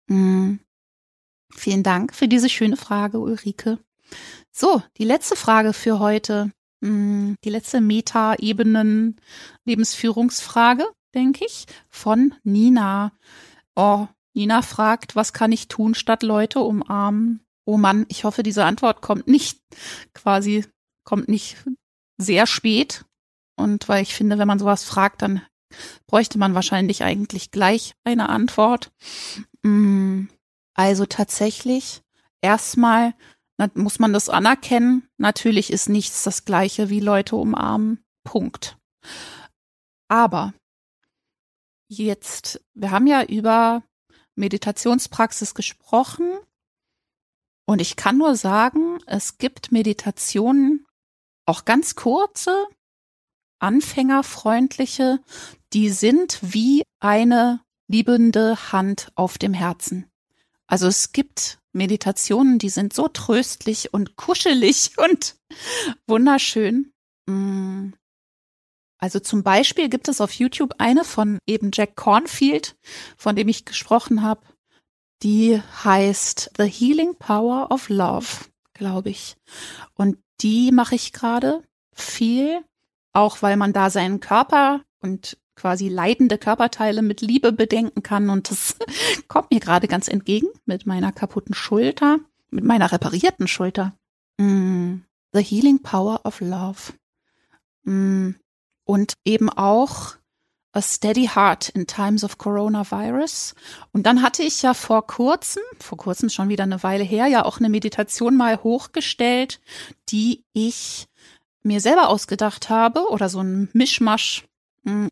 [0.09, 0.61] Hm.
[1.53, 3.79] Vielen Dank für diese schöne Frage, Ulrike.
[4.53, 6.53] So, die letzte Frage für heute.
[6.83, 9.17] Hm, die letzte Meta-Ebenen
[9.65, 13.13] Lebensführungsfrage, denke ich, von Nina.
[13.77, 17.41] Oh, Nina fragt, was kann ich tun, statt Leute umarmen?
[17.65, 19.61] Oh Mann, ich hoffe, diese Antwort kommt nicht
[20.15, 20.65] quasi,
[21.05, 21.57] kommt nicht
[22.17, 23.05] sehr spät.
[23.57, 25.43] Und weil ich finde, wenn man sowas fragt, dann
[26.07, 28.91] bräuchte man wahrscheinlich eigentlich gleich eine Antwort.
[29.65, 30.29] Hm,
[30.75, 32.03] also tatsächlich,
[32.41, 33.15] erstmal
[33.75, 35.09] muss man das anerkennen.
[35.19, 38.03] Natürlich ist nichts das gleiche wie Leute umarmen.
[38.25, 38.77] Punkt.
[40.09, 40.55] Aber
[41.89, 43.83] jetzt, wir haben ja über
[44.35, 46.39] Meditationspraxis gesprochen
[47.67, 50.87] und ich kann nur sagen, es gibt Meditationen,
[51.47, 52.67] auch ganz kurze,
[53.61, 55.21] anfängerfreundliche,
[55.73, 60.11] die sind wie eine liebende Hand auf dem Herzen.
[60.67, 65.37] Also es gibt Meditationen, die sind so tröstlich und kuschelig und
[66.07, 66.93] wunderschön.
[67.27, 67.91] Mm.
[68.99, 72.77] Also zum Beispiel gibt es auf YouTube eine von eben Jack Cornfield,
[73.17, 74.43] von dem ich gesprochen habe.
[75.23, 78.27] Die heißt The Healing Power of Love,
[78.75, 79.37] glaube ich.
[79.95, 81.63] Und die mache ich gerade
[81.95, 82.63] viel,
[83.15, 88.31] auch weil man da seinen Körper und quasi leidende Körperteile mit Liebe bedenken kann.
[88.31, 88.77] Und das
[89.29, 92.19] kommt mir gerade ganz entgegen mit meiner kaputten Schulter,
[92.51, 93.95] mit meiner reparierten Schulter.
[94.39, 95.01] Mm,
[95.35, 96.95] the Healing Power of Love.
[97.85, 98.31] Mm,
[98.85, 100.15] und eben auch
[100.73, 103.55] A Steady Heart in Times of Coronavirus.
[103.93, 107.45] Und dann hatte ich ja vor kurzem, vor kurzem schon wieder eine Weile her, ja
[107.45, 109.61] auch eine Meditation mal hochgestellt,
[110.09, 111.07] die ich
[111.63, 114.50] mir selber ausgedacht habe oder so ein Mischmasch hm,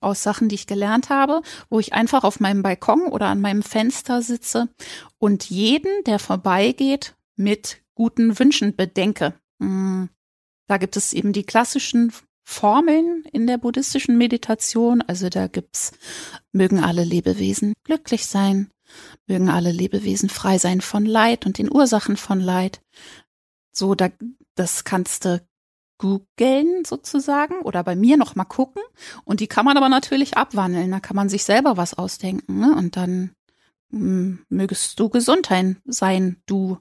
[0.01, 3.63] aus Sachen, die ich gelernt habe, wo ich einfach auf meinem Balkon oder an meinem
[3.63, 4.69] Fenster sitze
[5.19, 9.35] und jeden, der vorbeigeht, mit guten Wünschen bedenke.
[9.61, 10.09] Hm,
[10.69, 12.13] da gibt es eben die klassischen
[12.45, 15.03] Formeln in der buddhistischen Meditation.
[15.03, 15.93] Also da gibt's,
[16.53, 18.71] mögen alle Lebewesen glücklich sein,
[19.27, 22.81] mögen alle Lebewesen frei sein von Leid und den Ursachen von Leid.
[23.71, 24.09] So, da,
[24.55, 25.41] das kannst du
[25.99, 28.83] googeln sozusagen oder bei mir noch mal gucken.
[29.25, 30.91] Und die kann man aber natürlich abwandeln.
[30.91, 32.61] Da kann man sich selber was ausdenken.
[32.61, 32.75] Ne?
[32.75, 33.33] Und dann
[33.91, 35.49] hm, mögest du gesund
[35.85, 36.79] sein, du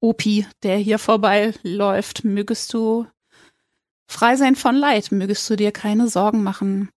[0.00, 2.24] Opi, der hier vorbeiläuft.
[2.24, 3.06] Mögest du
[4.06, 5.12] frei sein von Leid.
[5.12, 6.90] Mögest du dir keine Sorgen machen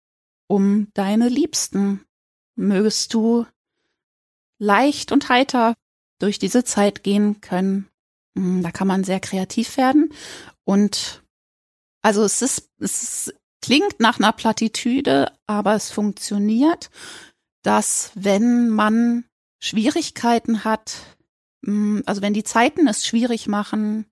[0.47, 2.05] um deine Liebsten.
[2.55, 3.45] Mögest du
[4.59, 5.75] leicht und heiter
[6.19, 7.87] durch diese Zeit gehen können.
[8.35, 10.13] Hm, da kann man sehr kreativ werden
[10.63, 11.23] und
[12.01, 16.89] also es ist, es klingt nach einer Plattitüde, aber es funktioniert,
[17.63, 19.25] dass wenn man
[19.59, 20.95] Schwierigkeiten hat,
[21.61, 24.05] mm, also wenn die Zeiten es schwierig machen,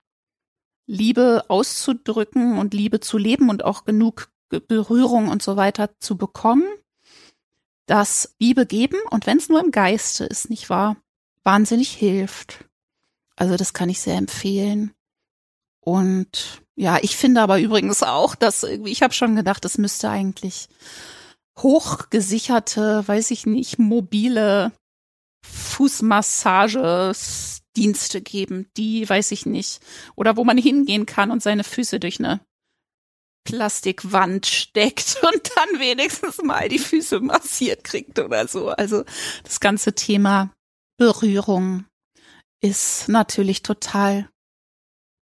[0.87, 6.67] Liebe auszudrücken und Liebe zu leben und auch genug Berührung und so weiter zu bekommen,
[7.87, 10.97] dass Liebe geben und wenn es nur im Geiste ist, nicht wahr,
[11.43, 12.65] wahnsinnig hilft.
[13.35, 14.93] Also das kann ich sehr empfehlen.
[15.81, 20.09] Und ja, ich finde aber übrigens auch, dass irgendwie, ich habe schon gedacht, es müsste
[20.09, 20.67] eigentlich
[21.57, 24.73] hochgesicherte, weiß ich nicht, mobile
[25.45, 29.79] Fußmassagedienste geben, die weiß ich nicht.
[30.15, 32.41] Oder wo man hingehen kann und seine Füße durch eine
[33.45, 38.69] Plastikwand steckt und dann wenigstens mal die Füße massiert kriegt oder so.
[38.69, 39.05] Also
[39.43, 40.51] das ganze Thema
[40.97, 41.85] Berührung
[42.61, 44.29] ist natürlich total